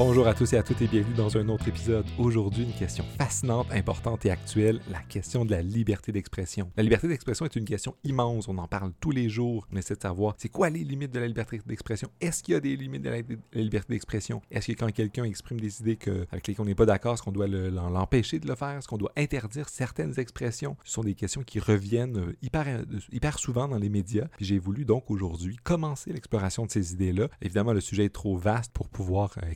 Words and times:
Bonjour 0.00 0.26
à 0.26 0.32
tous 0.32 0.54
et 0.54 0.56
à 0.56 0.62
toutes 0.62 0.80
et 0.80 0.86
bienvenue 0.86 1.12
dans 1.14 1.36
un 1.36 1.46
autre 1.50 1.68
épisode. 1.68 2.06
Aujourd'hui, 2.16 2.64
une 2.64 2.72
question 2.72 3.04
fascinante, 3.18 3.66
importante 3.70 4.24
et 4.24 4.30
actuelle, 4.30 4.80
la 4.90 5.00
question 5.00 5.44
de 5.44 5.50
la 5.50 5.60
liberté 5.60 6.10
d'expression. 6.10 6.72
La 6.78 6.82
liberté 6.82 7.06
d'expression 7.06 7.44
est 7.44 7.54
une 7.54 7.66
question 7.66 7.94
immense, 8.02 8.48
on 8.48 8.56
en 8.56 8.66
parle 8.66 8.92
tous 8.98 9.10
les 9.10 9.28
jours. 9.28 9.68
On 9.70 9.76
essaie 9.76 9.96
de 9.96 10.00
savoir 10.00 10.36
c'est 10.38 10.48
quoi 10.48 10.70
les 10.70 10.84
limites 10.84 11.12
de 11.12 11.20
la 11.20 11.26
liberté 11.26 11.60
d'expression? 11.66 12.08
Est-ce 12.18 12.42
qu'il 12.42 12.54
y 12.54 12.56
a 12.56 12.60
des 12.60 12.76
limites 12.76 13.02
de 13.02 13.10
la, 13.10 13.18
liberté 13.52 13.92
d'expression? 13.92 14.40
Est-ce 14.50 14.68
que 14.68 14.72
quand 14.72 14.90
quelqu'un 14.90 15.24
exprime 15.24 15.60
des 15.60 15.82
idées 15.82 15.96
que, 15.96 16.26
avec 16.32 16.48
lesquelles 16.48 16.62
on 16.62 16.64
n'est 16.64 16.74
pas 16.74 16.86
d'accord, 16.86 17.12
est-ce 17.12 17.22
qu'on 17.22 17.30
doit 17.30 17.46
l'empêcher 17.46 18.38
de 18.38 18.48
le 18.48 18.54
faire? 18.54 18.78
Est-ce 18.78 18.88
qu'on 18.88 18.96
doit 18.96 19.12
interdire 19.18 19.68
certaines 19.68 20.18
expressions? 20.18 20.78
Ce 20.82 20.94
sont 20.94 21.04
des 21.04 21.14
questions 21.14 21.42
qui 21.42 21.60
reviennent 21.60 22.16
euh, 22.16 22.36
hyper, 22.40 22.66
euh, 22.68 22.84
hyper 23.12 23.38
souvent 23.38 23.68
dans 23.68 23.76
les 23.76 23.90
médias. 23.90 24.28
J'ai 24.40 24.58
voulu 24.58 24.86
donc 24.86 25.10
aujourd'hui 25.10 25.58
commencer 25.62 26.10
l'exploration 26.10 26.64
de 26.64 26.70
ces 26.70 26.94
idées-là. 26.94 27.28
Évidemment, 27.42 27.74
le 27.74 27.82
sujet 27.82 28.06
est 28.06 28.14
trop 28.14 28.38
vaste 28.38 28.72
pour 28.72 28.88
pouvoir 28.88 29.34
euh, 29.42 29.50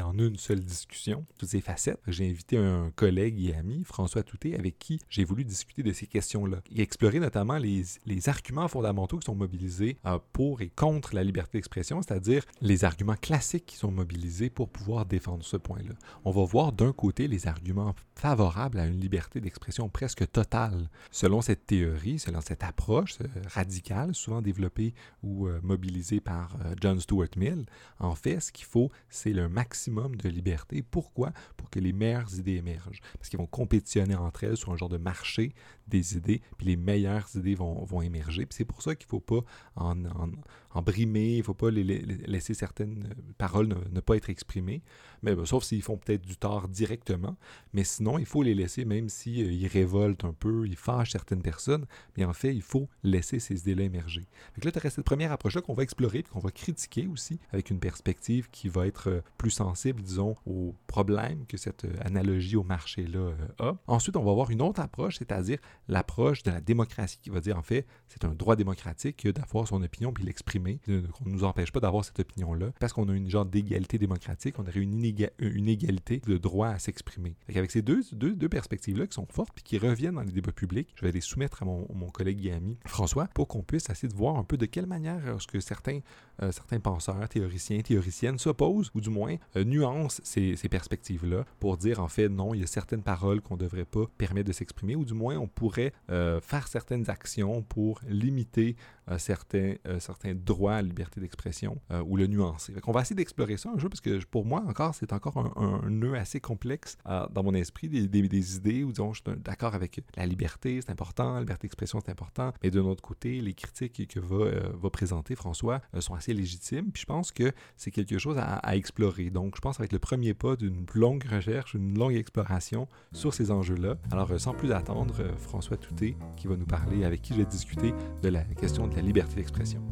en 0.00 0.16
une 0.18 0.36
seule 0.36 0.60
discussion 0.60 1.24
toutes 1.38 1.48
ces 1.48 1.60
facettes. 1.60 2.00
J'ai 2.06 2.28
invité 2.28 2.56
un 2.56 2.90
collègue 2.94 3.44
et 3.44 3.54
ami, 3.54 3.82
François 3.84 4.22
Touté, 4.22 4.54
avec 4.54 4.78
qui 4.78 5.00
j'ai 5.08 5.24
voulu 5.24 5.44
discuter 5.44 5.82
de 5.82 5.92
ces 5.92 6.06
questions-là 6.06 6.58
et 6.74 6.82
explorer 6.82 7.18
notamment 7.20 7.58
les, 7.58 7.84
les 8.06 8.28
arguments 8.28 8.68
fondamentaux 8.68 9.18
qui 9.18 9.26
sont 9.26 9.34
mobilisés 9.34 9.96
euh, 10.06 10.18
pour 10.32 10.60
et 10.60 10.68
contre 10.68 11.14
la 11.14 11.24
liberté 11.24 11.58
d'expression, 11.58 12.00
c'est-à-dire 12.02 12.44
les 12.60 12.84
arguments 12.84 13.16
classiques 13.16 13.66
qui 13.66 13.76
sont 13.76 13.90
mobilisés 13.90 14.50
pour 14.50 14.68
pouvoir 14.68 15.06
défendre 15.06 15.44
ce 15.44 15.56
point-là. 15.56 15.94
On 16.24 16.30
va 16.30 16.44
voir 16.44 16.72
d'un 16.72 16.92
côté 16.92 17.28
les 17.28 17.46
arguments 17.46 17.94
favorables 18.14 18.78
à 18.78 18.86
une 18.86 19.00
liberté 19.00 19.40
d'expression 19.40 19.88
presque 19.88 20.30
totale. 20.30 20.88
Selon 21.10 21.42
cette 21.42 21.66
théorie, 21.66 22.18
selon 22.18 22.40
cette 22.40 22.62
approche 22.62 23.18
euh, 23.20 23.26
radicale, 23.46 24.14
souvent 24.14 24.42
développée 24.42 24.94
ou 25.22 25.48
euh, 25.48 25.60
mobilisée 25.62 26.20
par 26.20 26.56
John 26.80 27.00
Stuart 27.00 27.28
Mill, 27.36 27.66
en 27.98 28.14
fait, 28.14 28.40
ce 28.40 28.52
qu'il 28.52 28.66
faut, 28.66 28.90
c'est 29.08 29.32
le 29.32 29.48
maximum 29.62 30.16
de 30.16 30.28
liberté. 30.28 30.82
Pourquoi? 30.82 31.32
Pour 31.56 31.70
que 31.70 31.78
les 31.78 31.92
meilleures 31.92 32.34
idées 32.36 32.56
émergent. 32.56 33.00
Parce 33.16 33.28
qu'ils 33.28 33.38
vont 33.38 33.46
compétitionner 33.46 34.16
entre 34.16 34.42
elles 34.42 34.56
sur 34.56 34.72
un 34.72 34.76
genre 34.76 34.88
de 34.88 34.98
marché 34.98 35.54
des 35.88 36.16
idées, 36.16 36.40
puis 36.56 36.66
les 36.66 36.76
meilleures 36.76 37.28
idées 37.34 37.54
vont, 37.54 37.84
vont 37.84 38.02
émerger. 38.02 38.46
Puis 38.46 38.56
c'est 38.56 38.64
pour 38.64 38.82
ça 38.82 38.94
qu'il 38.94 39.06
ne 39.06 39.10
faut 39.10 39.20
pas 39.20 39.44
en, 39.76 40.82
brimer, 40.82 41.34
il 41.34 41.38
ne 41.38 41.42
faut 41.42 41.54
pas 41.54 41.70
les, 41.70 41.82
laisser 41.84 42.54
certaines 42.54 43.14
paroles 43.38 43.68
ne, 43.90 44.00
pas 44.00 44.16
être 44.16 44.30
exprimées, 44.30 44.82
mais, 45.22 45.34
ben, 45.34 45.44
sauf 45.44 45.64
s'ils 45.64 45.82
font 45.82 45.96
peut-être 45.96 46.22
du 46.22 46.36
tort 46.36 46.68
directement. 46.68 47.36
Mais 47.72 47.84
sinon, 47.84 48.18
il 48.18 48.26
faut 48.26 48.42
les 48.42 48.54
laisser, 48.54 48.84
même 48.84 49.08
s'ils 49.08 49.64
euh, 49.64 49.68
révoltent 49.68 50.24
un 50.24 50.32
peu, 50.32 50.66
ils 50.66 50.76
fâchent 50.76 51.12
certaines 51.12 51.42
personnes, 51.42 51.86
mais 52.16 52.24
en 52.24 52.32
fait, 52.32 52.54
il 52.54 52.62
faut 52.62 52.88
laisser 53.02 53.38
ces 53.38 53.60
idées-là 53.60 53.84
émerger. 53.84 54.26
Donc 54.56 54.64
là, 54.64 54.72
tu 54.72 54.84
as 54.84 54.90
cette 54.90 55.04
première 55.04 55.32
approche-là 55.32 55.60
qu'on 55.60 55.74
va 55.74 55.82
explorer, 55.82 56.22
qu'on 56.22 56.40
va 56.40 56.50
critiquer 56.50 57.06
aussi, 57.06 57.38
avec 57.52 57.70
une 57.70 57.78
perspective 57.78 58.48
qui 58.50 58.68
va 58.68 58.86
être 58.86 59.08
euh, 59.08 59.20
plus 59.38 59.50
sensible, 59.50 60.02
disons, 60.02 60.36
aux 60.46 60.74
problèmes 60.86 61.46
que 61.46 61.56
cette 61.56 61.84
euh, 61.84 61.94
analogie 62.00 62.56
au 62.56 62.64
marché-là 62.64 63.32
a. 63.58 63.74
Ensuite, 63.86 64.16
on 64.16 64.24
va 64.24 64.32
voir 64.32 64.50
une 64.50 64.62
autre 64.62 64.80
approche, 64.80 65.18
c'est-à-dire 65.18 65.58
l'approche 65.88 66.42
de 66.42 66.50
la 66.50 66.60
démocratie, 66.60 67.18
qui 67.22 67.30
va 67.30 67.40
dire 67.40 67.58
en 67.58 67.62
fait, 67.62 67.86
c'est 68.08 68.24
un 68.24 68.34
droit 68.34 68.56
démocratique 68.56 69.26
d'avoir 69.28 69.66
son 69.66 69.82
opinion 69.82 70.12
puis 70.12 70.24
l'exprimer. 70.24 70.80
qu'on 70.86 71.24
ne 71.26 71.30
nous 71.30 71.44
empêche 71.44 71.72
pas 71.72 71.80
d'avoir 71.80 72.04
cette 72.04 72.20
opinion-là, 72.20 72.72
parce 72.80 72.92
qu'on 72.92 73.08
a 73.08 73.14
une 73.14 73.28
genre 73.28 73.46
d'égalité 73.46 73.98
démocratique, 73.98 74.58
on 74.58 74.62
aurait 74.62 74.80
une, 74.80 75.04
une 75.38 75.68
égalité 75.68 76.20
de 76.20 76.38
droit 76.38 76.68
à 76.68 76.78
s'exprimer. 76.78 77.36
Avec 77.48 77.70
ces 77.70 77.82
deux, 77.82 78.02
deux, 78.12 78.34
deux 78.34 78.48
perspectives-là 78.48 79.06
qui 79.06 79.14
sont 79.14 79.26
fortes 79.26 79.50
puis 79.54 79.64
qui 79.64 79.78
reviennent 79.78 80.14
dans 80.14 80.22
les 80.22 80.32
débats 80.32 80.52
publics, 80.52 80.88
je 80.94 81.04
vais 81.04 81.12
les 81.12 81.20
soumettre 81.20 81.62
à 81.62 81.66
mon, 81.66 81.86
mon 81.94 82.10
collègue 82.10 82.44
et 82.46 82.52
ami 82.52 82.78
François 82.86 83.28
pour 83.34 83.48
qu'on 83.48 83.62
puisse 83.62 83.88
essayer 83.90 84.08
de 84.08 84.14
voir 84.14 84.36
un 84.36 84.44
peu 84.44 84.56
de 84.56 84.66
quelle 84.66 84.86
manière 84.86 85.26
est-ce 85.28 85.46
que 85.46 85.60
certains, 85.60 86.00
euh, 86.42 86.52
certains 86.52 86.80
penseurs, 86.80 87.28
théoriciens, 87.28 87.80
théoriciennes 87.80 88.38
s'opposent, 88.38 88.90
ou 88.94 89.00
du 89.00 89.10
moins 89.10 89.36
euh, 89.56 89.64
nuancent 89.64 90.20
ces, 90.24 90.56
perspectives-là 90.70 91.44
pour 91.60 91.76
dire 91.76 92.00
en 92.00 92.08
fait 92.08 92.28
non, 92.28 92.54
il 92.54 92.60
y 92.60 92.64
a 92.64 92.66
certaines 92.66 93.02
paroles 93.02 93.40
qu'on 93.40 93.56
ne 93.56 93.60
devrait 93.60 93.84
pas 93.84 94.04
permettre 94.16 94.48
de 94.48 94.52
s'exprimer, 94.52 94.96
ou 94.96 95.04
du 95.04 95.14
moins 95.14 95.36
on 95.36 95.46
pourrait 95.46 95.92
euh, 96.10 96.40
faire 96.40 96.68
certaines 96.68 97.10
actions 97.10 97.62
pour 97.62 98.00
limiter 98.08 98.76
certains, 99.18 99.74
euh, 99.86 99.98
certains 100.00 100.34
droits 100.34 100.74
à 100.74 100.82
la 100.82 100.88
liberté 100.88 101.20
d'expression 101.20 101.80
ou 102.06 102.16
le 102.16 102.26
nuancer. 102.26 102.74
On 102.86 102.92
va 102.92 103.02
essayer 103.02 103.16
d'explorer 103.16 103.56
ça 103.56 103.70
un 103.74 103.78
jour 103.78 103.90
parce 103.90 104.00
que 104.00 104.24
pour 104.26 104.44
moi 104.44 104.62
encore, 104.66 104.94
c'est 104.94 105.12
encore 105.12 105.38
un, 105.56 105.90
nœud 105.90 106.14
assez 106.14 106.40
complexe 106.40 106.96
dans 107.04 107.42
mon 107.42 107.54
esprit, 107.54 107.88
des, 107.88 108.56
idées 108.56 108.84
où 108.84 108.92
disons, 108.92 109.12
je 109.12 109.22
suis 109.24 109.40
d'accord 109.40 109.74
avec 109.74 110.00
la 110.16 110.26
liberté, 110.26 110.80
c'est 110.80 110.90
important, 110.90 111.34
la 111.34 111.40
liberté 111.40 111.66
d'expression, 111.66 112.00
c'est 112.04 112.10
important, 112.10 112.52
mais 112.62 112.70
d'un 112.70 112.84
autre 112.84 113.02
côté, 113.02 113.40
les 113.40 113.54
critiques 113.54 114.08
que 114.08 114.20
va, 114.20 114.90
présenter 114.90 115.34
François 115.34 115.80
sont 116.00 116.14
assez 116.14 116.34
légitimes, 116.34 116.90
puis 116.92 117.02
je 117.02 117.06
pense 117.06 117.32
que 117.32 117.52
c'est 117.76 117.90
quelque 117.90 118.18
chose 118.18 118.36
à, 118.38 118.76
explorer. 118.76 119.30
Donc, 119.30 119.56
je 119.56 119.60
pense 119.60 119.78
que 119.78 119.82
être 119.82 119.92
le 119.92 119.98
premier 119.98 120.34
pas 120.34 120.56
d'une 120.56 120.86
longue 120.94 121.24
recherche, 121.24 121.74
une 121.74 121.98
longue 121.98 122.14
exploration 122.14 122.88
sur 123.12 123.34
ces 123.34 123.50
enjeux-là. 123.50 123.96
Alors, 124.10 124.38
sans 124.40 124.54
plus 124.54 124.72
attendre, 124.72 125.14
François 125.36 125.76
Touté 125.76 126.16
qui 126.36 126.46
va 126.46 126.56
nous 126.56 126.66
parler, 126.66 127.04
avec 127.04 127.22
qui 127.22 127.34
je 127.34 127.38
vais 127.38 127.44
discuter 127.44 127.92
de 128.22 128.28
la 128.28 128.42
question 128.42 128.91
de 128.92 128.96
la 128.96 129.02
liberté 129.02 129.36
d'expression. 129.36 129.82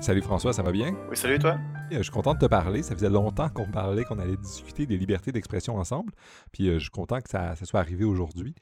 Salut 0.00 0.22
François, 0.22 0.52
ça 0.52 0.62
va 0.62 0.72
bien? 0.72 0.96
Oui, 1.08 1.16
salut 1.16 1.38
toi? 1.38 1.58
Euh, 1.92 1.98
je 1.98 2.02
suis 2.02 2.12
content 2.12 2.34
de 2.34 2.38
te 2.38 2.46
parler. 2.46 2.82
Ça 2.82 2.94
faisait 2.94 3.10
longtemps 3.10 3.48
qu'on 3.48 3.70
parlait, 3.70 4.04
qu'on 4.04 4.18
allait 4.18 4.36
discuter 4.36 4.86
des 4.86 4.96
libertés 4.96 5.32
d'expression 5.32 5.76
ensemble. 5.76 6.12
Puis 6.52 6.68
euh, 6.68 6.74
je 6.74 6.84
suis 6.84 6.90
content 6.90 7.20
que 7.20 7.30
ça, 7.30 7.56
ça 7.56 7.64
soit 7.64 7.80
arrivé 7.80 8.04
aujourd'hui. 8.04 8.54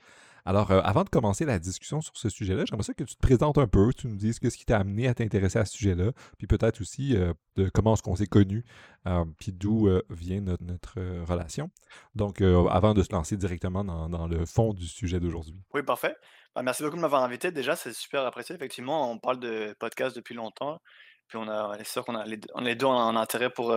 Alors, 0.44 0.72
euh, 0.72 0.80
avant 0.82 1.04
de 1.04 1.08
commencer 1.08 1.44
la 1.44 1.58
discussion 1.58 2.00
sur 2.00 2.16
ce 2.16 2.28
sujet-là, 2.28 2.64
j'aimerais 2.66 2.82
ça 2.82 2.94
que 2.94 3.04
tu 3.04 3.14
te 3.14 3.20
présentes 3.20 3.58
un 3.58 3.68
peu, 3.68 3.92
tu 3.92 4.08
nous 4.08 4.16
dises 4.16 4.40
ce 4.42 4.48
qui 4.48 4.64
t'a 4.64 4.78
amené 4.78 5.06
à 5.06 5.14
t'intéresser 5.14 5.58
à 5.58 5.64
ce 5.64 5.76
sujet-là, 5.76 6.10
puis 6.36 6.48
peut-être 6.48 6.80
aussi 6.80 7.16
euh, 7.16 7.32
de 7.56 7.68
comment 7.68 7.94
est-ce 7.94 8.02
qu'on 8.02 8.16
s'est 8.16 8.26
connus, 8.26 8.64
euh, 9.06 9.24
puis 9.38 9.52
d'où 9.52 9.88
vient 10.10 10.40
notre, 10.40 10.98
relation. 11.24 11.70
Donc, 12.14 12.40
avant 12.42 12.94
de 12.94 13.02
se 13.02 13.12
lancer 13.12 13.36
directement 13.36 13.84
dans, 13.84 14.26
le 14.26 14.44
fond 14.44 14.72
du 14.72 14.86
sujet 14.86 15.20
d'aujourd'hui. 15.20 15.62
Oui, 15.74 15.82
parfait. 15.82 16.16
Bah, 16.54 16.62
merci 16.62 16.82
beaucoup 16.82 16.96
de 16.96 17.00
m'avoir 17.02 17.22
invité. 17.22 17.50
Déjà, 17.50 17.76
c'est 17.76 17.92
super 17.92 18.24
apprécié. 18.26 18.54
Effectivement, 18.54 19.10
on 19.10 19.18
parle 19.18 19.40
de 19.40 19.74
podcast 19.78 20.14
depuis 20.14 20.34
longtemps. 20.34 20.80
Puis 21.28 21.38
on 21.38 21.48
a, 21.48 21.82
sûr 21.84 22.04
qu'on 22.04 22.14
a 22.14 22.24
les, 22.26 22.74
deux 22.74 22.86
en 22.86 23.16
intérêt 23.16 23.48
pour, 23.48 23.74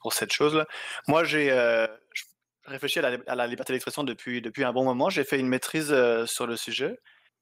pour, 0.00 0.12
cette 0.12 0.32
chose-là. 0.32 0.66
Moi, 1.08 1.24
j'ai, 1.24 1.50
réfléchi 2.66 2.98
à 2.98 3.34
la, 3.34 3.46
liberté 3.46 3.72
d'expression 3.72 4.04
depuis, 4.04 4.40
depuis 4.40 4.64
un 4.64 4.72
bon 4.72 4.84
moment. 4.84 5.10
J'ai 5.10 5.24
fait 5.24 5.38
une 5.38 5.48
maîtrise 5.48 5.92
euh, 5.92 6.26
sur 6.26 6.46
le 6.46 6.56
sujet. 6.56 6.98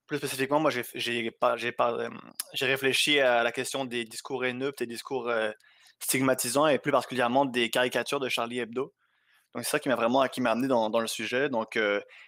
Plus 0.07 0.19
spécifiquement, 0.19 0.61
moi, 0.61 0.71
j'ai 0.71 1.31
euh, 1.43 2.09
réfléchi 2.61 3.21
à 3.21 3.43
la 3.43 3.53
question 3.53 3.85
des 3.85 4.05
discours 4.05 4.45
haineux, 4.45 4.73
des 4.79 4.87
discours 4.87 5.29
euh, 5.29 5.51
stigmatisants 5.99 6.67
et 6.67 6.79
plus 6.79 6.93
particulièrement 6.93 7.47
des 7.47 7.71
caricatures 7.71 8.21
de 8.21 8.29
Charlie 8.29 8.59
Hebdo. 8.59 8.93
Donc, 9.55 9.65
c'est 9.65 9.71
ça 9.71 9.79
qui 9.79 9.89
m'a 9.89 9.97
vraiment 9.97 10.27
qui 10.27 10.41
m'a 10.41 10.51
amené 10.51 10.67
dans, 10.69 10.91
dans, 10.91 11.01
le 11.01 11.07
sujet. 11.07 11.49
Donc, 11.49 11.79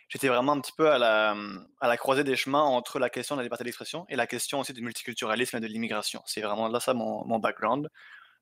j'étais 0.09 0.28
vraiment 0.28 0.53
un 0.53 0.60
petit 0.60 0.72
peu 0.76 0.91
à 0.91 0.98
la, 0.98 1.34
à 1.81 1.88
la 1.88 1.97
croisée 1.97 2.25
des 2.25 2.37
chemins 2.37 2.62
entre 2.62 2.98
la 2.98 3.10
question 3.10 3.34
de 3.34 3.41
la 3.41 3.44
liberté 3.44 3.64
d'expression 3.64 4.06
et 4.09 4.16
la 4.16 4.26
question 4.26 4.60
aussi 4.60 4.72
du 4.72 4.82
multiculturalisme 4.82 5.56
et 5.56 5.60
de 5.60 5.66
l'immigration. 5.66 6.22
C'est 6.26 6.41
vraiment 6.41 6.69
là 6.69 6.78
ça 6.78 6.94
mon, 6.94 7.25
mon 7.26 7.38
background. 7.38 7.88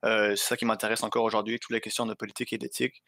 c'est 0.03 0.37
ça 0.37 0.56
qui 0.56 0.67
m'intéresse 0.67 1.03
encore 1.03 1.25
aujourd'hui, 1.25 1.59
toutes 1.59 1.73
les 1.73 1.81
questions 1.81 2.05
de 2.05 2.15
politique 2.15 2.53
et 2.53 2.59
d'éthique. 2.59 3.03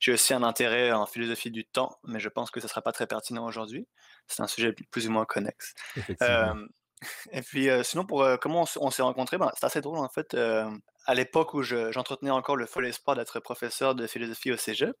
J'ai 0.00 0.14
aussi 0.14 0.32
un 0.32 0.42
intérêt 0.42 0.92
en 0.92 1.04
philosophie 1.04 1.50
du 1.50 1.66
temps, 1.66 1.98
mais 2.04 2.20
je 2.20 2.30
pense 2.30 2.50
que 2.50 2.58
ce 2.58 2.64
ne 2.64 2.70
sera 2.70 2.80
pas 2.80 2.90
très 2.90 3.06
pertinent 3.06 3.46
aujourd'hui. 3.46 3.86
C'est 4.26 4.42
un 4.42 4.46
sujet 4.46 4.74
plus 4.90 5.06
ou 5.06 5.12
moins 5.12 5.26
connexe. 5.26 5.74
Euh, 6.22 6.54
et 7.32 7.42
puis, 7.42 7.68
euh, 7.68 7.82
sinon, 7.82 8.06
pour 8.06 8.22
euh, 8.22 8.36
comment 8.38 8.64
on, 8.80 8.90
s'est 8.90 9.02
rencontrés, 9.02 9.36
ben, 9.36 9.50
c'est 9.54 9.66
assez 9.66 9.82
drôle 9.82 9.98
en 9.98 10.08
fait. 10.08 10.34
à 10.34 11.14
l'époque 11.14 11.52
où 11.52 11.62
j'entretenais 11.62 12.30
encore 12.30 12.56
le 12.56 12.66
fol 12.66 12.86
espoir 12.86 13.14
d'être 13.14 13.40
professeur 13.40 13.94
de 13.94 14.06
philosophie 14.06 14.52
au 14.52 14.56
cégep, 14.56 14.96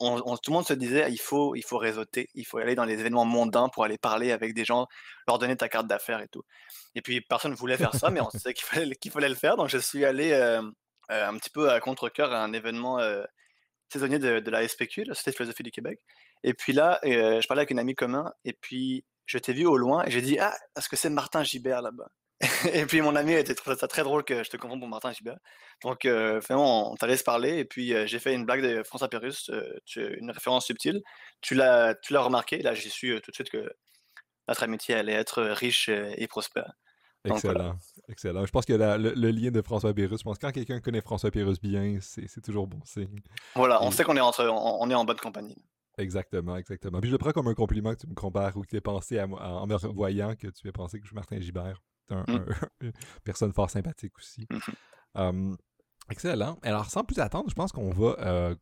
on, 0.00 0.36
tout 0.36 0.50
le 0.50 0.52
monde 0.52 0.66
se 0.66 0.74
disait 0.74 1.10
il 1.10 1.20
faut, 1.20 1.54
il 1.54 1.62
faut 1.62 1.78
réseauter, 1.78 2.28
il 2.34 2.46
faut 2.46 2.58
aller 2.58 2.74
dans 2.74 2.84
les 2.84 2.94
événements 2.94 3.24
mondains 3.24 3.68
pour 3.68 3.84
aller 3.84 3.98
parler 3.98 4.32
avec 4.32 4.54
des 4.54 4.64
gens, 4.64 4.86
leur 5.28 5.38
donner 5.38 5.56
ta 5.56 5.68
carte 5.68 5.86
d'affaires 5.86 6.20
et 6.20 6.28
tout. 6.28 6.42
Et 6.94 7.02
puis 7.02 7.20
personne 7.20 7.52
ne 7.52 7.56
voulait 7.56 7.76
faire 7.76 7.94
ça, 7.94 8.10
mais 8.10 8.20
on 8.20 8.30
sait 8.30 8.54
qu'il 8.54 8.64
fallait, 8.66 9.28
le 9.28 9.34
faire. 9.34 9.56
Donc 9.56 9.68
je 9.68 9.78
suis 9.78 10.04
allé 10.04 10.32
un 11.08 11.36
petit 11.38 11.50
peu 11.50 11.70
à 11.70 11.80
contre-coeur 11.80 12.32
à 12.32 12.42
un 12.42 12.52
événement 12.52 12.98
saisonnier 13.92 14.18
de, 14.18 14.40
de, 14.40 14.50
la 14.50 14.66
SPQ, 14.66 15.04
la 15.04 15.14
Société 15.14 15.30
de 15.30 15.36
philosophie 15.36 15.62
du 15.62 15.70
Québec. 15.70 16.00
Et 16.42 16.54
puis 16.54 16.72
là, 16.72 17.00
euh, 17.04 17.40
je 17.40 17.48
parlais 17.48 17.60
avec 17.60 17.70
une 17.70 17.78
amie 17.78 17.94
commun, 17.94 18.32
et 18.44 18.52
puis 18.52 19.04
je 19.26 19.38
t'ai 19.38 19.52
vu 19.52 19.66
au 19.66 19.76
loin, 19.76 20.04
et 20.04 20.10
j'ai 20.10 20.22
dit 20.22 20.38
Ah, 20.38 20.54
est-ce 20.76 20.88
que 20.88 20.96
c'est 20.96 21.10
Martin 21.10 21.42
Gibert 21.42 21.82
là-bas? 21.82 22.08
Et 22.72 22.84
puis 22.84 23.00
mon 23.00 23.16
ami 23.16 23.34
a 23.34 23.38
été 23.38 23.54
trouvé 23.54 23.76
ça 23.76 23.88
très 23.88 24.02
drôle 24.02 24.22
que 24.24 24.44
je 24.44 24.50
te 24.50 24.56
comprends 24.56 24.78
pour 24.78 24.88
Martin 24.88 25.12
Gibert. 25.12 25.38
Donc, 25.82 26.04
euh, 26.04 26.40
finalement, 26.40 26.92
on 26.92 26.96
t'a 26.96 27.06
laissé 27.06 27.24
parler, 27.24 27.58
et 27.58 27.64
puis 27.64 27.94
euh, 27.94 28.06
j'ai 28.06 28.18
fait 28.18 28.34
une 28.34 28.44
blague 28.44 28.62
de 28.62 28.82
François 28.82 29.08
Pérus, 29.08 29.50
une 29.96 30.30
référence 30.30 30.66
subtile. 30.66 31.02
Tu 31.40 31.54
l'as 31.54 31.96
remarqué, 32.12 32.58
là, 32.58 32.74
j'ai 32.74 32.90
su 32.90 33.18
tout 33.22 33.30
de 33.30 33.34
suite 33.34 33.50
que 33.50 33.70
notre 34.48 34.62
amitié 34.62 34.94
allait 34.94 35.14
être 35.14 35.42
riche 35.42 35.88
et 35.88 36.26
prospère. 36.26 36.72
Excellent, 37.34 37.76
excellent. 38.08 38.46
Je 38.46 38.50
pense 38.50 38.64
que 38.64 38.72
le, 38.72 39.30
lien 39.30 39.50
de 39.50 39.62
François 39.62 39.92
Pérus, 39.92 40.20
je 40.20 40.24
pense 40.24 40.38
que 40.38 40.46
quand 40.46 40.52
quelqu'un 40.52 40.80
connaît 40.80 41.00
François 41.00 41.30
Pérus 41.30 41.60
bien, 41.60 41.98
c'est 42.00 42.40
toujours 42.42 42.66
bon 42.66 42.80
signe. 42.84 43.20
Voilà, 43.54 43.82
on 43.82 43.90
sait 43.90 44.04
qu'on 44.04 44.16
est, 44.16 44.20
on, 44.20 44.90
est 44.90 44.94
en 44.94 45.04
bonne 45.04 45.16
compagnie. 45.16 45.56
Exactement, 45.98 46.56
exactement. 46.56 47.00
Puis 47.00 47.08
je 47.08 47.14
le 47.14 47.18
prends 47.18 47.32
comme 47.32 47.48
un 47.48 47.54
compliment 47.54 47.94
que 47.94 48.00
tu 48.00 48.06
me 48.06 48.14
compares 48.14 48.56
ou 48.56 48.62
que 48.62 48.68
tu 48.68 48.76
aies 48.76 48.80
pensé 48.80 49.18
à 49.18 49.26
en 49.26 49.66
me 49.66 49.74
revoyant 49.74 50.34
que 50.36 50.48
tu 50.48 50.68
aies 50.68 50.72
pensé 50.72 50.98
que 50.98 51.04
je 51.04 51.08
suis 51.08 51.14
Martin 51.14 51.40
Gibert. 51.40 51.80
Tu 52.08 52.14
un, 52.14 52.24
mm. 52.26 52.46
une 52.82 52.92
personne 53.24 53.52
fort 53.52 53.70
sympathique 53.70 54.16
aussi. 54.18 54.46
Mm-hmm. 55.16 55.56
Excellent. 56.10 56.58
Alors, 56.62 56.88
sans 56.90 57.04
plus 57.04 57.18
attendre, 57.18 57.50
je 57.50 57.54
pense 57.54 57.72
qu'on 57.72 57.90
va 57.90 58.16
euh, 58.20 58.54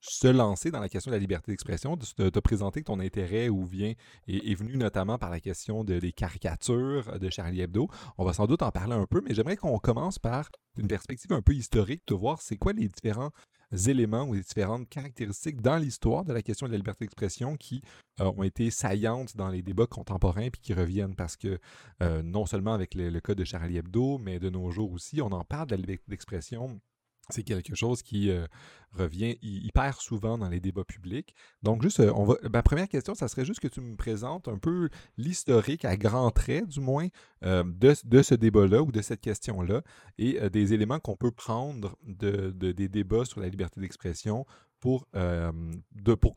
se 0.00 0.28
lancer 0.28 0.70
dans 0.70 0.80
la 0.80 0.88
question 0.88 1.10
de 1.10 1.16
la 1.16 1.20
liberté 1.20 1.52
d'expression, 1.52 1.96
de 1.96 2.28
te 2.30 2.38
présenter 2.38 2.80
que 2.80 2.86
ton 2.86 3.00
intérêt 3.00 3.48
ou 3.48 3.64
vient 3.64 3.92
est, 4.28 4.54
venu 4.54 4.76
notamment 4.76 5.18
par 5.18 5.30
la 5.30 5.40
question 5.40 5.84
des 5.84 6.12
caricatures 6.12 7.18
de 7.18 7.30
Charlie 7.30 7.60
Hebdo. 7.60 7.88
On 8.18 8.24
va 8.24 8.32
sans 8.32 8.46
doute 8.46 8.62
en 8.62 8.70
parler 8.70 8.94
un 8.94 9.06
peu, 9.06 9.20
mais 9.26 9.34
j'aimerais 9.34 9.56
qu'on 9.56 9.78
commence 9.78 10.18
par 10.18 10.50
une 10.76 10.88
perspective 10.88 11.32
un 11.32 11.42
peu 11.42 11.54
historique, 11.54 12.02
de 12.06 12.14
voir 12.14 12.40
c'est 12.40 12.56
quoi 12.56 12.72
les 12.72 12.88
différents 12.88 13.30
éléments 13.72 14.24
ou 14.24 14.36
différentes 14.36 14.88
caractéristiques 14.88 15.60
dans 15.60 15.76
l'histoire 15.76 16.24
de 16.24 16.32
la 16.32 16.42
question 16.42 16.66
de 16.66 16.72
la 16.72 16.78
liberté 16.78 17.04
d'expression 17.04 17.56
qui 17.56 17.82
euh, 18.20 18.32
ont 18.36 18.42
été 18.42 18.70
saillantes 18.70 19.36
dans 19.36 19.48
les 19.48 19.62
débats 19.62 19.86
contemporains 19.86 20.50
puis 20.50 20.60
qui 20.60 20.74
reviennent 20.74 21.14
parce 21.14 21.36
que 21.36 21.58
euh, 22.02 22.22
non 22.22 22.46
seulement 22.46 22.74
avec 22.74 22.94
le, 22.94 23.18
cas 23.20 23.34
de 23.34 23.44
Charlie 23.44 23.78
Hebdo, 23.78 24.18
mais 24.18 24.38
de 24.38 24.50
nos 24.50 24.70
jours 24.70 24.92
aussi, 24.92 25.20
on 25.20 25.32
en 25.32 25.44
parle 25.44 25.66
de 25.68 25.74
la 25.74 25.80
liberté 25.80 26.04
d'expression 26.08 26.80
c'est 27.28 27.42
quelque 27.42 27.74
chose 27.74 28.02
qui 28.02 28.30
euh, 28.30 28.46
revient 28.92 29.36
hyper 29.42 30.00
souvent 30.00 30.38
dans 30.38 30.48
les 30.48 30.60
débats 30.60 30.84
publics. 30.84 31.34
Donc, 31.62 31.82
juste, 31.82 32.00
euh, 32.00 32.12
on 32.14 32.24
va, 32.24 32.36
ma 32.50 32.62
première 32.62 32.88
question, 32.88 33.14
ça 33.14 33.28
serait 33.28 33.44
juste 33.44 33.60
que 33.60 33.68
tu 33.68 33.80
me 33.80 33.96
présentes 33.96 34.48
un 34.48 34.58
peu 34.58 34.88
l'historique, 35.16 35.84
à 35.84 35.96
grands 35.96 36.30
traits 36.30 36.68
du 36.68 36.80
moins, 36.80 37.08
euh, 37.44 37.64
de, 37.64 38.22
ce 38.22 38.34
débat-là 38.34 38.82
ou 38.82 38.92
de 38.92 39.02
cette 39.02 39.20
question-là, 39.20 39.82
et 40.18 40.48
des 40.50 40.72
éléments 40.72 41.00
qu'on 41.00 41.16
peut 41.16 41.32
prendre 41.32 41.96
de, 42.04 42.50
des 42.50 42.88
débats 42.88 43.24
sur 43.24 43.40
la 43.40 43.48
liberté 43.48 43.80
d'expression 43.80 44.46
pour, 44.80 45.08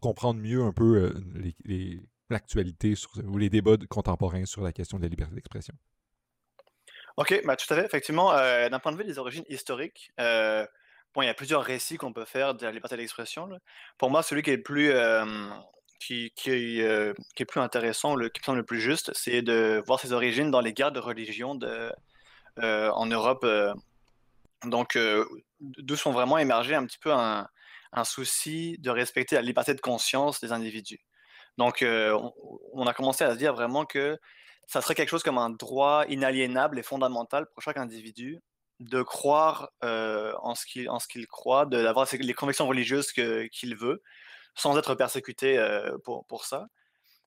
comprendre 0.02 0.42
mieux 0.42 0.62
un 0.62 0.72
peu 0.72 1.14
l'actualité 2.30 2.96
ou 3.24 3.38
les 3.38 3.50
débats 3.50 3.78
contemporains 3.90 4.46
sur 4.46 4.62
la 4.62 4.72
question 4.72 4.98
de 4.98 5.04
la 5.04 5.10
liberté 5.10 5.36
d'expression. 5.36 5.76
OK, 7.18 7.42
bah, 7.46 7.56
tout 7.56 7.72
à 7.74 7.78
fait. 7.78 7.86
Effectivement, 7.86 8.32
d'un 8.32 8.80
point 8.80 8.92
de 8.92 8.98
vue 8.98 9.04
des 9.04 9.20
origines 9.20 9.46
historiques, 9.50 10.12
Il 11.18 11.26
y 11.26 11.30
a 11.30 11.34
plusieurs 11.34 11.64
récits 11.64 11.98
qu'on 11.98 12.14
peut 12.14 12.26
faire 12.26 12.54
de 12.56 12.66
la 12.66 12.72
liberté 12.72 12.96
d'expression. 12.96 13.50
Pour 13.98 14.10
moi, 14.10 14.24
celui 14.24 14.42
qui 14.42 14.52
est 14.52 14.58
le 14.58 14.64
plus, 14.64 14.94
qui, 16.00 16.32
qui, 16.36 16.80
est 16.82 17.46
plus 17.46 17.60
intéressant, 17.60 18.16
qui 18.16 18.40
me 18.42 18.44
semble 18.46 18.60
le 18.60 18.66
plus 18.66 18.80
juste, 18.80 19.12
c'est 19.14 19.42
de 19.42 19.84
voir 19.86 20.00
ses 20.00 20.14
origines 20.14 20.52
dans 20.52 20.62
les 20.62 20.74
guerres 20.74 20.92
de 20.92 21.00
religion 21.00 21.60
en 22.62 23.06
Europe. 23.06 23.46
donc, 24.66 24.98
d'où 25.60 25.96
sont 25.96 26.12
vraiment 26.12 26.38
émergés 26.38 26.76
un 26.76 26.86
petit 26.86 27.00
peu 27.00 27.12
un, 27.12 27.48
un, 27.92 28.04
souci 28.04 28.78
de 28.80 28.90
respecter 28.90 29.36
la 29.36 29.42
liberté 29.42 29.74
de 29.74 29.82
conscience 29.82 30.40
des 30.40 30.52
individus. 30.52 31.02
Donc, 31.58 31.80
on, 31.84 32.34
on, 32.74 32.88
a 32.88 32.94
commencé 32.94 33.24
à 33.24 33.34
se 33.34 33.38
dire 33.38 33.54
vraiment 33.54 33.86
que 33.86 34.18
ça 34.68 34.82
serait 34.82 34.96
quelque 34.96 35.10
chose 35.10 35.24
comme 35.24 35.40
un 35.40 35.50
droit 35.50 36.06
inaliénable 36.08 36.78
et 36.80 36.84
fondamental 36.84 37.48
pour 37.48 37.64
chaque 37.64 37.78
individu 37.78 38.40
de 38.80 39.02
croire 39.02 39.70
en 39.82 40.56
ce 40.56 40.66
qu'il 40.66 40.90
en 40.90 41.00
ce 41.00 41.08
qu'il 41.08 41.28
croit, 41.28 41.66
d'avoir 41.66 42.08
les 42.12 42.34
convictions 42.34 42.68
religieuses 42.68 43.12
qu'il 43.12 43.76
veut, 43.76 44.02
sans 44.56 44.78
être 44.78 44.96
persécuté 44.96 45.60
pour, 46.04 46.26
pour 46.26 46.46
ça. 46.46 46.68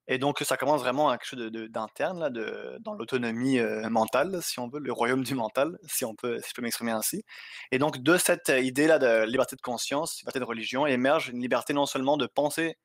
Et 0.08 0.18
donc, 0.18 0.40
ça 0.40 0.56
commence 0.56 0.80
vraiment 0.80 1.10
à 1.10 1.16
quelque 1.16 1.28
chose 1.28 1.52
d'interne, 1.70 2.28
de, 2.30 2.76
dans 2.80 2.94
l'autonomie 2.94 3.60
mentale, 3.88 4.42
si 4.42 4.58
on 4.58 4.68
veut, 4.68 4.80
le 4.80 4.92
royaume 4.92 5.22
du 5.22 5.34
mental, 5.34 5.78
si, 5.86 6.04
on 6.04 6.14
peut, 6.14 6.40
si 6.40 6.50
je 6.50 6.54
peux 6.54 6.62
m'exprimer 6.62 6.90
ainsi. 6.90 7.24
Et 7.70 7.78
donc, 7.78 7.98
de 7.98 8.16
cette 8.16 8.48
idée-là 8.48 8.98
de 8.98 9.24
liberté 9.24 9.54
de 9.54 9.60
conscience, 9.60 10.18
liberté 10.20 10.40
de 10.40 10.44
religion, 10.44 10.86
émerge 10.86 11.28
une 11.28 11.40
liberté 11.40 11.72
non 11.72 11.86
seulement 11.86 12.16
de 12.16 12.26
penser 12.26 12.76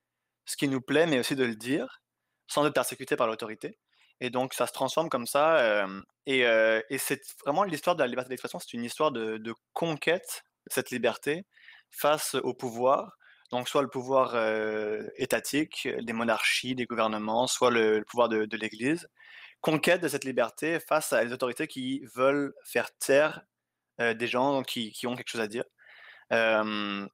ce 0.45 0.57
qui 0.57 0.67
nous 0.67 0.79
plaît, 0.79 1.07
mais 1.07 1.19
aussi 1.19 1.35
de 1.35 1.43
le 1.43 1.55
dire, 1.55 2.01
sans 2.47 2.65
être 2.65 2.73
persécuté 2.73 3.15
par 3.15 3.27
l'autorité. 3.27 3.79
Et 4.21 4.29
donc, 4.29 4.53
ça 4.53 4.67
se 4.67 4.73
transforme 4.73 5.09
comme 5.09 5.27
ça. 5.27 5.87
et, 6.25 6.97
c'est 6.97 7.21
vraiment 7.45 7.63
l'histoire 7.63 7.95
de 7.95 8.01
la 8.01 8.07
liberté 8.07 8.29
d'expression, 8.29 8.59
c'est 8.59 8.73
une 8.73 8.83
histoire 8.83 9.11
de, 9.11 9.53
conquête 9.73 10.43
de 10.67 10.73
cette 10.73 10.91
liberté 10.91 11.45
face 11.91 12.35
au 12.35 12.53
pouvoir. 12.53 13.17
Donc, 13.51 13.69
soit 13.69 13.81
le 13.81 13.89
pouvoir 13.89 14.35
étatique, 15.17 15.87
des 16.01 16.13
monarchies, 16.13 16.75
des 16.75 16.85
gouvernements, 16.85 17.47
soit 17.47 17.71
le, 17.71 18.03
pouvoir 18.07 18.29
de, 18.29 18.57
l'Église. 18.57 19.07
Conquête 19.61 20.01
de 20.01 20.07
cette 20.07 20.23
liberté 20.23 20.79
face 20.79 21.13
à 21.13 21.23
des 21.25 21.33
autorités 21.33 21.67
qui 21.67 22.05
veulent 22.15 22.53
faire 22.63 22.89
taire 22.97 23.41
des 23.99 24.27
gens 24.27 24.63
qui, 24.63 24.93
ont 25.05 25.15
quelque 25.15 25.29
chose 25.29 25.41
à 25.41 25.47
dire. 25.47 25.63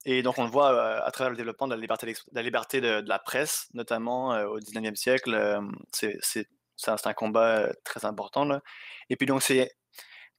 et 0.06 0.24
donc, 0.24 0.38
on 0.38 0.46
le 0.46 0.50
voit 0.50 1.04
à 1.04 1.12
travers 1.12 1.32
le 1.32 1.38
développement 1.38 1.68
de 1.68 1.76
la 1.76 1.82
liberté, 1.82 2.08
de 2.08 2.16
la, 2.32 2.42
liberté 2.42 2.80
de, 2.80 3.04
la 3.06 3.20
presse, 3.20 3.68
notamment 3.74 4.30
au 4.46 4.60
19e 4.60 4.96
siècle. 4.96 5.60
c'est 5.92 6.48
c'est 6.76 7.08
un 7.08 7.14
combat 7.14 7.70
très 7.84 8.06
important. 8.06 8.46
Là. 8.46 8.62
Et 9.10 9.16
puis 9.16 9.26
donc, 9.26 9.44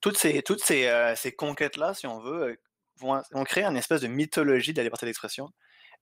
toutes 0.01 0.19
ces, 0.19 0.43
toutes 0.43 0.63
ces, 0.63 1.15
ces 1.17 1.33
conquêtes-là, 1.33 1.95
si 1.95 2.07
on 2.07 2.21
veut, 2.21 2.59
vont, 3.01 3.23
créer 3.45 3.65
une 3.65 3.77
espèce 3.77 4.01
de 4.01 4.09
mythologie 4.09 4.73
de 4.73 4.79
la 4.79 4.85
liberté 4.85 5.07
d'expression. 5.07 5.51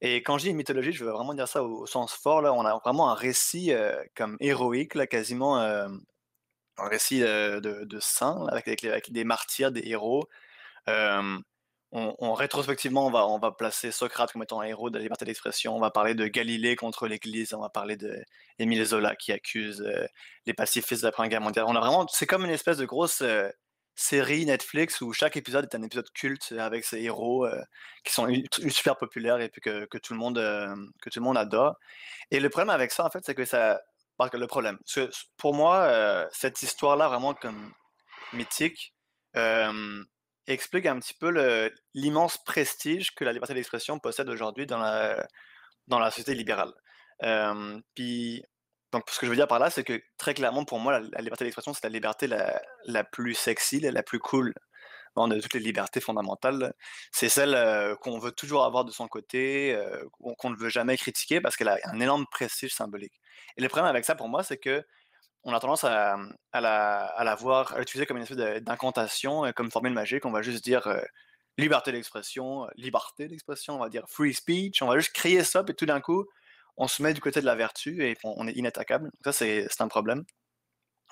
Et 0.01 0.17
quand 0.23 0.39
je 0.39 0.45
dis 0.45 0.55
mythologie, 0.55 0.93
je 0.93 1.05
veux 1.05 1.13
vraiment 1.13 1.35
dire 1.35 1.49
ça 1.49 1.63
au, 1.63 1.87
sens 1.87 2.13
fort. 2.15 2.43
Là, 2.43 2.53
on 2.53 2.65
a 2.65 2.75
vraiment 2.85 3.11
un 3.11 3.15
récit 3.15 3.73
comme 4.17 4.37
héroïque, 4.41 4.95
là, 4.95 5.07
quasiment 5.07 5.59
un 5.59 5.99
récit 6.79 7.21
de, 7.21 7.61
de 7.61 8.51
avec, 8.51 8.85
avec, 8.85 9.13
des 9.13 9.25
martyrs, 9.25 9.71
des 9.71 9.83
héros 9.87 10.29
on, 11.93 12.33
rétrospectivement, 12.33 13.07
on 13.07 13.11
va, 13.11 13.27
on 13.27 13.39
va 13.39 13.53
placer 13.53 13.93
Socrate 13.93 14.33
comme 14.33 14.43
étant 14.43 14.61
un 14.61 14.65
héros 14.65 14.89
de 14.89 14.97
la 14.97 15.03
liberté 15.03 15.27
d'expression. 15.27 15.77
On 15.77 15.81
va 15.81 15.91
parler 15.91 16.15
de 16.15 16.27
Galilée 16.27 16.75
contre 16.75 17.07
l'Église. 17.07 17.53
On 17.53 17.61
va 17.61 17.69
parler 17.69 17.97
de 17.97 18.25
Émile 18.59 18.85
Zola 18.85 19.15
qui 19.15 19.31
accuse 19.31 19.83
euh, 19.83 20.07
les 20.47 20.55
pacifistes 20.55 21.03
de 21.03 21.09
la 21.09 21.13
Première 21.13 21.29
Guerre 21.29 21.41
mondiale. 21.43 21.67
On 21.69 21.77
a 21.77 21.81
vraiment, 21.81 22.07
c'est 22.09 22.27
comme 22.27 22.47
une 22.47 22.51
espèce 22.51 22.79
de 22.79 22.87
grosse 22.87 23.21
euh, 23.21 23.47
série 23.95 24.47
Netflix 24.47 25.03
où 25.03 25.13
chaque 25.13 25.37
épisode 25.37 25.69
est 25.71 25.77
un 25.77 25.83
épisode 25.83 26.11
culte 26.15 26.53
avec 26.59 26.87
ces 26.87 27.03
héros 27.03 27.45
euh, 27.45 27.63
qui 28.05 28.13
sont 28.15 28.27
super 28.71 28.97
populaires 28.97 29.41
et 29.41 29.51
puis 29.51 29.61
que, 29.61 29.99
tout 29.99 30.15
le 30.15 30.19
monde, 30.19 30.39
que 31.03 31.11
tout 31.11 31.21
le 31.21 31.25
monde 31.25 31.37
adore. 31.37 31.77
Et 32.31 32.41
le 32.41 32.49
problème 32.49 32.71
avec 32.71 32.91
ça, 32.91 33.05
en 33.05 33.11
fait, 33.11 33.21
c'est 33.23 33.35
que 33.35 33.45
ça, 33.45 33.83
parce 34.17 34.31
que 34.31 34.39
le 34.39 34.47
problème, 34.47 34.79
pour 35.37 35.53
moi, 35.53 36.27
cette 36.33 36.63
histoire-là 36.63 37.09
vraiment 37.09 37.35
comme 37.35 37.71
mythique 38.33 38.95
explique 40.53 40.87
un 40.87 40.99
petit 40.99 41.15
peu 41.15 41.71
l'immense 41.95 42.39
prestige 42.45 43.15
que 43.15 43.25
la 43.25 43.33
liberté 43.33 43.55
d'expression 43.55 43.99
possède 43.99 44.29
aujourd'hui 44.29 44.67
dans 44.67 44.79
la, 44.79 45.27
dans 45.89 45.99
la 45.99 46.11
société 46.11 46.35
libérale. 46.35 46.73
puis, 47.95 48.43
donc, 48.93 49.05
ce 49.11 49.19
que 49.19 49.27
je 49.27 49.31
veux 49.31 49.37
dire 49.37 49.49
par 49.49 49.59
là, 49.59 49.71
c'est 49.71 49.85
que 49.85 50.03
très 50.19 50.35
clairement, 50.35 50.65
pour 50.65 50.79
moi, 50.79 51.01
la, 51.01 51.21
liberté 51.21 51.45
d'expression, 51.45 51.73
c'est 51.73 51.85
la 51.85 51.91
liberté 51.91 52.27
la, 52.27 52.61
la, 52.85 53.05
plus 53.05 53.35
sexy, 53.35 53.81
la, 53.81 54.03
plus 54.03 54.19
cool 54.19 54.53
de 55.17 55.41
toutes 55.41 55.55
les 55.55 55.61
libertés 55.61 56.01
fondamentales. 56.01 56.75
C'est 57.11 57.29
celle 57.29 57.97
qu'on 58.01 58.19
veut 58.19 58.33
toujours 58.33 58.65
avoir 58.65 58.85
de 58.85 58.91
son 58.91 59.09
côté, 59.09 59.79
qu'on 60.39 60.51
ne 60.51 60.57
veut 60.57 60.69
jamais 60.69 60.97
critiquer 60.97 61.41
parce 61.41 61.57
qu'elle 61.57 61.69
a 61.69 61.79
un 61.85 62.01
énorme 62.01 62.27
prestige 62.31 62.75
symbolique. 62.75 63.15
Et 63.57 63.63
le 63.63 63.69
problème 63.69 63.89
avec 63.89 64.05
ça, 64.05 64.15
pour 64.15 64.29
moi, 64.29 64.43
c'est 64.43 64.59
que 64.59 64.85
on 65.45 65.53
a 65.55 65.61
tendance 65.61 65.85
à, 65.85 66.17
à, 66.53 66.61
la, 66.61 67.05
à 67.05 67.35
voir, 67.35 67.79
utiliser 67.81 68.07
comme 68.07 68.17
une 68.17 68.23
espèce 68.23 68.63
d'incantation, 68.63 69.45
euh, 69.45 69.53
comme 69.53 69.71
formule 69.71 69.93
magique. 69.93 70.25
On 70.25 70.31
va 70.31 70.43
juste 70.43 70.65
dire 70.65 70.87
euh, 70.87 71.01
liberté 71.59 71.93
d'expression, 71.93 72.65
euh, 72.65 72.69
liberté 72.77 73.29
d'expression, 73.29 73.75
on 73.77 73.79
va 73.79 73.89
dire 73.89 74.05
free 74.09 74.35
speech. 74.35 74.83
On 74.83 74.87
va 74.87 74.99
juste 74.99 75.13
créer 75.13 75.43
ça, 75.45 75.65
et 75.67 75.75
tout 75.75 75.87
d'un 75.87 76.01
coup, 76.01 76.27
on 76.77 76.89
se 76.89 77.03
met 77.03 77.13
du 77.15 77.21
côté 77.21 77.41
de 77.41 77.47
la 77.47 77.55
vertu 77.55 78.05
et 78.05 78.17
on, 78.25 78.47
est 78.47 78.53
inattaquable. 78.53 79.11
Ça, 79.25 79.33
c'est 79.33 79.81
un 79.81 79.89
problème. 79.89 80.25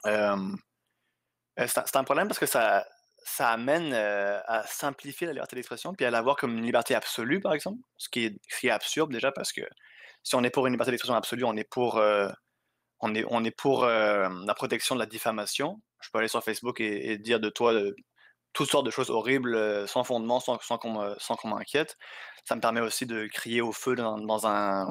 c'est 0.05 1.97
un, 1.97 2.05
problème 2.05 2.29
parce 2.29 2.39
que 2.39 2.47
ça, 2.47 2.87
amène 3.39 3.93
à 3.93 4.65
simplifier 4.67 5.27
la 5.27 5.33
liberté 5.35 5.57
d'expression 5.57 5.93
puis 5.93 6.07
à 6.07 6.11
la 6.11 6.23
voir 6.23 6.37
comme 6.37 6.57
une 6.57 6.65
liberté 6.65 6.95
absolue, 6.95 7.41
par 7.41 7.53
exemple, 7.53 7.81
ce 7.99 8.09
qui 8.09 8.25
est 8.25 8.71
absurde 8.71 9.13
déjà 9.13 9.33
parce 9.33 9.53
que 9.53 9.63
si 10.23 10.35
on 10.35 10.43
est 10.45 10.51
pour 10.51 10.67
une 10.67 10.73
liberté 10.73 10.93
d'expression 10.93 11.15
absolue, 11.15 11.45
on 11.45 11.57
est 11.57 11.69
pour 11.69 12.01
on 13.01 13.15
est, 13.15 13.25
on 13.29 13.45
est 13.45 13.51
pour 13.51 13.85
euh, 13.85 14.29
la 14.47 14.55
protection 14.55 14.95
de 14.95 15.01
la 15.01 15.07
diffamation. 15.07 15.81
Je 16.01 16.11
peux 16.11 16.19
aller 16.19 16.29
sur 16.29 16.43
Facebook 16.43 16.81
et, 16.81 17.19
dire 17.19 17.41
de 17.41 17.49
toi 17.49 17.73
toutes 18.53 18.71
sortes 18.71 18.87
de 18.87 18.91
choses 18.91 19.11
horribles 19.11 19.55
euh, 19.55 19.87
sans 19.87 20.05
fondement, 20.05 20.41
sans, 20.41 20.59
sans 20.61 20.79
qu'on 20.79 21.49
m'inquiète. 21.49 21.97
Ça 22.45 22.57
me 22.57 22.61
permet 22.61 22.81
aussi 22.81 23.07
de 23.07 23.27
crier 23.27 23.61
au 23.61 23.73
feu 23.73 23.95
dans, 23.95 24.47
un, 24.47 24.89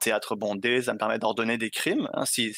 théâtre 0.00 0.34
bondé. 0.34 0.82
Ça 0.82 0.92
me 0.92 0.98
permet 0.98 1.18
d'ordonner 1.18 1.58
des 1.58 1.70
crimes. 1.70 2.08
Hein. 2.14 2.24
Si, 2.24 2.54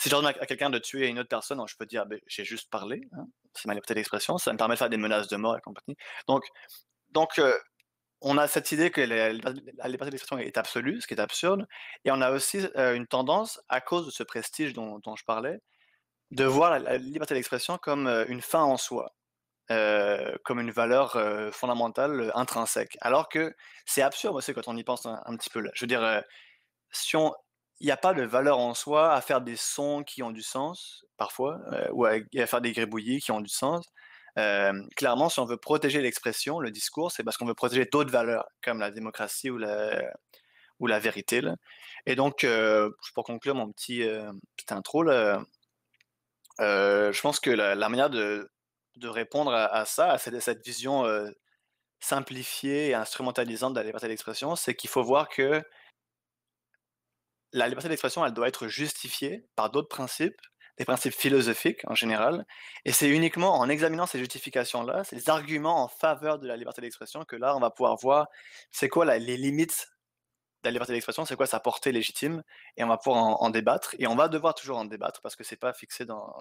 si 0.00 0.08
j'ordonne 0.08 0.32
à, 0.38 0.46
quelqu'un 0.46 0.70
de 0.70 0.78
tuer 0.78 1.08
une 1.08 1.18
autre 1.18 1.28
personne, 1.28 1.60
je 1.66 1.76
peux 1.76 1.86
dire 1.86 2.06
ben, 2.06 2.20
j'ai 2.26 2.44
juste 2.44 2.70
parlé. 2.70 3.02
Hein. 3.12 3.24
C'est 3.54 3.66
ma 3.66 3.74
liberté 3.74 3.94
d'expression. 3.94 4.38
Ça 4.38 4.52
me 4.52 4.58
permet 4.58 4.74
de 4.74 4.78
faire 4.78 4.90
des 4.90 4.96
menaces 4.96 5.28
de 5.28 5.36
mort 5.36 5.56
et 5.56 5.60
compagnie. 5.60 5.96
Donc, 6.28 6.44
donc 7.10 7.38
euh, 7.38 7.56
on 8.22 8.38
a 8.38 8.48
cette 8.48 8.72
idée 8.72 8.90
que 8.90 9.00
la, 9.00 9.30
liberté 9.88 10.10
d'expression 10.10 10.38
est 10.38 10.56
absolue, 10.56 11.00
ce 11.00 11.06
qui 11.06 11.14
est 11.14 11.20
absurde, 11.20 11.66
et 12.04 12.10
on 12.10 12.20
a 12.20 12.30
aussi 12.30 12.60
une 12.76 13.06
tendance, 13.06 13.60
à 13.68 13.80
cause 13.80 14.06
de 14.06 14.10
ce 14.10 14.22
prestige 14.22 14.72
dont, 14.72 15.00
je 15.16 15.24
parlais, 15.24 15.60
de 16.30 16.44
voir 16.44 16.78
la, 16.78 16.98
liberté 16.98 17.34
d'expression 17.34 17.78
comme 17.78 18.08
une 18.28 18.40
fin 18.40 18.62
en 18.62 18.76
soi, 18.76 19.14
comme 19.68 20.60
une 20.60 20.70
valeur 20.70 21.18
fondamentale, 21.52 22.30
intrinsèque. 22.34 22.96
Alors 23.00 23.28
que 23.28 23.54
c'est 23.86 24.02
absurde 24.02 24.36
aussi 24.36 24.54
quand 24.54 24.68
on 24.68 24.76
y 24.76 24.84
pense 24.84 25.06
un, 25.06 25.36
petit 25.36 25.50
peu. 25.50 25.60
Là. 25.60 25.70
Je 25.74 25.84
veux 25.84 25.88
dire, 25.88 26.22
si 26.90 27.16
on, 27.16 27.34
il 27.80 27.86
n'y 27.86 27.92
a 27.92 27.96
pas 27.96 28.14
de 28.14 28.22
valeur 28.22 28.58
en 28.58 28.74
soi 28.74 29.12
à 29.12 29.20
faire 29.20 29.40
des 29.40 29.56
sons 29.56 30.04
qui 30.04 30.22
ont 30.22 30.30
du 30.30 30.42
sens, 30.42 31.04
parfois, 31.16 31.58
ou 31.92 32.04
à, 32.04 32.18
faire 32.46 32.60
des 32.60 32.72
gribouillis 32.72 33.20
qui 33.20 33.32
ont 33.32 33.40
du 33.40 33.48
sens. 33.48 33.84
Clairement, 34.34 35.28
si 35.28 35.40
on 35.40 35.44
veut 35.44 35.56
protéger 35.56 36.00
l'expression, 36.00 36.60
le 36.60 36.70
discours, 36.70 37.12
c'est 37.12 37.24
parce 37.24 37.36
qu'on 37.36 37.46
veut 37.46 37.54
protéger 37.54 37.86
d'autres 37.86 38.10
valeurs, 38.10 38.46
comme 38.62 38.80
la 38.80 38.90
démocratie 38.90 39.50
ou 39.50 39.58
la, 39.58 40.02
ou 40.80 40.86
la 40.86 40.98
vérité. 40.98 41.42
Et 42.06 42.14
donc, 42.16 42.46
pour 43.14 43.24
conclure 43.24 43.54
mon 43.54 43.70
petit, 43.72 44.02
petit 44.56 44.74
intro, 44.74 45.04
je 46.58 47.20
pense 47.20 47.40
que 47.40 47.50
la, 47.50 47.88
manière 47.88 48.10
de, 48.10 48.50
de 48.96 49.08
répondre 49.08 49.52
à, 49.52 49.84
ça, 49.84 50.12
à 50.12 50.18
cette, 50.18 50.40
cette 50.40 50.64
vision 50.64 51.04
simplifiée 52.02 52.88
et 52.88 52.94
instrumentalisante 52.94 53.74
de 53.74 53.78
la 53.78 53.86
liberté 53.86 54.08
d'expression, 54.08 54.56
c'est 54.56 54.74
qu'il 54.74 54.90
faut 54.90 55.04
voir 55.04 55.28
que 55.28 55.62
la 57.52 57.68
liberté 57.68 57.88
d'expression, 57.88 58.24
elle 58.26 58.32
doit 58.32 58.48
être 58.48 58.66
justifiée 58.66 59.46
par 59.56 59.70
d'autres 59.70 59.88
principes, 59.88 60.40
des 60.78 60.84
principes 60.84 61.14
philosophiques 61.14 61.82
en 61.86 61.94
général. 61.94 62.46
Et 62.84 62.92
c'est 62.92 63.08
uniquement 63.08 63.58
en 63.58 63.68
examinant 63.68 64.06
ces 64.06 64.18
justifications-là, 64.18 65.04
ces 65.04 65.28
arguments 65.28 65.82
en 65.82 65.88
faveur 65.88 66.38
de 66.38 66.46
la 66.46 66.56
liberté 66.56 66.80
d'expression, 66.80 67.24
que 67.24 67.36
là, 67.36 67.56
on 67.56 67.60
va 67.60 67.70
pouvoir 67.70 67.96
voir 67.96 68.28
c'est 68.70 68.88
quoi 68.88 69.04
les 69.18 69.36
limites 69.36 69.88
de 70.62 70.68
la 70.68 70.72
liberté 70.72 70.92
d'expression, 70.92 71.24
c'est 71.24 71.34
quoi 71.34 71.46
sa 71.46 71.58
portée 71.58 71.90
légitime, 71.90 72.42
et 72.76 72.84
on 72.84 72.88
va 72.88 72.96
pouvoir 72.96 73.42
en, 73.42 73.50
débattre, 73.50 73.96
et 73.98 74.06
on 74.06 74.14
va 74.14 74.28
devoir 74.28 74.54
toujours 74.54 74.78
en 74.78 74.84
débattre 74.84 75.20
parce 75.20 75.34
que 75.34 75.42
c'est 75.42 75.56
pas 75.56 75.72
fixé 75.72 76.04
dans, 76.04 76.32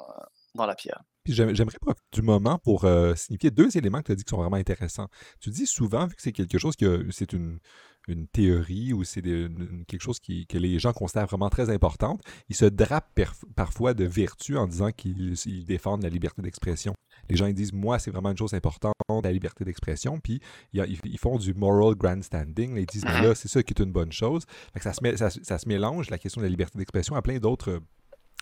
dans 0.53 0.67
la 0.67 0.75
pierre. 0.75 1.01
J'aimerais 1.25 1.79
profiter 1.81 2.03
du 2.13 2.21
moment 2.21 2.59
pour 2.59 2.85
euh, 2.85 3.15
signifier 3.15 3.49
deux 3.49 3.75
éléments 3.77 3.99
que 3.99 4.07
tu 4.07 4.11
as 4.11 4.15
dit 4.15 4.23
qui 4.23 4.29
sont 4.29 4.37
vraiment 4.37 4.57
intéressants. 4.57 5.07
Tu 5.39 5.49
dis 5.49 5.65
souvent, 5.65 6.05
vu 6.05 6.15
que 6.15 6.21
c'est 6.21 6.33
quelque 6.33 6.59
chose 6.59 6.75
que 6.75 7.07
c'est 7.09 7.33
une, 7.33 7.59
une 8.07 8.27
théorie 8.27 8.93
ou 8.93 9.03
c'est 9.03 9.21
quelque 9.21 10.01
chose 10.01 10.19
qui, 10.19 10.45
que 10.47 10.57
les 10.57 10.79
gens 10.79 10.93
considèrent 10.93 11.27
vraiment 11.27 11.49
très 11.49 11.69
importante, 11.69 12.21
ils 12.49 12.55
se 12.55 12.65
drapent 12.65 13.19
parfois 13.55 13.93
de 13.93 14.05
vertu 14.05 14.57
en 14.57 14.67
disant 14.67 14.91
qu'ils 14.91 15.65
défendent 15.65 16.03
la 16.03 16.09
liberté 16.09 16.41
d'expression. 16.41 16.93
Les 17.29 17.35
gens 17.35 17.45
ils 17.45 17.53
disent, 17.53 17.73
moi, 17.73 17.99
c'est 17.99 18.11
vraiment 18.11 18.31
une 18.31 18.37
chose 18.37 18.53
importante, 18.53 18.93
la 19.23 19.31
liberté 19.31 19.63
d'expression, 19.63 20.19
puis 20.19 20.39
ils, 20.73 21.19
font 21.19 21.37
du 21.37 21.53
moral 21.53 21.95
grandstanding, 21.95 22.77
ils 22.77 22.85
disent, 22.85 23.05
mais 23.05 23.21
là, 23.21 23.35
c'est 23.35 23.47
ça 23.47 23.61
qui 23.61 23.73
est 23.73 23.83
une 23.83 23.91
bonne 23.91 24.11
chose. 24.11 24.45
ça, 24.79 24.93
se 24.93 25.43
ça 25.43 25.57
se 25.57 25.67
mélange, 25.67 26.09
la 26.09 26.17
question 26.17 26.41
de 26.41 26.45
la 26.45 26.49
liberté 26.49 26.77
d'expression, 26.77 27.15
à 27.15 27.21
plein 27.21 27.37
d'autres 27.37 27.81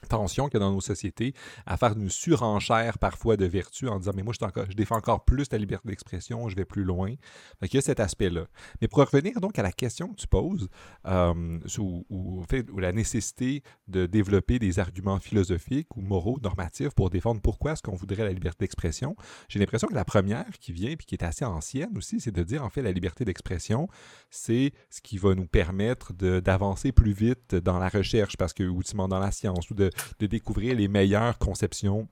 tension 0.07 0.47
qu'il 0.47 0.59
y 0.59 0.63
a 0.63 0.65
dans 0.65 0.73
nos 0.73 0.81
sociétés 0.81 1.33
à 1.65 1.77
faire 1.77 1.93
une 1.93 2.09
surenchère 2.09 2.99
parfois 2.99 3.37
de 3.37 3.45
vertu 3.45 3.87
en 3.87 3.99
disant 3.99 4.11
mais 4.15 4.23
moi 4.23 4.33
je, 4.39 4.73
défends 4.73 4.97
encore 4.97 5.25
plus 5.25 5.51
la 5.51 5.57
liberté 5.57 5.89
d'expression, 5.89 6.49
je 6.49 6.55
vais 6.55 6.65
plus 6.65 6.83
loin. 6.83 7.13
Il 7.61 7.73
y 7.73 7.77
a 7.77 7.81
cet 7.81 7.99
aspect-là. 7.99 8.45
Mais 8.81 8.87
pour 8.87 8.99
revenir 8.99 9.39
donc 9.41 9.59
à 9.59 9.63
la 9.63 9.71
question 9.71 10.09
que 10.09 10.15
tu 10.15 10.27
poses, 10.27 10.69
euh, 11.05 11.59
ou, 11.79 12.45
la 12.77 12.91
nécessité 12.91 13.63
de 13.87 14.05
développer 14.05 14.59
des 14.59 14.79
arguments 14.79 15.19
philosophiques 15.19 15.95
ou 15.95 16.01
moraux, 16.01 16.39
normatifs 16.41 16.93
pour 16.95 17.09
défendre 17.09 17.41
pourquoi 17.41 17.73
est-ce 17.73 17.83
qu'on 17.83 17.95
voudrait 17.95 18.23
la 18.23 18.31
liberté 18.31 18.65
d'expression, 18.65 19.15
j'ai 19.47 19.59
l'impression 19.59 19.87
que 19.87 19.95
la 19.95 20.05
première 20.05 20.49
qui 20.59 20.71
vient, 20.71 20.95
puis 20.95 21.05
qui 21.05 21.15
est 21.15 21.23
assez 21.23 21.45
ancienne 21.45 21.97
aussi, 21.97 22.19
c'est 22.19 22.31
de 22.31 22.43
dire 22.43 22.63
en 22.63 22.69
fait 22.69 22.81
la 22.81 22.91
liberté 22.91 23.25
d'expression, 23.25 23.87
c'est 24.29 24.71
ce 24.89 25.01
qui 25.01 25.17
va 25.17 25.35
nous 25.35 25.47
permettre 25.47 26.13
d'avancer 26.13 26.91
plus 26.91 27.13
vite 27.13 27.55
dans 27.55 27.79
la 27.79 27.89
recherche, 27.89 28.37
parce 28.37 28.53
que, 28.53 28.63
ou 28.63 28.81
dans 29.07 29.19
la 29.19 29.31
science, 29.31 29.69
ou 29.69 29.73
de 29.73 29.88
de, 30.19 30.25
découvrir 30.25 30.75
les 30.75 30.87
meilleures 30.87 31.37
conceptions 31.37 32.07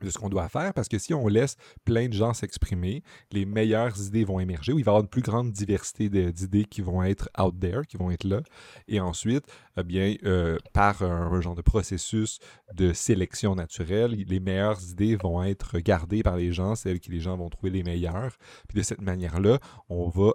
de 0.00 0.10
ce 0.10 0.18
qu'on 0.18 0.28
doit 0.28 0.48
faire, 0.48 0.74
parce 0.74 0.88
que 0.88 0.98
si 0.98 1.14
on 1.14 1.28
laisse 1.28 1.56
plein 1.84 2.08
de 2.08 2.12
gens 2.12 2.34
s'exprimer, 2.34 3.02
les 3.30 3.44
meilleures 3.44 4.00
idées 4.00 4.24
vont 4.24 4.40
émerger, 4.40 4.72
ou 4.72 4.78
il 4.78 4.84
va 4.84 4.90
y 4.90 4.92
avoir 4.92 5.02
une 5.02 5.08
plus 5.08 5.22
grande 5.22 5.52
diversité 5.52 6.08
d'idées 6.08 6.64
qui 6.64 6.80
vont 6.80 7.02
être 7.02 7.28
out 7.38 7.54
there, 7.60 7.82
qui 7.88 7.96
vont 7.96 8.10
être 8.10 8.24
là, 8.24 8.42
et 8.88 9.00
ensuite, 9.00 9.44
eh 9.76 9.84
bien, 9.84 10.16
euh, 10.24 10.58
par 10.72 11.02
un, 11.02 11.40
genre 11.40 11.54
de 11.54 11.62
processus 11.62 12.40
de 12.74 12.92
sélection 12.92 13.54
naturelle, 13.54 14.12
les 14.12 14.40
meilleures 14.40 14.82
idées 14.90 15.16
vont 15.16 15.42
être 15.42 15.78
gardées 15.78 16.22
par 16.22 16.36
les 16.36 16.52
gens, 16.52 16.74
celles 16.74 17.00
que 17.00 17.10
les 17.10 17.20
gens 17.20 17.36
vont 17.36 17.48
trouver 17.48 17.70
les 17.70 17.82
meilleures, 17.82 18.36
puis 18.68 18.78
de 18.78 18.82
cette 18.82 19.02
manière-là, 19.02 19.58
on 19.88 20.08
va 20.08 20.32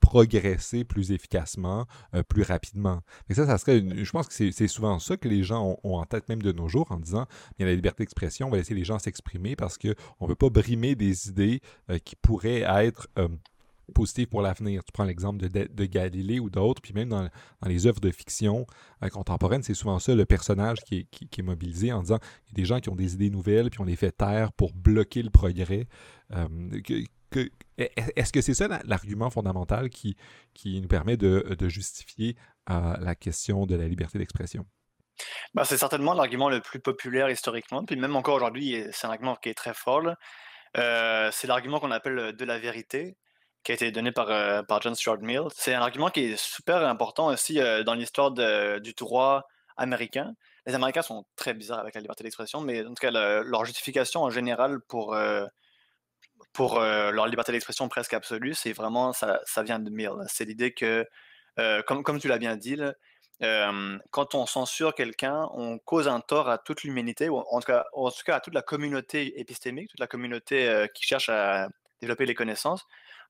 progresser 0.00 0.84
plus 0.84 1.12
efficacement, 1.12 1.86
euh, 2.14 2.22
plus 2.22 2.42
rapidement. 2.42 3.00
Mais 3.28 3.34
ça, 3.34 3.46
ça 3.46 3.58
serait 3.58 3.80
je 3.80 4.10
pense 4.10 4.28
que 4.28 4.50
c'est 4.52 4.68
souvent 4.68 4.98
ça 4.98 5.16
que 5.16 5.28
les 5.28 5.42
gens 5.42 5.78
ont, 5.82 5.96
en 5.96 6.04
tête 6.04 6.28
même 6.28 6.42
de 6.42 6.52
nos 6.52 6.68
jours 6.68 6.90
en 6.90 6.98
disant, 6.98 7.26
il 7.58 7.62
y 7.62 7.64
a 7.64 7.68
la 7.68 7.74
liberté 7.74 8.02
d'expression, 8.02 8.46
on 8.46 8.50
va 8.50 8.58
laisser 8.58 8.74
les 8.74 8.84
gens 8.84 8.98
s'exprimer 8.98 9.56
parce 9.56 9.76
qu'on 9.76 9.88
ne 10.20 10.28
veut 10.28 10.34
pas 10.34 10.50
brimer 10.50 10.94
des 10.94 11.28
idées 11.28 11.60
euh, 11.90 11.98
qui 11.98 12.16
pourraient 12.16 12.64
être 12.84 13.08
euh, 13.18 13.28
positives 13.94 14.28
pour 14.28 14.42
l'avenir. 14.42 14.84
Tu 14.84 14.92
prends 14.92 15.04
l'exemple 15.04 15.48
de, 15.48 15.84
Galilée 15.86 16.40
ou 16.40 16.50
d'autres, 16.50 16.82
puis 16.82 16.92
même 16.92 17.08
dans, 17.08 17.28
les 17.66 17.86
œuvres 17.86 18.00
de 18.00 18.10
fiction 18.10 18.66
contemporaines, 19.10 19.62
c'est 19.62 19.74
souvent 19.74 19.98
ça 19.98 20.14
le 20.14 20.26
personnage 20.26 20.78
qui 20.84 21.06
est, 21.22 21.42
mobilisé 21.42 21.92
en 21.92 22.02
disant, 22.02 22.18
il 22.46 22.50
y 22.50 22.52
a 22.52 22.56
des 22.56 22.64
gens 22.66 22.80
qui 22.80 22.90
ont 22.90 22.96
des 22.96 23.14
idées 23.14 23.30
nouvelles, 23.30 23.70
puis 23.70 23.80
on 23.80 23.84
les 23.84 23.96
fait 23.96 24.12
taire 24.12 24.52
pour 24.52 24.74
bloquer 24.74 25.22
le 25.22 25.30
progrès. 25.30 25.86
Est-ce 27.76 28.32
que 28.32 28.40
c'est 28.40 28.54
ça 28.54 28.68
l'argument 28.84 29.30
fondamental 29.30 29.90
qui, 29.90 30.16
qui 30.54 30.80
nous 30.80 30.88
permet 30.88 31.16
de, 31.16 31.68
justifier 31.68 32.36
euh, 32.70 32.96
la 32.98 33.14
question 33.14 33.66
de 33.66 33.76
la 33.76 33.86
liberté 33.86 34.18
d'expression? 34.18 34.66
Ben, 35.54 35.64
c'est 35.64 35.78
certainement 35.78 36.14
l'argument 36.14 36.48
le 36.48 36.60
plus 36.60 36.80
populaire 36.80 37.28
historiquement, 37.30 37.84
puis 37.84 37.96
même 37.96 38.14
encore 38.16 38.36
aujourd'hui, 38.36 38.84
c'est 38.92 39.06
un 39.06 39.10
argument 39.10 39.36
qui 39.36 39.48
est 39.48 39.54
très 39.54 39.74
fort. 39.74 40.02
Euh, 40.76 41.30
c'est 41.32 41.46
l'argument 41.46 41.80
qu'on 41.80 41.90
appelle 41.90 42.36
de 42.36 42.44
la 42.44 42.58
vérité, 42.58 43.16
qui 43.64 43.72
a 43.72 43.74
été 43.74 43.90
donné 43.90 44.12
euh, 44.16 44.62
par 44.62 44.80
John 44.80 44.94
Stuart 44.94 45.18
Mill. 45.20 45.42
C'est 45.54 45.74
un 45.74 45.82
argument 45.82 46.10
qui 46.10 46.20
est 46.20 46.36
super 46.36 46.86
important 46.86 47.26
aussi 47.26 47.58
dans 47.84 47.94
l'histoire 47.94 48.30
du 48.30 48.92
droit 48.94 49.44
américain. 49.76 50.34
Les 50.66 50.74
Américains 50.74 51.02
sont 51.02 51.24
très 51.36 51.54
bizarres 51.54 51.80
avec 51.80 51.94
la 51.94 52.00
liberté 52.00 52.22
d'expression, 52.22 52.60
mais 52.60 52.84
en 52.84 52.88
tout 52.88 53.00
cas, 53.00 53.10
leur 53.10 53.64
justification 53.64 54.22
en 54.22 54.30
général 54.30 54.80
pour 54.88 55.16
pour 56.52 56.80
euh, 56.80 57.10
leur 57.10 57.26
liberté 57.26 57.52
d'expression 57.52 57.88
presque 57.88 58.14
absolue, 58.14 58.54
c'est 58.54 58.72
vraiment, 58.72 59.12
ça, 59.12 59.40
ça, 59.44 59.62
vient 59.62 59.78
de 59.78 59.90
Mill. 59.90 60.10
C'est 60.28 60.44
l'idée 60.44 60.72
que, 60.72 61.06
euh, 61.58 61.82
comme, 61.82 62.02
comme 62.02 62.18
tu 62.18 62.28
l'as 62.28 62.38
bien 62.38 62.56
dit, 62.56 62.76
quand 64.10 64.34
on 64.34 64.46
censure 64.46 64.94
quelqu'un, 64.94 65.48
on 65.52 65.78
cause 65.78 66.08
un 66.08 66.20
tort 66.20 66.48
à 66.48 66.58
toute 66.58 66.82
l'humanité, 66.82 67.28
ou 67.28 67.38
en 67.38 67.60
tout, 67.60 67.66
cas, 67.66 67.84
en 67.92 68.10
tout 68.10 68.24
cas 68.24 68.36
à 68.36 68.40
toute 68.40 68.54
la 68.54 68.62
communauté 68.62 69.38
épistémique, 69.40 69.90
toute 69.90 70.00
la 70.00 70.08
communauté 70.08 70.68
euh, 70.68 70.86
qui 70.88 71.04
cherche 71.04 71.28
à 71.28 71.68
développer 72.00 72.26
les 72.26 72.34
connaissances, 72.34 72.84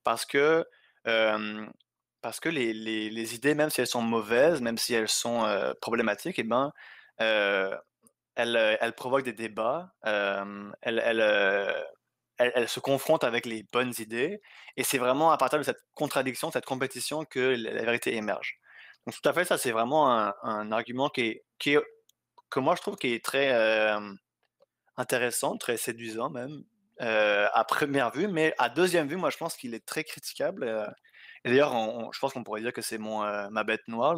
parce 0.05 0.25
que, 0.25 0.65
parce 2.23 2.41
que 2.41 2.49
les, 2.49 2.73
les, 2.75 3.35
idées, 3.35 3.55
même 3.55 3.71
si 3.71 3.81
elles 3.81 3.87
sont 3.87 4.03
mauvaises, 4.03 4.61
même 4.61 4.79
si 4.79 4.95
elles 4.95 5.09
sont 5.09 5.47
problématiques, 5.81 6.39
eh 6.39 6.43
ben, 6.43 6.73
elles, 7.19 7.79
elles, 8.37 8.93
provoquent 8.95 9.25
des 9.25 9.33
débats, 9.33 9.93
elles 10.03 11.75
elle, 12.39 12.69
se 12.69 12.81
confronte 12.81 13.25
avec 13.25 13.47
les 13.47 13.65
bonnes 13.73 13.93
idées, 13.99 14.41
et 14.77 14.85
c'est 14.85 14.99
vraiment 14.99 15.31
à 15.31 15.37
partir 15.37 15.59
de 15.59 15.65
cette 15.65 15.85
contradiction, 15.95 16.51
cette 16.51 16.67
compétition 16.67 17.25
que 17.25 17.41
la, 17.41 17.83
vérité 17.83 18.15
émerge. 18.15 18.59
Donc 19.07 19.21
tout 19.21 19.29
à 19.29 19.33
fait, 19.33 19.45
ça 19.45 19.59
c'est 19.59 19.73
vraiment 19.73 20.09
un, 20.11 20.73
argument 20.73 21.09
qui 21.09 21.43
est, 21.59 21.81
que 22.51 22.61
moi 22.61 22.75
je 22.77 22.81
trouve 22.81 22.97
qui 22.97 23.13
est 23.13 23.25
très 23.25 23.53
euh, 23.53 24.01
intéressant, 24.97 25.57
très 25.57 25.77
séduisant 25.77 26.31
même, 26.31 26.63
euh, 27.01 27.49
à 27.53 27.65
première 27.65 28.11
vue, 28.13 28.29
mais 28.29 28.55
à 28.59 28.69
deuxième 28.69 29.09
vue, 29.09 29.17
moi 29.17 29.31
je 29.31 29.37
pense 29.37 29.57
qu'il 29.57 29.75
est 29.75 29.85
très 29.85 30.05
critiquable. 30.05 30.65
Euh, 30.65 30.87
et 31.45 31.51
d'ailleurs, 31.51 31.73
je 32.13 32.19
pense 32.19 32.33
qu'on 32.33 32.43
pourrait 32.43 32.61
dire 32.61 32.73
que 32.73 32.83
c'est 32.83 32.99
mon 32.99 33.21
ma 33.51 33.63
bête 33.63 33.87
noire. 33.87 34.17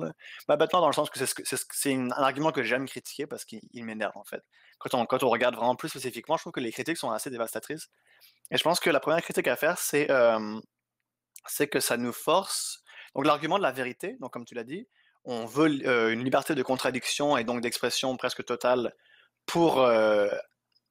Ma 0.49 0.57
bête 0.57 0.73
noire 0.73 0.81
dans 0.81 0.89
le 0.89 0.95
sens 0.95 1.11
que 1.11 1.19
c'est 1.45 1.95
un 1.95 2.11
argument 2.13 2.51
que 2.51 2.63
j'aime 2.63 2.87
critiquer 2.87 3.27
parce 3.27 3.45
qu'il 3.45 3.85
m'énerve 3.85 4.17
en 4.17 4.25
fait. 4.25 4.43
Quand 4.81 4.95
on, 4.95 5.07
quand 5.07 5.23
on 5.23 5.29
regarde 5.29 5.55
vraiment 5.55 5.77
plus 5.77 5.91
spécifiquement, 5.91 6.37
je 6.37 6.43
trouve 6.43 6.53
que 6.53 6.61
les 6.61 6.73
critiques 6.73 6.97
sont 6.97 7.13
assez 7.13 7.31
dévastatrices. 7.31 7.89
Et 8.51 8.57
je 8.57 8.63
pense 8.65 8.81
que 8.81 8.91
la 8.91 8.99
première 8.99 9.23
critique 9.23 9.47
à 9.47 9.55
faire, 9.55 9.79
c'est 9.79 10.09
c'est 11.47 11.69
que 11.69 11.81
ça 11.81 11.97
nous 11.97 12.13
force. 12.13 12.83
Donc 13.15 13.27
l'argument 13.27 13.59
de 13.59 13.63
la 13.63 13.73
vérité, 13.73 14.17
donc 14.21 14.33
comme 14.33 14.45
tu 14.45 14.55
l'as 14.55 14.65
dit, 14.65 14.89
on 15.25 15.47
veut 15.47 15.69
une 16.13 16.25
liberté 16.25 16.55
de 16.55 16.63
contradiction 16.63 17.37
et 17.37 17.45
donc 17.45 17.61
d'expression 17.61 18.17
presque 18.17 18.45
totale 18.45 18.95
pour 19.47 19.87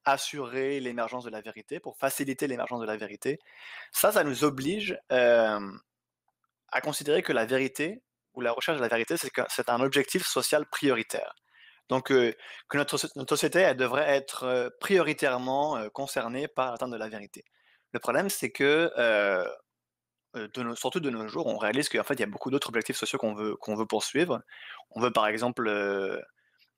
assurer 0.05 0.79
l'émergence 0.79 1.23
de 1.25 1.29
la 1.29 1.41
vérité, 1.41 1.79
pour 1.79 1.97
faciliter 1.97 2.47
l'émergence 2.47 2.79
de 2.81 2.85
la 2.85 2.97
vérité. 2.97 3.39
Ça, 3.91 4.11
ça 4.11 4.23
nous 4.23 4.43
oblige 4.43 4.97
à 5.09 5.59
considérer 6.81 7.23
que 7.23 7.33
la 7.33 7.45
vérité 7.45 8.01
ou 8.33 8.41
la 8.41 8.51
recherche 8.51 8.77
de 8.77 8.83
la 8.83 8.87
vérité, 8.87 9.15
c'est 9.17 9.69
un 9.69 9.81
objectif 9.81 10.25
social 10.25 10.65
prioritaire. 10.67 11.33
Donc, 11.89 12.07
que 12.07 12.35
notre, 12.75 12.97
société, 12.97 13.59
elle 13.59 13.77
devrait 13.77 14.07
être 14.09 14.71
prioritairement 14.79 15.89
concernée 15.89 16.47
par 16.47 16.71
l'atteinte 16.71 16.91
de 16.91 16.97
la 16.97 17.09
vérité. 17.09 17.43
Le 17.93 17.99
problème, 17.99 18.29
c'est 18.29 18.51
que, 18.51 18.91
surtout 20.75 20.99
de 20.99 21.09
nos 21.09 21.27
jours, 21.27 21.47
on 21.47 21.57
réalise 21.57 21.89
qu'en 21.89 22.03
fait, 22.03 22.13
il 22.13 22.19
y 22.19 22.23
a 22.23 22.27
beaucoup 22.27 22.51
d'autres 22.51 22.69
objectifs 22.69 22.97
sociaux 22.97 23.17
qu'on 23.17 23.33
veut, 23.33 23.55
qu'on 23.55 23.75
veut 23.75 23.87
poursuivre. 23.87 24.41
On 24.91 25.01
veut, 25.01 25.11
par 25.11 25.27
exemple, 25.27 25.67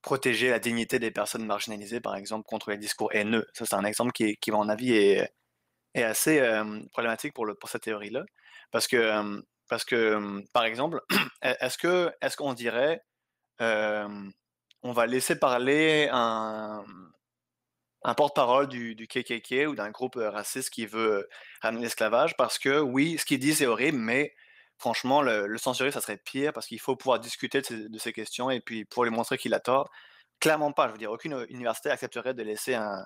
protéger 0.01 0.49
la 0.49 0.59
dignité 0.59 0.97
des 0.99 1.11
personnes 1.11 1.45
marginalisées, 1.45 2.01
par 2.01 2.15
exemple, 2.15 2.45
contre 2.47 2.71
les 2.71 2.77
discours 2.77 3.13
haineux. 3.13 3.45
Ça, 3.53 3.65
c'est 3.65 3.75
un 3.75 3.85
exemple 3.85 4.13
qui, 4.13 4.37
qui 4.37 4.51
à 4.51 4.53
mon 4.53 4.69
avis, 4.69 4.93
est, 4.93 5.33
est 5.93 6.03
assez 6.03 6.41
problématique 6.91 7.33
pour, 7.33 7.45
le, 7.45 7.55
pour 7.55 7.69
cette 7.69 7.83
théorie-là. 7.83 8.23
Parce 8.71 8.87
que, 8.87 9.41
parce 9.67 9.85
que 9.85 10.41
par 10.53 10.65
exemple, 10.65 11.01
est-ce 11.41 11.77
qu'on 11.77 12.11
est 12.21 12.35
qu'on 12.35 12.53
dirait 12.53 13.01
on 14.83 14.91
va 14.91 15.05
laisser 15.05 15.37
parler 15.37 16.09
un, 16.11 16.83
porte-parole 18.17 18.67
du, 18.67 19.07
KKK 19.07 19.67
ou 19.67 19.75
d'un 19.75 19.91
groupe 19.91 20.15
raciste 20.15 20.69
qui 20.69 20.85
veut 20.85 21.27
ramener 21.61 21.83
l'esclavage 21.83 22.35
parce 22.37 22.59
que 22.59 22.79
oui, 22.79 23.17
ce 23.17 23.25
qu'il 23.25 23.39
dit 23.39 23.53
c'est 23.53 23.67
horrible, 23.67 23.97
mais 23.97 24.33
franchement, 24.77 25.21
le, 25.21 25.57
censurer, 25.57 25.91
ça 25.91 26.01
serait 26.01 26.17
pire 26.17 26.53
parce 26.53 26.67
qu'il 26.67 26.79
faut 26.79 26.95
pouvoir 26.95 27.19
discuter 27.19 27.61
de 27.61 27.99
ces, 27.99 28.13
questions 28.13 28.49
et 28.49 28.59
puis 28.59 28.85
pour 28.85 29.03
lui 29.03 29.11
montrer 29.11 29.37
qu'il 29.37 29.53
a 29.53 29.59
tort. 29.59 29.89
Clairement 30.39 30.71
pas. 30.71 30.87
Je 30.87 30.93
veux 30.93 30.97
dire, 30.97 31.11
aucune 31.11 31.45
université 31.49 31.91
accepterait 31.91 32.33
de 32.33 32.43
laisser 32.43 32.73
un, 32.73 33.05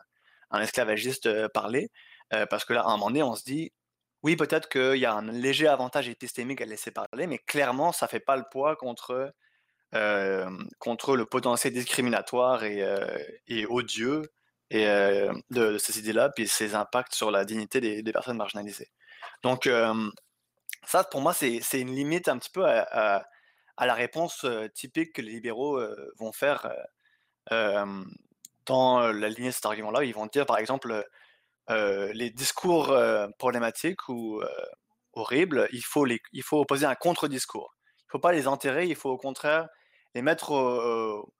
esclavagiste 0.53 1.50
parler 1.50 1.91
parce 2.50 2.63
que 2.65 2.74
là, 2.74 2.82
à 2.82 2.88
un 2.88 2.91
moment 2.91 3.08
donné, 3.08 3.24
on 3.24 3.36
se 3.36 3.44
dit 3.44 3.74
oui, 4.24 4.36
peut-être 4.36 4.70
qu'il 4.70 4.98
y 5.00 5.05
a 5.05 5.13
un 5.13 5.32
léger 5.32 5.67
avantage 5.67 6.10
épistémique 6.10 6.60
à 6.60 6.65
laisser 6.65 6.89
parler, 6.89 7.27
mais 7.27 7.38
clairement, 7.38 7.91
ça 7.91 8.08
ne 8.08 8.10
fait 8.10 8.20
pas 8.20 8.36
le 8.36 8.44
poids 8.50 8.75
contre, 8.75 9.32
contre 10.79 11.15
le 11.15 11.25
potentiel 11.25 11.73
discriminatoire 11.73 12.63
et, 12.63 13.65
odieux 13.69 14.23
de, 14.71 15.77
ces 15.77 15.99
idées-là, 15.99 16.29
puis 16.29 16.47
ses 16.47 16.75
impacts 16.75 17.13
sur 17.13 17.31
la 17.31 17.45
dignité 17.45 17.81
des, 17.81 18.11
personnes 18.11 18.37
marginalisées. 18.37 18.91
Donc, 19.43 19.69
ça, 20.85 21.03
pour 21.03 21.21
moi, 21.21 21.33
c'est 21.33 21.79
une 21.79 21.95
limite 21.95 22.27
un 22.27 22.37
petit 22.37 22.51
peu 22.51 22.65
à, 22.65 23.25
la 23.79 23.93
réponse 23.93 24.45
typique 24.73 25.13
que 25.13 25.21
les 25.21 25.31
libéraux 25.31 25.81
vont 26.17 26.31
faire 26.31 26.71
dans 27.49 28.99
la 29.11 29.29
lignée 29.29 29.49
de 29.49 29.53
cet 29.53 29.65
argument-là. 29.65 30.03
Ils 30.03 30.13
vont 30.13 30.27
dire, 30.27 30.45
par 30.45 30.57
exemple, 30.57 31.05
les 31.69 32.29
discours 32.31 32.95
problématiques 33.37 34.09
ou 34.09 34.41
horribles, 35.13 35.67
il 35.71 35.83
faut, 35.83 36.05
les, 36.05 36.21
il 36.33 36.43
faut 36.43 36.59
opposer 36.59 36.85
un 36.85 36.95
contre-discours. 36.95 37.75
Il 38.15 38.17
faut 38.17 38.19
pas 38.19 38.31
les 38.31 38.48
enterrer, 38.48 38.88
il 38.88 38.95
faut 38.95 39.10
au 39.10 39.17
contraire 39.17 39.67
les 40.13 40.22
mettre 40.22 40.53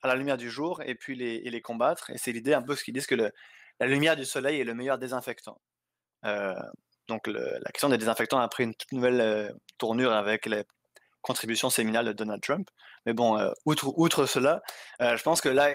à 0.02 0.08
la 0.08 0.16
lumière 0.16 0.38
du 0.38 0.50
jour 0.50 0.82
et 0.82 0.96
puis 0.96 1.16
les, 1.16 1.40
les 1.40 1.62
combattre. 1.62 2.10
Et 2.10 2.18
c'est 2.18 2.34
l'idée 2.34 2.54
un 2.54 2.62
peu 2.62 2.76
ce 2.76 2.84
qu'ils 2.84 2.94
disent 2.94 3.08
que 3.08 3.16
la 3.16 3.88
lumière 3.88 4.18
du 4.18 4.26
soleil 4.26 4.60
est 4.60 4.66
le 4.66 4.74
meilleur 4.74 4.98
désinfectant. 4.98 5.60
donc 7.08 7.28
la 7.28 7.72
question 7.72 7.90
des 7.90 7.98
désinfectants 7.98 8.40
a 8.40 8.48
pris 8.50 8.66
une 8.66 8.76
toute 8.76 8.92
nouvelle 8.92 9.56
tournure 9.78 10.12
avec 10.12 10.46
les 10.46 10.64
contributions 11.22 11.70
séminales 11.70 12.08
de 12.08 12.14
Donald 12.14 12.42
Trump. 12.42 12.70
Mais 13.06 13.14
bon, 13.14 13.40
outre, 13.66 13.94
outre, 13.98 14.26
cela, 14.26 14.62
je 15.00 15.24
pense 15.24 15.40
que 15.40 15.50
là, 15.50 15.74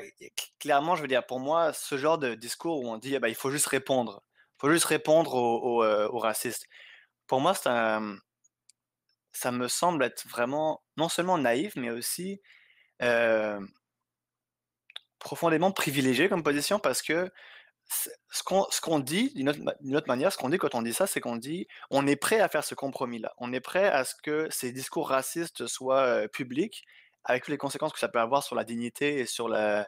clairement, 0.58 0.96
je 0.96 1.02
veux 1.02 1.08
dire, 1.08 1.24
pour 1.24 1.40
moi, 1.40 1.72
ce 1.72 1.96
genre 1.96 2.18
de 2.18 2.34
discours 2.34 2.80
où 2.82 2.88
on 2.88 2.98
dit, 2.98 3.14
eh 3.14 3.18
ben, 3.18 3.28
il 3.28 3.34
faut 3.34 3.50
juste 3.50 3.66
répondre 3.66 4.22
faut 4.60 4.70
juste 4.70 4.84
répondre 4.84 5.34
aux, 5.34 6.18
racistes. 6.18 6.66
Pour 7.26 7.40
moi, 7.40 7.54
ça 9.32 9.52
me 9.52 9.68
semble 9.68 10.04
être 10.04 10.26
vraiment 10.28 10.82
non 10.96 11.08
seulement 11.08 11.38
naïf, 11.38 11.74
mais 11.76 11.90
aussi 11.90 12.40
profondément 15.18 15.70
privilégié 15.70 16.28
comme 16.28 16.42
position 16.42 16.78
parce 16.78 17.02
que 17.02 17.30
ce 18.30 18.80
qu'on 18.80 18.98
dit, 19.00 19.32
d'une 19.34 19.48
autre, 19.48 20.06
manière, 20.06 20.32
ce 20.32 20.38
qu'on 20.38 20.48
dit 20.48 20.58
quand 20.58 20.74
on 20.74 20.82
dit 20.82 20.94
ça, 20.94 21.06
c'est 21.06 21.20
qu'on 21.20 21.36
dit 21.36 21.66
on 21.90 22.06
est 22.06 22.16
prêt 22.16 22.40
à 22.40 22.48
faire 22.48 22.64
ce 22.64 22.74
compromis-là. 22.74 23.32
On 23.38 23.52
est 23.52 23.60
prêt 23.60 23.88
à 23.88 24.04
ce 24.04 24.14
que 24.22 24.48
ces 24.50 24.72
discours 24.72 25.08
racistes 25.08 25.66
soient 25.66 26.28
publics, 26.28 26.84
avec 27.24 27.48
les 27.48 27.58
conséquences 27.58 27.92
que 27.92 27.98
ça 27.98 28.08
peut 28.08 28.20
avoir 28.20 28.42
sur 28.42 28.54
la 28.54 28.64
dignité 28.64 29.18
et 29.18 29.26
sur 29.26 29.48
la, 29.48 29.86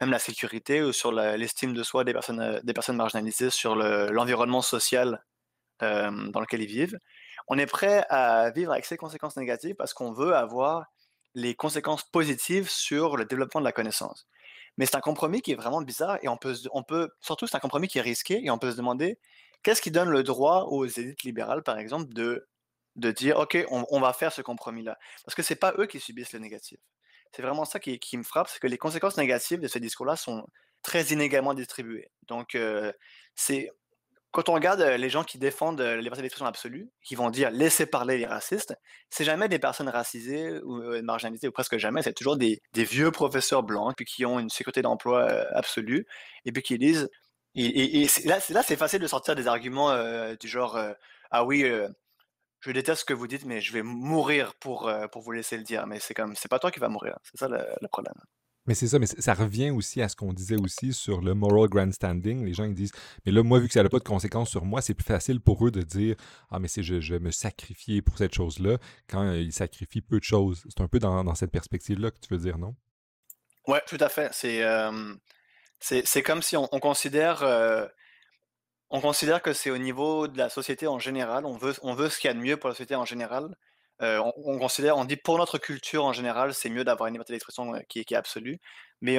même 0.00 0.10
la 0.10 0.18
sécurité 0.18 0.82
ou 0.82 0.92
sur 0.92 1.12
l'estime 1.12 1.74
de 1.74 1.82
soi 1.82 2.04
des 2.04 2.14
personnes 2.14 2.96
marginalisées, 2.96 3.50
sur 3.50 3.76
l'environnement 3.76 4.62
social 4.62 5.22
dans 5.80 6.40
lequel 6.40 6.62
ils 6.62 6.66
vivent. 6.66 6.98
On 7.48 7.58
est 7.58 7.66
prêt 7.66 8.06
à 8.08 8.50
vivre 8.50 8.72
avec 8.72 8.84
ces 8.84 8.96
conséquences 8.96 9.36
négatives 9.36 9.74
parce 9.74 9.94
qu'on 9.94 10.12
veut 10.12 10.34
avoir 10.34 10.86
les 11.34 11.54
conséquences 11.54 12.04
positives 12.04 12.70
sur 12.70 13.16
le 13.16 13.24
développement 13.24 13.60
de 13.60 13.66
la 13.66 13.72
connaissance. 13.72 14.26
Mais 14.76 14.86
c'est 14.86 14.96
un 14.96 15.00
compromis 15.00 15.42
qui 15.42 15.52
est 15.52 15.56
vraiment 15.56 15.82
bizarre 15.82 16.18
et 16.22 16.28
on 16.28 16.36
peut, 16.36 16.54
on 16.72 16.82
peut 16.82 17.10
surtout 17.20 17.46
c'est 17.46 17.56
un 17.56 17.60
compromis 17.60 17.88
qui 17.88 17.98
est 17.98 18.02
risqué 18.02 18.44
et 18.44 18.50
on 18.50 18.58
peut 18.58 18.70
se 18.72 18.76
demander 18.76 19.18
qu'est-ce 19.62 19.82
qui 19.82 19.90
donne 19.90 20.10
le 20.10 20.22
droit 20.22 20.64
aux 20.68 20.86
élites 20.86 21.22
libérales, 21.22 21.62
par 21.62 21.78
exemple, 21.78 22.12
de, 22.12 22.48
de 22.96 23.10
dire 23.10 23.38
OK, 23.38 23.58
on, 23.70 24.00
va 24.00 24.12
faire 24.12 24.32
ce 24.32 24.42
compromis-là. 24.42 24.98
Parce 25.24 25.34
que 25.34 25.42
ce 25.42 25.52
n'est 25.52 25.58
pas 25.58 25.74
eux 25.78 25.86
qui 25.86 26.00
subissent 26.00 26.32
le 26.32 26.40
négatif. 26.40 26.78
C'est 27.32 27.42
vraiment 27.42 27.64
ça 27.64 27.80
qui, 27.80 28.16
me 28.16 28.22
frappe, 28.22 28.48
c'est 28.48 28.60
que 28.60 28.66
les 28.66 28.78
conséquences 28.78 29.16
négatives 29.16 29.60
de 29.60 29.68
ce 29.68 29.78
discours-là 29.78 30.16
sont 30.16 30.46
très 30.82 31.06
inégalement 31.06 31.54
distribuées. 31.54 32.10
Donc, 32.28 32.56
c'est 33.34 33.70
quand 34.34 34.48
on 34.48 34.54
regarde 34.54 34.80
les 34.80 35.08
gens 35.08 35.24
qui 35.24 35.38
défendent 35.38 35.80
les 35.80 36.02
liberté 36.02 36.22
d'expression 36.22 36.46
absolue, 36.46 36.90
qui 37.02 37.14
vont 37.14 37.30
dire 37.30 37.50
laissez 37.50 37.86
parler 37.86 38.18
les 38.18 38.26
racistes, 38.26 38.74
c'est 39.08 39.24
jamais 39.24 39.48
des 39.48 39.58
personnes 39.58 39.88
racisées 39.88 40.60
ou 40.64 40.82
marginalisées, 41.02 41.48
ou 41.48 41.52
presque 41.52 41.78
jamais, 41.78 42.02
c'est 42.02 42.12
toujours 42.12 42.36
des, 42.36 42.60
vieux 42.74 43.10
professeurs 43.10 43.62
blancs 43.62 43.96
qui 44.04 44.26
ont 44.26 44.38
une 44.38 44.50
sécurité 44.50 44.82
d'emploi 44.82 45.28
absolue, 45.54 46.06
et 46.44 46.52
puis 46.52 46.62
qui 46.62 46.78
disent. 46.78 47.08
Et, 47.56 48.06
là, 48.24 48.40
c'est 48.40 48.76
facile 48.76 48.98
de 48.98 49.06
sortir 49.06 49.36
des 49.36 49.46
arguments 49.46 49.96
du 50.34 50.48
genre 50.48 50.78
ah 51.30 51.44
oui, 51.44 51.64
je 52.64 52.70
déteste 52.72 53.00
ce 53.00 53.04
que 53.04 53.12
vous 53.12 53.26
dites, 53.26 53.44
mais 53.44 53.60
je 53.60 53.72
vais 53.74 53.82
mourir 53.82 54.54
pour, 54.54 54.88
euh, 54.88 55.06
pour 55.08 55.20
vous 55.20 55.32
laisser 55.32 55.58
le 55.58 55.62
dire. 55.64 55.86
Mais 55.86 56.00
c'est 56.00 56.14
comme, 56.14 56.34
c'est 56.34 56.48
pas 56.48 56.58
toi 56.58 56.70
qui 56.70 56.80
vas 56.80 56.88
mourir. 56.88 57.18
C'est 57.22 57.36
ça 57.36 57.46
le, 57.48 57.88
problème. 57.88 58.14
Mais 58.66 58.74
c'est 58.74 58.88
ça, 58.88 58.98
mais 58.98 59.06
ça 59.06 59.34
revient 59.34 59.70
aussi 59.70 60.00
à 60.00 60.08
ce 60.08 60.16
qu'on 60.16 60.32
disait 60.32 60.56
aussi 60.58 60.94
sur 60.94 61.20
le 61.20 61.34
moral 61.34 61.68
grandstanding. 61.68 62.44
Les 62.44 62.54
gens 62.54 62.66
disent, 62.66 62.92
mais 63.26 63.32
là, 63.32 63.42
moi, 63.42 63.58
vu 63.58 63.66
que 63.66 63.74
ça 63.74 63.82
n'a 63.82 63.90
pas 63.90 63.98
de 63.98 64.04
conséquences 64.04 64.50
sur 64.50 64.64
moi, 64.64 64.80
c'est 64.80 64.94
plus 64.94 65.04
facile 65.04 65.40
pour 65.40 65.66
eux 65.66 65.70
de 65.70 65.82
dire, 65.82 66.16
ah, 66.50 66.58
mais 66.58 66.68
c'est 66.68 66.82
je, 66.82 66.94
vais 66.94 67.20
me 67.20 67.30
sacrifier 67.30 68.00
pour 68.00 68.16
cette 68.16 68.34
chose-là, 68.34 68.78
quand 69.06 69.32
ils 69.34 69.52
sacrifient 69.52 70.00
peu 70.00 70.18
de 70.18 70.24
choses. 70.24 70.64
C'est 70.68 70.82
un 70.82 70.88
peu 70.88 70.98
dans, 70.98 71.34
cette 71.34 71.50
perspective-là 71.50 72.10
que 72.10 72.18
tu 72.20 72.32
veux 72.32 72.40
dire, 72.40 72.56
non? 72.56 72.74
Ouais, 73.66 73.82
tout 73.86 73.98
à 74.00 74.08
fait. 74.08 74.32
C'est, 74.32 74.62
euh, 74.62 75.14
c'est, 75.80 76.22
comme 76.22 76.40
si 76.40 76.56
on, 76.56 76.66
considère 76.66 77.42
euh, 77.42 77.86
on 78.88 79.00
considère 79.00 79.42
que 79.42 79.52
c'est 79.52 79.70
au 79.70 79.78
niveau 79.78 80.28
de 80.28 80.38
la 80.38 80.48
société 80.48 80.86
en 80.86 80.98
général, 80.98 81.44
on 81.44 81.56
veut, 81.56 81.74
on 81.82 81.94
veut 81.94 82.08
ce 82.08 82.18
qu'il 82.18 82.28
y 82.28 82.30
a 82.30 82.34
de 82.34 82.40
mieux 82.40 82.56
pour 82.56 82.68
la 82.68 82.74
société 82.74 82.94
en 82.94 83.04
général. 83.04 83.54
On, 84.00 84.58
considère, 84.58 84.96
on 84.96 85.04
dit 85.04 85.16
pour 85.16 85.38
notre 85.38 85.58
culture 85.58 86.04
en 86.04 86.12
général, 86.12 86.52
c'est 86.54 86.70
mieux 86.70 86.84
d'avoir 86.84 87.08
une 87.08 87.14
liberté 87.14 87.32
d'expression 87.32 87.72
qui, 87.88 88.00
est 88.00 88.12
absolue. 88.14 88.58
Mais 89.00 89.18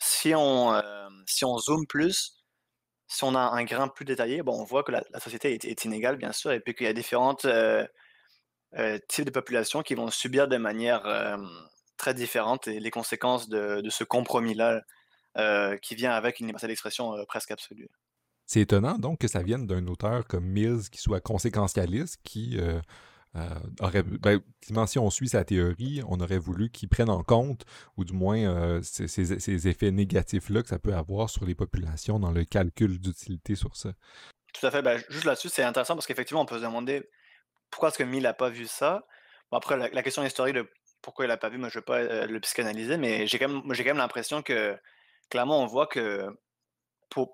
si, 0.00 0.34
on, 0.34 0.82
si 1.26 1.44
on 1.44 1.58
zoome 1.58 1.86
plus, 1.86 2.36
si 3.06 3.24
on 3.24 3.34
a 3.34 3.40
un 3.40 3.64
grain 3.64 3.88
plus 3.88 4.04
détaillé, 4.04 4.42
bon, 4.42 4.60
on 4.60 4.64
voit 4.64 4.82
que 4.82 4.92
la, 4.92 5.02
société 5.20 5.52
est, 5.52 5.84
inégale, 5.84 6.16
bien 6.16 6.32
sûr, 6.32 6.52
et 6.52 6.60
puis 6.60 6.74
qu'il 6.74 6.86
y 6.86 6.88
a 6.88 6.92
différents 6.92 7.34
types 7.34 9.24
de 9.24 9.30
populations 9.30 9.82
qui 9.82 9.94
vont 9.94 10.10
subir 10.10 10.48
de 10.48 10.56
manière 10.56 11.38
très 11.96 12.14
différente 12.14 12.66
les 12.66 12.90
conséquences 12.90 13.48
de, 13.48 13.80
de 13.80 13.90
ce 13.90 14.04
compromis-là 14.04 14.82
qui 15.82 15.94
vient 15.94 16.12
avec 16.12 16.40
une 16.40 16.46
liberté 16.46 16.66
d'expression 16.66 17.12
presque 17.26 17.50
absolue. 17.50 17.88
C'est 18.46 18.60
étonnant 18.60 18.98
donc 18.98 19.20
que 19.20 19.28
ça 19.28 19.42
vienne 19.42 19.66
d'un 19.66 19.86
auteur 19.86 20.26
comme 20.26 20.44
Mills 20.44 20.90
qui 20.90 21.00
soit 21.00 21.20
conséquentialiste, 21.20 22.20
qui 22.24 22.58
aurait. 23.80 24.02
Ben, 24.02 24.40
si 24.86 24.98
on 24.98 25.10
suit 25.10 25.28
sa 25.28 25.44
théorie, 25.44 26.02
on 26.08 26.20
aurait 26.20 26.38
voulu 26.38 26.70
qu'il 26.70 26.88
prenne 26.88 27.10
en 27.10 27.22
compte, 27.22 27.64
ou 27.96 28.04
du 28.04 28.12
moins 28.12 28.38
euh, 28.38 28.80
ces, 28.82 29.68
effets 29.68 29.90
négatifs-là 29.90 30.62
que 30.62 30.68
ça 30.68 30.78
peut 30.78 30.94
avoir 30.94 31.30
sur 31.30 31.44
les 31.44 31.54
populations 31.54 32.18
dans 32.18 32.32
le 32.32 32.44
calcul 32.44 32.98
d'utilité 32.98 33.54
sur 33.54 33.76
ça. 33.76 33.92
Tout 34.52 34.66
à 34.66 34.70
fait. 34.70 34.82
Ben, 34.82 35.00
juste 35.08 35.24
là-dessus, 35.24 35.48
c'est 35.48 35.64
intéressant 35.64 35.94
parce 35.94 36.06
qu'effectivement, 36.06 36.42
on 36.42 36.46
peut 36.46 36.58
se 36.58 36.62
demander 36.62 37.08
pourquoi 37.70 37.88
est-ce 37.88 37.98
que 37.98 38.04
Mill 38.04 38.22
n'a 38.22 38.34
pas 38.34 38.50
vu 38.50 38.66
ça. 38.66 39.04
après, 39.50 39.76
la, 39.76 40.02
question 40.02 40.24
historique 40.24 40.54
de 40.54 40.68
pourquoi 41.02 41.24
il 41.24 41.28
n'a 41.28 41.36
pas 41.36 41.48
vu, 41.48 41.58
moi 41.58 41.68
je 41.68 41.78
ne 41.78 41.80
vais 41.80 41.84
pas 41.84 42.26
le 42.26 42.40
psychanalyser, 42.40 42.96
mais 42.96 43.26
j'ai 43.26 43.38
quand 43.38 43.48
même, 43.48 43.62
même 43.66 43.96
l'impression 43.96 44.42
que 44.42 44.76
clairement, 45.28 45.62
on 45.62 45.66
voit 45.66 45.86
que 45.86 46.28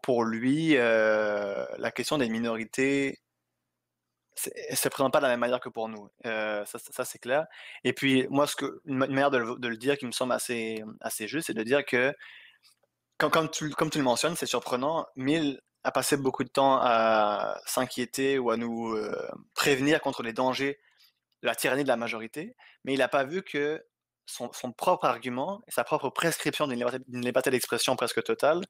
pour, 0.03 0.25
lui, 0.25 0.77
euh, 0.77 1.65
la 1.79 1.91
question 1.91 2.19
des 2.19 2.29
minorités 2.29 3.19
ne 4.71 4.77
se 4.77 4.89
présente 4.89 5.13
pas 5.13 5.19
de 5.19 5.25
la 5.25 5.31
même 5.31 5.41
manière 5.41 5.61
que 5.61 5.69
pour 5.69 5.89
nous. 5.89 6.09
Ça, 6.25 7.05
c'est 7.05 7.19
clair. 7.19 7.47
Et 7.85 7.93
puis, 7.93 8.27
moi, 8.31 8.47
ce 8.47 8.57
que, 8.57 8.81
une 8.87 8.97
manière 8.97 9.31
de 9.31 9.39
le, 9.39 9.77
dire 9.77 9.99
qui 9.99 10.07
me 10.07 10.13
semble 10.13 10.33
assez, 10.33 10.83
assez 11.01 11.29
juste, 11.29 11.49
c'est 11.49 11.55
de 11.55 11.63
dire 11.63 11.85
que, 11.85 12.15
comme, 13.19 13.51
tu, 13.51 13.71
comme 13.71 13.91
tu 13.91 13.99
le 13.99 14.05
mentionnes, 14.05 14.37
c'est 14.37 14.47
surprenant, 14.47 15.07
Mill 15.17 15.61
a 15.85 15.93
passé 15.93 16.17
beaucoup 16.17 16.45
de 16.45 16.49
temps 16.49 16.79
à 16.81 17.59
s'inquiéter 17.67 18.39
ou 18.39 18.51
à 18.51 18.57
nous 18.57 18.97
prévenir 19.55 20.01
contre 20.01 20.23
les 20.23 20.33
dangers 20.33 20.79
de 21.43 21.47
la 21.47 21.55
tyrannie 21.55 21.85
de 21.85 21.89
la 21.89 21.97
majorité, 21.97 22.55
mais 22.85 22.93
il 22.93 22.99
n'a 22.99 23.09
pas 23.09 23.25
vu 23.25 23.43
que 23.43 23.83
son, 24.31 24.73
propre 24.73 25.05
argument 25.05 25.61
et 25.67 25.71
sa 25.71 25.85
propre 25.85 26.11
prescription 26.11 26.67
d'une 26.67 26.85
liberté, 27.13 27.51
d'expression 27.51 27.97
presque 27.97 28.23
totale 28.23 28.63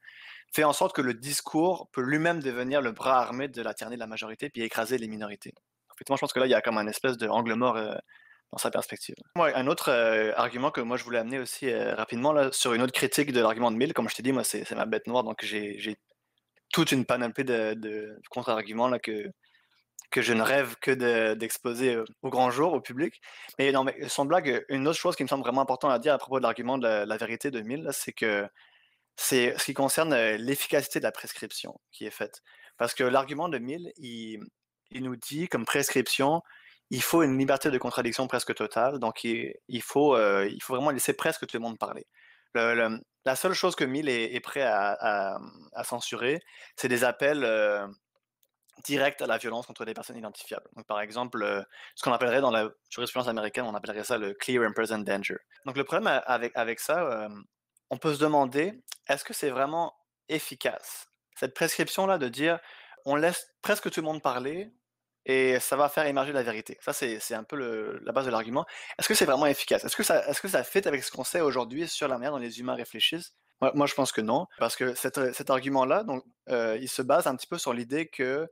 fait 0.53 0.64
en 0.64 0.73
sorte 0.73 0.94
que 0.94 1.03
le 1.03 1.14
discours 1.14 1.88
peut 1.92 2.01
lui-même 2.01 2.40
devenir 2.40 2.81
le 2.83 2.92
bras 2.92 3.20
armé 3.20 3.49
de 3.49 3.62
la 3.62 3.75
tyrannie 3.75 3.96
de 3.96 4.01
la 4.01 4.07
majorité 4.07 4.51
puis 4.51 4.62
écraser 4.62 4.99
les 4.99 5.09
minorités. 5.09 5.55
Effectivement, 5.94 6.16
je 6.16 6.20
pense 6.20 6.33
que 6.33 6.40
là, 6.40 6.46
il 6.46 6.51
y 6.51 6.55
a 6.55 6.61
comme 6.61 6.79
un 6.79 6.87
espèce 6.87 7.16
de 7.18 7.29
angle 7.29 7.55
mort 7.55 7.77
euh, 7.77 7.94
dans 8.53 8.59
sa 8.59 8.70
perspective. 8.70 9.14
un 9.37 9.66
autre 9.66 9.90
euh, 9.90 10.33
argument 10.37 10.70
que 10.70 10.81
moi 10.81 10.96
je 10.96 11.05
voulais 11.05 11.18
amener 11.18 11.38
aussi 11.38 11.70
euh, 11.70 11.94
rapidement 11.94 12.33
là, 12.33 12.51
sur 12.53 12.75
une 12.75 12.83
autre 12.83 12.92
critique 12.92 13.33
de 13.33 13.40
l'argument 13.40 13.70
de 13.70 13.77
Mill, 13.77 13.92
comme 13.92 14.09
je 14.09 14.14
t'ai 14.14 14.23
dit, 14.23 14.33
moi 14.33 14.44
c'est 14.44 14.70
ma 14.73 14.87
bête 14.87 15.07
noire, 15.07 15.23
donc 15.23 15.44
j'ai 15.44 15.96
toute 16.73 16.92
une 16.92 17.05
panoplie 17.05 17.44
de, 17.44 17.75
de 17.75 18.20
contre-arguments 18.31 18.99
que 18.99 19.31
que 20.11 20.23
je 20.23 20.33
ne 20.33 20.42
rêve 20.42 20.77
que 20.81 21.35
d'exposer 21.35 21.96
au 22.23 22.31
grand 22.31 22.51
jour, 22.51 22.73
au 22.73 22.81
public. 22.81 23.20
Mais 23.59 23.73
non, 23.73 23.85
mais 23.85 24.09
sans 24.09 24.25
blague, 24.25 24.64
une 24.68 24.87
autre 24.88 24.99
chose 24.99 25.16
qui 25.16 25.23
me 25.23 25.29
semble 25.29 25.44
vraiment 25.44 25.62
importante 25.62 25.92
à 25.92 25.99
dire 25.99 26.12
à 26.14 26.18
propos 26.18 26.38
de 26.38 26.42
l'argument 26.42 26.79
de 26.79 26.87
la, 26.87 27.16
vérité 27.16 27.51
de 27.51 27.61
Mill, 27.61 27.88
c'est 27.92 28.12
que 28.12 28.49
c'est 29.16 29.57
ce 29.59 29.64
qui 29.64 29.75
concerne 29.75 30.14
l'efficacité 30.37 30.99
de 30.99 31.05
la 31.05 31.12
prescription 31.12 31.81
qui 31.92 32.07
est 32.07 32.11
faite. 32.11 32.42
Parce 32.77 32.94
que 32.94 33.05
l'argument 33.05 33.49
de 33.49 33.59
Mill, 33.59 33.92
il, 33.99 34.40
nous 34.92 35.16
dit 35.16 35.49
comme 35.49 35.64
prescription, 35.64 36.42
il 36.90 37.03
faut 37.03 37.23
une 37.23 37.38
liberté 37.38 37.70
de 37.70 37.79
contradiction 37.79 38.27
presque 38.27 38.55
totale, 38.55 38.99
donc 38.99 39.23
il, 39.25 39.83
faut, 39.83 40.18
il 40.18 40.62
faut 40.62 40.75
vraiment 40.75 40.90
laisser 40.90 41.12
presque 41.12 41.46
tout 41.46 41.57
le 41.57 41.62
monde 41.62 41.79
parler. 41.79 42.07
la 42.55 43.37
seule 43.37 43.53
chose 43.53 43.77
que 43.77 43.85
Mill 43.85 44.09
est, 44.09 44.40
prêt 44.40 44.62
à, 44.62 45.38
censurer, 45.85 46.40
c'est 46.77 46.88
des 46.88 47.05
appels 47.05 47.44
directs 48.85 49.23
à 49.23 49.27
la 49.27 49.38
violence 49.38 49.66
contre 49.66 49.85
des 49.85 49.95
personnes 49.95 50.16
identifiables. 50.16 50.69
Donc, 50.77 50.87
par 50.87 51.01
exemple, 51.01 51.64
ce 51.95 52.03
qu'on 52.03 52.12
appellerait 52.12 52.40
dans 52.40 52.51
la 52.51 52.69
jurisprudence 52.88 53.29
américaine, 53.29 53.64
on 53.64 53.75
appellerait 53.75 54.05
ça 54.05 54.19
le 54.19 54.35
clear 54.35 54.69
and 54.69 54.73
present 54.73 54.99
danger. 54.99 55.38
Donc, 55.66 55.77
le 55.77 55.85
problème 55.85 56.23
avec, 56.27 56.53
avec 56.55 56.81
ça, 56.81 57.29
on 57.90 57.99
peut 57.99 58.14
se 58.14 58.21
demander, 58.21 58.83
est-ce 59.09 59.25
que 59.25 59.33
c'est 59.35 59.51
vraiment 59.51 59.95
efficace 60.29 61.09
Cette 61.37 61.55
prescription-là 61.55 62.19
de 62.19 62.29
dire, 62.29 62.59
on 63.05 63.16
laisse 63.16 63.49
presque 63.62 63.90
tout 63.90 64.01
le 64.01 64.07
monde 64.07 64.23
parler 64.23 64.71
et 65.27 65.61
ça 65.61 65.77
va 65.77 65.88
faire 65.88 66.07
émerger 66.07 66.33
la 66.33 66.43
vérité? 66.43 66.79
Ça, 66.81 66.93
c'est 66.93 67.35
un 67.35 67.45
peu 67.45 68.01
la 68.03 68.12
base 68.12 68.27
de 68.27 68.31
l'argument. 68.31 68.64
Est-ce 68.99 69.09
que 69.09 69.14
c'est 69.14 69.27
vraiment 69.27 69.47
efficace? 69.47 69.85
Est-ce 69.85 69.97
que, 69.97 70.03
ça, 70.03 70.27
est 70.27 70.33
-ce 70.33 70.40
que 70.40 70.49
ça 70.49 70.64
fit 70.64 70.87
avec 70.87 71.03
ce 71.05 71.11
qu'on 71.11 71.25
sait 71.25 71.40
aujourd'hui 71.40 71.88
sur 71.88 72.09
la 72.09 72.16
manière 72.16 72.33
dont 72.33 72.38
les 72.38 72.61
humains 72.61 72.75
réfléchissent? 72.75 73.35
Moi, 73.75 73.87
je 73.87 73.95
pense 73.95 74.11
que 74.11 74.23
non, 74.23 74.47
parce 74.59 74.75
que 74.75 74.95
cet 74.95 75.51
argument-là, 75.51 76.05
donc, 76.05 76.25
il 76.49 76.88
se 76.88 77.03
base 77.03 77.27
un 77.27 77.37
petit 77.37 77.47
peu 77.47 77.59
sur 77.59 77.75
l'idée 77.75 78.09
que 78.09 78.49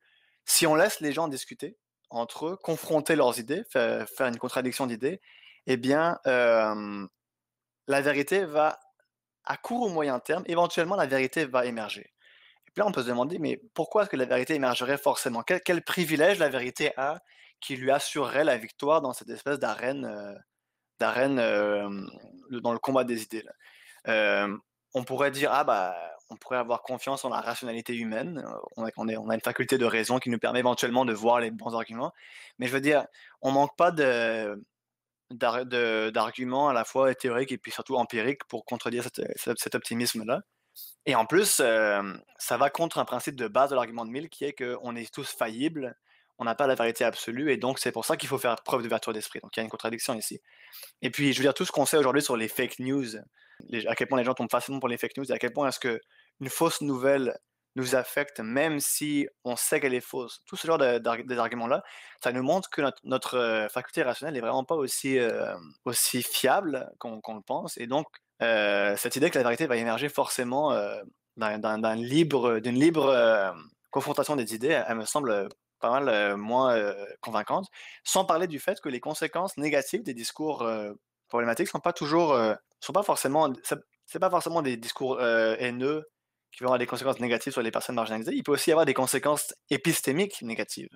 si 0.48 0.66
on 0.66 0.74
laisse 0.74 1.00
les 1.00 1.12
gens 1.12 1.28
discuter 1.28 1.76
entre 2.10 2.46
eux, 2.46 2.56
confronter 2.56 3.16
leurs 3.16 3.38
idées, 3.38 3.64
faire, 3.70 4.06
une 4.20 4.38
contradiction 4.38 4.86
d'idées, 4.86 5.20
eh 5.66 5.76
bien, 5.76 6.18
la 6.24 8.00
vérité 8.00 8.44
va 8.46 8.80
à 9.44 9.56
court 9.58 9.82
ou 9.82 9.88
moyen 9.90 10.18
terme, 10.18 10.44
éventuellement 10.46 10.96
la 10.96 11.06
vérité 11.06 11.44
va 11.44 11.66
émerger. 11.66 12.12
Et 12.66 12.70
puis 12.70 12.80
là, 12.80 12.86
on 12.86 12.92
peut 12.92 13.02
se 13.02 13.08
demander, 13.08 13.38
mais 13.38 13.60
pourquoi 13.74 14.02
est-ce 14.02 14.10
que 14.10 14.16
la 14.16 14.24
vérité 14.24 14.54
émergerait 14.54 14.96
forcément? 14.96 15.42
Quel, 15.42 15.82
privilège 15.82 16.38
la 16.38 16.48
vérité 16.48 16.92
a 16.96 17.20
qui 17.60 17.76
lui 17.76 17.90
assurerait 17.90 18.44
la 18.44 18.56
victoire 18.56 19.02
dans 19.02 19.12
cette 19.12 19.28
espèce 19.28 19.58
d'arène, 19.58 20.06
euh, 20.06 20.34
d'arène 20.98 21.36
dans 22.50 22.72
le 22.72 22.78
combat 22.78 23.04
des 23.04 23.22
idées 23.22 23.44
On 24.06 25.04
pourrait 25.04 25.30
dire, 25.30 25.50
ah 25.52 25.64
bah, 25.64 25.94
on 26.30 26.36
pourrait 26.36 26.58
avoir 26.58 26.82
confiance 26.82 27.24
en 27.24 27.30
la 27.30 27.40
rationalité 27.40 27.96
humaine. 27.96 28.44
On 28.76 28.84
a, 28.84 28.90
on, 28.96 29.08
a, 29.28 29.34
une 29.34 29.40
faculté 29.40 29.78
de 29.78 29.84
raison 29.84 30.18
qui 30.18 30.30
nous 30.30 30.38
permet 30.38 30.58
éventuellement 30.58 31.04
de 31.04 31.12
voir 31.12 31.40
les 31.40 31.50
bons 31.50 31.74
arguments. 31.74 32.12
Mais 32.58 32.66
je 32.66 32.72
veux 32.72 32.80
dire, 32.80 33.06
on 33.40 33.50
manque 33.50 33.76
pas 33.76 33.90
d'arguments 35.30 36.68
à 36.68 36.72
la 36.72 36.84
fois 36.84 37.14
théoriques 37.14 37.52
et 37.52 37.58
puis 37.58 37.72
surtout 37.72 37.96
empiriques 37.96 38.44
pour 38.44 38.64
contredire 38.64 39.04
cet 39.36 39.74
optimisme-là. 39.74 40.42
Et 41.06 41.14
en 41.14 41.24
plus, 41.24 41.62
ça 42.38 42.56
va 42.56 42.70
contre 42.70 42.98
un 42.98 43.04
principe 43.04 43.36
de 43.36 43.48
base 43.48 43.70
de 43.70 43.74
l'argument 43.74 44.04
de 44.04 44.10
Mill 44.10 44.28
qui 44.28 44.44
est 44.44 44.52
qu'on 44.52 44.94
est 44.94 45.12
tous 45.12 45.28
faillibles, 45.28 45.96
on 46.38 46.44
n'a 46.44 46.54
pas 46.54 46.66
la 46.66 46.76
vérité 46.76 47.04
absolue, 47.04 47.50
et 47.50 47.56
donc 47.56 47.80
c'est 47.80 47.90
pour 47.90 48.04
ça 48.04 48.16
qu'il 48.16 48.28
faut 48.28 48.38
faire 48.38 48.54
preuve 48.62 48.82
d'ouverture 48.82 49.12
d'esprit. 49.12 49.40
Donc 49.42 49.56
il 49.56 49.60
y 49.60 49.62
a 49.62 49.64
une 49.64 49.70
contradiction 49.70 50.14
ici. 50.14 50.40
Et 51.02 51.10
puis, 51.10 51.32
je 51.32 51.38
veux 51.38 51.42
dire, 51.42 51.54
tout 51.54 51.64
ce 51.64 51.72
qu'on 51.72 51.84
sait 51.86 51.96
aujourd'hui 51.96 52.22
sur 52.22 52.36
les 52.36 52.46
fake 52.46 52.78
news, 52.78 53.16
à 53.86 53.94
quel 53.96 54.06
point 54.06 54.18
les 54.18 54.24
gens 54.24 54.34
tombent 54.34 54.50
facilement 54.50 54.78
pour 54.78 54.88
les 54.88 54.98
fake 54.98 55.16
news, 55.16 55.30
et 55.30 55.34
à 55.34 55.38
quel 55.38 55.52
point 55.52 55.68
est-ce 55.68 55.80
qu'une 56.38 56.48
fausse 56.48 56.80
nouvelle 56.80 57.38
nous 57.78 57.94
affecte, 57.94 58.40
même 58.40 58.80
si 58.80 59.28
on 59.44 59.56
sait 59.56 59.80
qu'elle 59.80 59.94
est 59.94 60.00
fausse. 60.00 60.42
Tout 60.46 60.56
ce 60.56 60.66
genre 60.66 60.78
d'arguments-là, 60.78 61.82
ça 62.22 62.32
nous 62.32 62.42
montre 62.42 62.68
que 62.70 62.82
notre, 63.04 63.36
euh, 63.36 63.68
faculté 63.68 64.02
rationnelle 64.02 64.34
n'est 64.34 64.40
vraiment 64.40 64.64
pas 64.64 64.74
aussi, 64.74 65.18
euh, 65.18 65.54
fiable 66.22 66.90
qu'on 66.98 67.20
le 67.34 67.40
pense. 67.40 67.78
Et 67.78 67.86
donc, 67.86 68.06
euh, 68.42 68.96
cette 68.96 69.16
idée 69.16 69.30
que 69.30 69.38
la 69.38 69.44
vérité 69.44 69.66
va 69.66 69.76
émerger 69.76 70.08
forcément 70.08 70.76
d'une 71.36 72.78
libre, 72.78 73.54
confrontation 73.90 74.36
des 74.36 74.54
idées, 74.54 74.82
elle 74.86 74.96
me 74.96 75.04
semble 75.04 75.48
pas 75.80 76.00
mal 76.00 76.36
moins 76.36 76.94
convaincante, 77.20 77.66
sans 78.04 78.24
parler 78.24 78.48
du 78.48 78.58
fait 78.58 78.80
que 78.80 78.88
les 78.88 79.00
conséquences 79.00 79.56
négatives 79.56 80.02
des 80.02 80.14
discours 80.14 80.68
problématiques 81.28 81.68
sont 81.68 81.80
pas 81.80 81.92
toujours, 81.92 82.36
sont 82.80 82.92
pas 82.92 83.04
forcément, 83.04 83.52
pas 84.20 84.30
forcément 84.30 84.62
des 84.62 84.76
discours 84.76 85.20
haineux 85.22 86.04
qui 86.52 86.62
vont 86.62 86.68
avoir 86.68 86.78
des 86.78 86.86
conséquences 86.86 87.20
négatives 87.20 87.52
sur 87.52 87.62
les 87.62 87.70
personnes 87.70 87.96
marginalisées, 87.96 88.32
il 88.34 88.42
peut 88.42 88.52
aussi 88.52 88.70
y 88.70 88.72
avoir 88.72 88.86
des 88.86 88.94
conséquences 88.94 89.54
épistémiques 89.70 90.42
négatives. 90.42 90.90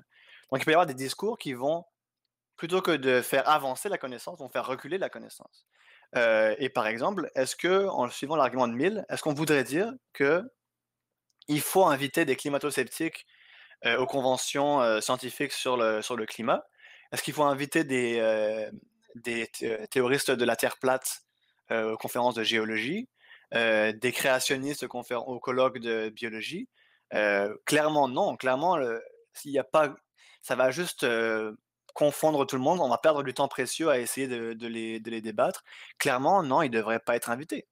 Donc, 0.51 0.61
il 0.61 0.65
peut 0.65 0.71
y 0.73 0.75
avoir 0.75 0.87
des 0.87 0.95
discours 0.95 1.39
qui 1.39 1.53
vont, 1.53 1.85
plutôt 2.57 2.83
que 2.83 2.93
de 2.93 3.23
faire 3.23 3.49
avancer 3.49 3.89
la 3.89 3.99
connaissance, 3.99 4.39
vont 4.39 4.49
faire 4.49 4.67
reculer 4.67 4.99
la 4.99 5.09
connaissance. 5.09 5.67
Euh, 6.17 6.55
et 6.59 6.69
par 6.69 6.87
exemple, 6.87 7.31
est-ce 7.35 7.57
que, 7.57 7.87
en 7.89 8.09
suivant 8.11 8.37
l'argument 8.37 8.69
de 8.69 8.75
Mill, 8.75 9.05
est-ce 9.09 9.23
qu'on 9.23 9.35
voudrait 9.35 9.65
dire 9.65 9.93
que 10.13 10.43
il 11.49 11.61
faut 11.61 11.85
inviter 11.85 12.25
des 12.25 12.37
climato-sceptiques 12.37 13.27
euh, 13.85 13.99
aux 13.99 14.07
conventions 14.07 14.81
euh, 14.81 15.01
scientifiques 15.01 15.53
sur 15.53 15.77
le, 15.77 16.03
sur 16.03 16.17
le 16.17 16.27
climat? 16.27 16.65
Est-ce 17.13 17.23
qu'il 17.23 17.35
faut 17.35 17.45
inviter 17.45 17.85
des, 17.85 18.71
des 19.17 19.47
théoristes 19.91 20.31
de 20.31 20.45
la 20.47 20.57
Terre 20.57 20.79
plate 20.79 21.21
aux 21.71 21.99
conférences 21.99 22.35
de 22.35 22.43
géologie? 22.43 23.07
Des 23.53 24.13
créationnistes 24.13 24.85
au 24.85 25.41
colloque 25.41 25.79
de 25.79 26.09
biologie. 26.09 26.69
Euh, 27.15 27.55
clairement, 27.67 28.09
non. 28.09 28.37
Clairement, 28.37 28.79
s'il 29.33 29.53
n'y 29.53 29.59
a 29.59 29.65
pas, 29.65 29.95
ça 30.43 30.57
va 30.57 30.71
juste 30.71 31.05
euh, 31.05 31.53
confondre 31.95 32.47
tout 32.47 32.57
le 32.57 32.63
monde. 32.63 32.81
On 32.81 32.89
va 32.89 32.99
perdre 32.99 33.23
du 33.23 33.35
temps 33.35 33.49
précieux 33.49 33.89
à 33.91 33.99
essayer 33.99 34.27
de, 34.29 34.67
les, 34.67 35.01
débattre. 35.01 35.65
Clairement, 35.99 36.43
non, 36.43 36.63
ils 36.63 36.71
ne 36.71 36.77
devraient 36.77 37.01
pas 37.01 37.17
être 37.17 37.31
invités. 37.31 37.67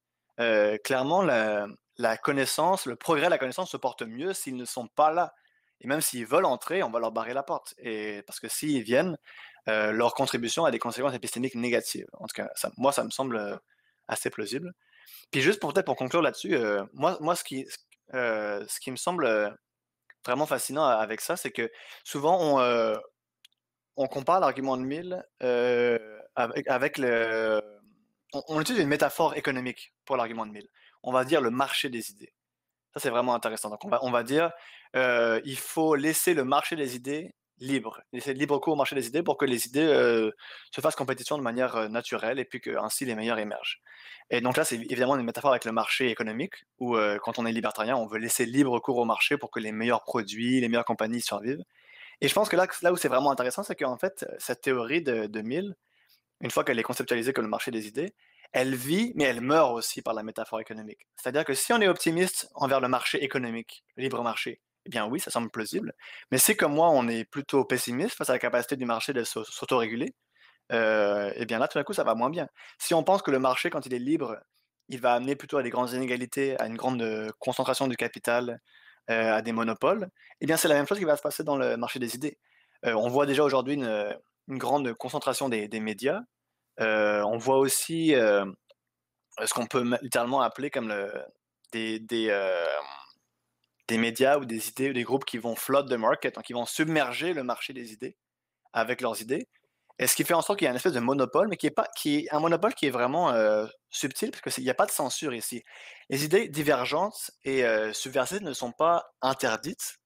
clairement, 0.85 1.23
la, 1.23 2.17
connaissance, 2.23 2.87
le 2.87 2.97
progrès 2.97 3.27
de 3.27 3.31
la 3.31 3.39
connaissance 3.39 3.71
se 3.71 3.77
porte 3.77 4.03
mieux 4.03 4.33
s'ils 4.33 4.57
ne 4.57 4.65
sont 4.65 4.89
pas 4.89 5.13
là. 5.13 5.35
Et 5.83 5.89
même 5.89 6.03
s'ils 6.03 6.27
veulent 6.27 6.45
entrer, 6.45 6.83
on 6.83 6.91
va 6.91 7.01
leur 7.01 7.13
barrer 7.13 7.33
la 7.33 7.43
porte. 7.43 7.75
Et 7.79 8.23
parce 8.27 8.41
que 8.41 8.49
s'ils 8.49 8.83
viennent, 8.83 9.17
leur 9.67 10.15
contribution 10.15 10.65
a 10.67 10.71
des 10.71 10.79
conséquences 10.79 11.15
épistémiques 11.15 11.55
négatives. 11.55 12.09
En 12.15 12.27
tout 12.27 12.35
cas, 12.35 12.51
moi, 12.77 12.93
ça 12.93 13.05
me 13.05 13.11
semble 13.11 13.61
assez 14.09 14.29
plausible. 14.29 14.75
Puis 15.31 15.41
juste 15.41 15.61
pour 15.61 15.73
pour 15.73 15.97
conclure 15.97 16.23
là-dessus, 16.23 16.55
euh, 16.55 16.85
moi, 16.93 17.17
moi 17.21 17.37
ce, 17.37 17.45
qui, 17.45 17.67
euh, 18.15 18.65
ce 18.69 18.81
qui 18.81 18.91
me 18.91 18.97
semble 18.97 19.25
euh, 19.25 19.51
vraiment 20.25 20.47
fascinant 20.47 20.85
avec 20.85 21.21
ça, 21.21 21.37
c'est 21.37 21.51
que 21.51 21.71
souvent 22.05 22.59
on, 22.59 22.99
on 23.97 24.07
compare 24.09 24.41
l'argument 24.41 24.77
de 24.77 24.83
Mill 24.83 25.25
avec, 26.35 26.99
le. 26.99 27.61
On, 28.33 28.61
utilise 28.61 28.83
une 28.83 28.89
métaphore 28.89 29.37
économique 29.37 29.95
pour 30.05 30.17
l'argument 30.17 30.47
de 30.47 30.53
Mill. 30.53 30.69
On 31.03 31.13
va 31.13 31.25
dire 31.25 31.41
le 31.41 31.51
marché 31.51 31.89
des 31.89 32.11
idées. 32.11 32.33
Ça, 32.95 33.01
c'est 33.01 33.11
vraiment 33.11 33.35
intéressant. 33.35 33.71
Donc, 33.71 33.85
on 33.85 33.89
va, 33.89 34.01
on 34.03 34.11
va 34.11 34.23
dire 34.23 34.51
il 34.95 35.59
faut 35.59 35.95
laisser 35.95 36.35
le 36.35 36.45
marché 36.45 36.77
des 36.77 36.97
idées 36.97 37.35
libre, 37.61 38.03
laisser 38.13 38.35
libre 38.35 38.59
cours 38.59 38.73
au 38.73 38.77
marché 38.77 38.97
des 38.97 39.07
idées 39.07 39.23
pour 39.23 39.37
que 39.37 39.45
les 39.45 39.67
idées 39.67 39.87
se 40.75 40.81
fassent 40.81 40.97
compétition 40.97 41.39
de 41.39 41.43
manière 41.43 41.89
naturelle 41.91 42.39
et 42.39 42.45
puis 42.45 42.61
que 42.61 42.77
ainsi 42.79 43.05
les 43.05 43.15
meilleurs 43.15 43.39
émergent. 43.39 43.81
Et 44.31 44.41
donc 44.41 44.57
là, 44.57 44.65
c'est 44.65 44.77
évidemment 44.77 45.17
une 45.17 45.25
métaphore 45.25 45.51
avec 45.51 45.65
le 45.65 45.73
marché 45.73 46.09
économique, 46.09 46.55
où 46.79 46.97
euh, 46.97 47.19
quand 47.19 47.39
on 47.41 47.47
est 47.47 47.53
libertarien, 47.53 47.97
on 47.97 48.07
veut 48.07 48.19
laisser 48.19 48.47
libre 48.47 48.79
cours 48.79 48.99
au 48.99 49.05
marché 49.05 49.37
pour 49.37 49.51
que 49.51 49.59
les 49.59 49.73
meilleurs 49.73 50.05
produits, 50.05 50.61
les 50.61 50.69
meilleures 50.69 50.85
compagnies 50.85 51.21
survivent. 51.21 51.65
Et 52.21 52.29
je 52.29 52.35
pense 52.35 52.49
que 52.49 52.57
là, 52.57 52.69
là 52.83 52.93
où 52.93 52.97
c'est 52.97 53.09
vraiment 53.09 53.33
intéressant, 53.33 53.65
c'est 53.65 53.75
qu'en 53.75 53.99
fait, 53.99 54.25
cette 54.39 54.61
théorie 54.61 55.03
de, 55.03 55.27
de 55.27 55.41
Mill, 55.41 55.75
une 56.41 56.51
fois 56.51 56.63
qu'elle 56.63 56.79
est 56.79 56.85
conceptualisée 56.85 57.33
comme 57.33 57.45
le 57.45 57.51
marché 57.51 57.73
des 57.73 57.89
idées, 57.89 58.15
elle 58.53 58.75
vit, 58.75 59.13
mais 59.17 59.25
elle 59.25 59.41
meurt 59.41 59.73
aussi 59.73 60.01
par 60.01 60.15
la 60.15 60.23
métaphore 60.23 60.61
économique. 60.61 61.09
C'est-à-dire 61.17 61.45
que 61.45 61.55
si 61.55 61.73
on 61.73 61.81
est 61.81 61.89
optimiste 61.89 62.51
envers 62.55 62.81
le 62.81 62.89
marché 62.89 63.23
économique, 63.25 63.85
le 63.97 64.05
libre 64.05 64.23
marché, 64.23 64.61
eh 64.87 64.91
bien 64.91 65.07
oui, 65.07 65.21
ça 65.21 65.31
semble 65.31 65.51
plausible. 65.51 65.93
Mais 66.31 66.39
si 66.39 66.57
comme 66.57 66.75
moi, 66.75 66.91
on 66.91 67.09
est 67.09 67.25
plutôt 67.25 67.65
pessimiste 67.65 68.15
face 68.17 68.31
à 68.31 68.35
la 68.35 68.39
capacité 68.39 68.77
du 68.77 68.87
marché 68.87 69.13
de 69.13 69.25
s'autoréguler, 69.25 70.15
euh, 70.73 71.33
et 71.37 71.47
bien 71.47 71.59
là, 71.59 71.69
tout 71.69 71.79
d'un 71.79 71.85
coup, 71.85 71.93
ça 71.93 72.05
va 72.05 72.15
moins 72.15 72.31
bien. 72.31 72.49
Si 72.79 72.95
on 72.95 73.03
pense 73.05 73.23
que 73.23 73.31
le 73.31 73.39
marché, 73.39 73.71
quand 73.71 73.87
il 73.87 73.95
est 73.95 73.99
libre, 73.99 74.39
il 74.89 75.01
va 75.01 75.15
amener 75.15 75.37
plutôt 75.37 75.59
à 75.59 75.63
des 75.63 75.71
grandes 75.71 75.93
inégalités, 75.93 76.59
à 76.61 76.67
une 76.67 76.77
grande 76.77 77.03
euh, 77.03 77.31
concentration 77.39 77.89
du 77.89 77.97
capital, 77.97 78.61
euh, 79.11 79.35
à 79.35 79.43
des 79.43 79.53
monopoles, 79.53 80.09
eh 80.41 80.47
bien 80.47 80.57
c'est 80.57 80.69
la 80.69 80.75
même 80.75 80.87
chose 80.87 80.99
qui 80.99 81.05
va 81.05 81.17
se 81.17 81.23
passer 81.23 81.45
dans 81.45 81.57
le 81.57 81.77
marché 81.77 81.99
des 81.99 82.15
idées. 82.15 82.39
on 82.85 83.09
voit 83.09 83.27
déjà 83.27 83.45
aujourd'hui 83.45 83.75
une, 83.75 84.17
grande 84.49 84.93
concentration 84.95 85.49
des, 85.49 85.69
médias. 85.81 86.23
on 86.79 87.39
voit 87.39 87.59
aussi 87.59 88.11
ce 88.11 89.55
qu'on 89.55 89.67
peut 89.67 89.85
littéralement 90.03 90.43
appeler 90.43 90.71
comme 90.71 90.95
des, 91.73 92.01
des, 93.91 93.99
médias 93.99 94.39
ou 94.39 94.45
des 94.45 94.69
idées 94.69 94.91
ou 94.91 94.93
des 94.93 95.03
groupes 95.05 95.25
qui 95.25 95.39
vont 95.39 95.57
flood 95.57 95.89
the 95.91 95.99
market, 95.99 96.35
donc 96.35 96.45
qui 96.45 96.53
vont 96.53 96.67
submerger 96.67 97.33
le 97.33 97.43
marché 97.43 97.73
des 97.73 97.93
idées 97.93 98.17
avec 98.73 99.01
leurs 99.01 99.21
idées. 99.21 99.49
Et 99.99 100.07
ce 100.07 100.17
qui 100.17 100.25
fait 100.25 100.35
en 100.35 100.41
sorte 100.41 100.59
qu'il 100.59 100.65
y 100.65 100.69
a 100.69 100.71
une 100.71 100.77
espèce 100.77 100.95
de 100.95 101.01
monopole, 101.01 101.49
mais 101.49 101.57
qui 101.57 101.67
est, 101.67 101.71
pas, 101.71 101.87
qui 101.95 102.21
est 102.21 102.33
un 102.33 102.41
monopole 102.41 102.75
qui 102.75 102.87
est 102.87 102.91
vraiment 102.91 103.33
euh, 103.33 103.67
subtil, 103.91 104.31
parce 104.31 104.55
qu'il 104.55 104.65
n'y 104.65 104.71
a 104.71 104.75
pas 104.75 104.87
de 104.87 104.91
censure 104.91 105.35
ici. 105.35 105.63
Les 106.09 106.25
idées 106.25 106.49
divergentes 106.49 107.31
et 107.45 107.65
euh, 107.67 107.93
subversives 107.93 108.43
ne 108.43 108.55
sont 108.55 108.73
pas 108.73 109.13
interdites, 109.21 109.99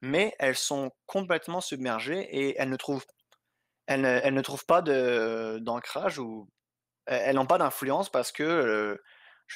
mais 0.00 0.34
elles 0.38 0.56
sont 0.56 0.92
complètement 1.06 1.60
submergées 1.60 2.20
et 2.20 2.54
elles 2.58 2.70
ne 2.70 2.76
trouvent, 2.76 3.04
elles 3.86 4.02
ne, 4.02 4.20
elles 4.22 4.34
ne 4.34 4.42
trouvent 4.42 4.66
pas 4.66 4.82
d'ancrage 4.82 6.20
ou 6.20 6.48
elles 7.06 7.34
n'ont 7.34 7.46
pas 7.46 7.58
d'influence 7.58 8.10
parce 8.10 8.30
que 8.30 9.00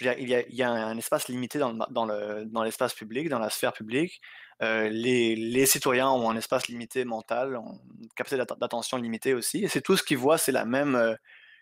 il 0.00 0.28
y 0.28 0.62
a, 0.62 0.70
un 0.70 0.96
espace 0.96 1.28
limité 1.28 1.58
dans, 1.58 1.74
dans, 1.74 2.06
le, 2.06 2.44
dans 2.46 2.62
l'espace 2.62 2.94
public, 2.94 3.28
dans 3.28 3.38
la 3.38 3.50
sphère 3.50 3.72
publique. 3.72 4.20
Euh, 4.62 4.88
les, 4.88 5.66
citoyens 5.66 6.10
ont 6.10 6.30
un 6.30 6.36
espace 6.36 6.68
limité 6.68 7.04
mental, 7.04 7.56
ont 7.56 7.80
une 8.00 8.08
capacité 8.16 8.42
d'attention 8.60 8.96
limitée 8.96 9.34
aussi. 9.34 9.64
Et 9.64 9.68
c'est 9.68 9.80
tout 9.80 9.96
ce 9.96 10.02
qu'ils 10.02 10.18
voient, 10.18 10.38
c'est 10.38 10.52
la 10.52 10.64
même 10.64 10.94
euh, 10.94 11.14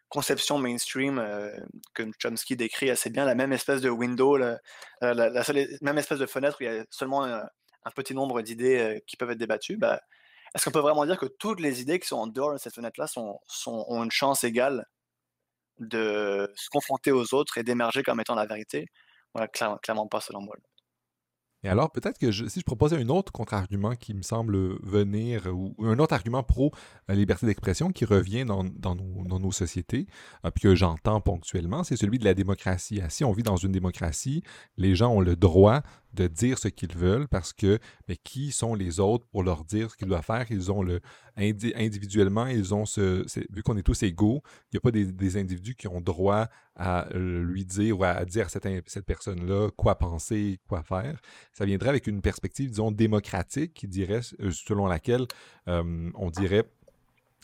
conception 0.08 0.58
mainstream 0.58 1.18
euh, 1.18 1.50
que 1.94 2.02
Chomsky 2.22 2.56
décrit 2.56 2.90
assez 2.90 3.10
bien, 3.10 3.24
la 3.24 3.34
même 3.34 3.52
espèce 3.52 3.80
de 3.80 3.88
window, 3.88 4.36
la, 4.36 4.58
même 5.82 5.98
espèce 5.98 6.18
de 6.18 6.26
fenêtre 6.26 6.58
où 6.60 6.64
il 6.64 6.72
y 6.72 6.78
a 6.78 6.84
seulement 6.90 7.24
un, 7.24 7.48
petit 7.96 8.14
nombre 8.14 8.42
d'idées 8.42 9.02
qui 9.06 9.16
peuvent 9.16 9.30
être 9.30 9.38
débattues. 9.38 9.76
Bah, 9.76 10.00
est-ce 10.54 10.64
qu'on 10.64 10.70
peut 10.70 10.80
vraiment 10.80 11.06
dire 11.06 11.18
que 11.18 11.26
toutes 11.26 11.60
les 11.60 11.80
idées 11.80 11.98
qui 11.98 12.08
sont 12.08 12.18
en 12.18 12.26
dehors 12.26 12.52
de 12.52 12.58
cette 12.58 12.74
fenêtre-là 12.74 13.06
ont 13.66 14.04
une 14.04 14.10
chance 14.10 14.44
égale 14.44 14.84
de 15.80 16.52
se 16.56 16.68
confronter 16.70 17.12
aux 17.12 17.34
autres 17.34 17.58
et 17.58 17.64
d'émerger 17.64 18.02
comme 18.02 18.20
étant 18.20 18.34
la 18.36 18.46
vérité. 18.46 18.88
Voilà, 19.34 19.48
clairement, 19.48 19.78
clairement 19.78 20.08
pas 20.08 20.20
selon 20.20 20.42
moi. 20.42 20.56
Et 21.62 21.68
alors, 21.68 21.92
peut-être 21.92 22.18
que 22.18 22.32
si 22.32 22.60
je 22.60 22.64
proposais 22.64 22.96
un 22.96 23.08
autre 23.08 23.32
contre-argument 23.32 23.94
qui 23.94 24.14
me 24.14 24.22
semble 24.22 24.78
venir, 24.82 25.46
ou 25.52 25.74
un 25.84 25.98
autre 25.98 26.14
argument 26.14 26.42
pro 26.42 26.72
la 27.06 27.14
liberté 27.14 27.46
d'expression 27.46 27.90
qui 27.90 28.04
revient 28.04 28.46
dans, 28.46 28.64
nos, 28.64 29.52
sociétés, 29.52 30.06
euh, 30.44 30.50
puis 30.50 30.62
que 30.62 30.74
j'entends 30.74 31.20
ponctuellement, 31.20 31.84
c'est 31.84 31.96
celui 31.96 32.18
de 32.18 32.24
la 32.24 32.34
démocratie. 32.34 33.00
Si 33.08 33.24
on 33.24 33.32
vit 33.32 33.42
dans 33.42 33.56
une 33.56 33.72
démocratie, 33.72 34.42
les 34.78 34.94
gens 34.94 35.12
ont 35.12 35.20
le 35.20 35.36
droit 35.36 35.82
de 36.14 36.26
dire 36.26 36.58
ce 36.58 36.68
qu'ils 36.68 36.96
veulent 36.96 37.28
parce 37.28 37.52
que 37.52 37.78
mais 38.08 38.16
qui 38.16 38.52
sont 38.52 38.74
les 38.74 38.98
autres 39.00 39.26
pour 39.26 39.42
leur 39.42 39.64
dire 39.64 39.90
ce 39.90 39.96
qu'ils 39.96 40.08
doivent 40.08 40.24
faire? 40.24 40.46
Ils 40.50 40.72
ont 40.72 40.82
le 40.82 41.00
individuellement, 41.36 42.46
ils 42.46 42.74
ont 42.74 42.84
ce. 42.84 43.24
Vu 43.50 43.62
qu'on 43.62 43.76
est 43.76 43.82
tous 43.82 44.02
égaux, 44.02 44.42
il 44.44 44.76
n'y 44.76 44.78
a 44.78 44.80
pas 44.80 44.90
des, 44.90 45.36
individus 45.36 45.74
qui 45.74 45.88
ont 45.88 46.00
droit 46.00 46.48
à 46.80 47.06
lui 47.12 47.66
dire 47.66 48.00
ou 48.00 48.04
à 48.04 48.24
dire 48.24 48.46
à 48.46 48.48
cette, 48.48 48.66
cette 48.88 49.04
personne-là 49.04 49.68
quoi 49.76 49.96
penser, 49.96 50.58
quoi 50.66 50.82
faire. 50.82 51.20
Ça 51.52 51.66
viendrait 51.66 51.90
avec 51.90 52.06
une 52.06 52.22
perspective, 52.22 52.70
disons, 52.70 52.90
démocratique 52.90 53.74
qui 53.74 53.86
dirait, 53.86 54.22
euh, 54.40 54.50
selon 54.50 54.86
laquelle 54.86 55.26
euh, 55.68 56.10
on 56.14 56.30
dirait 56.30 56.64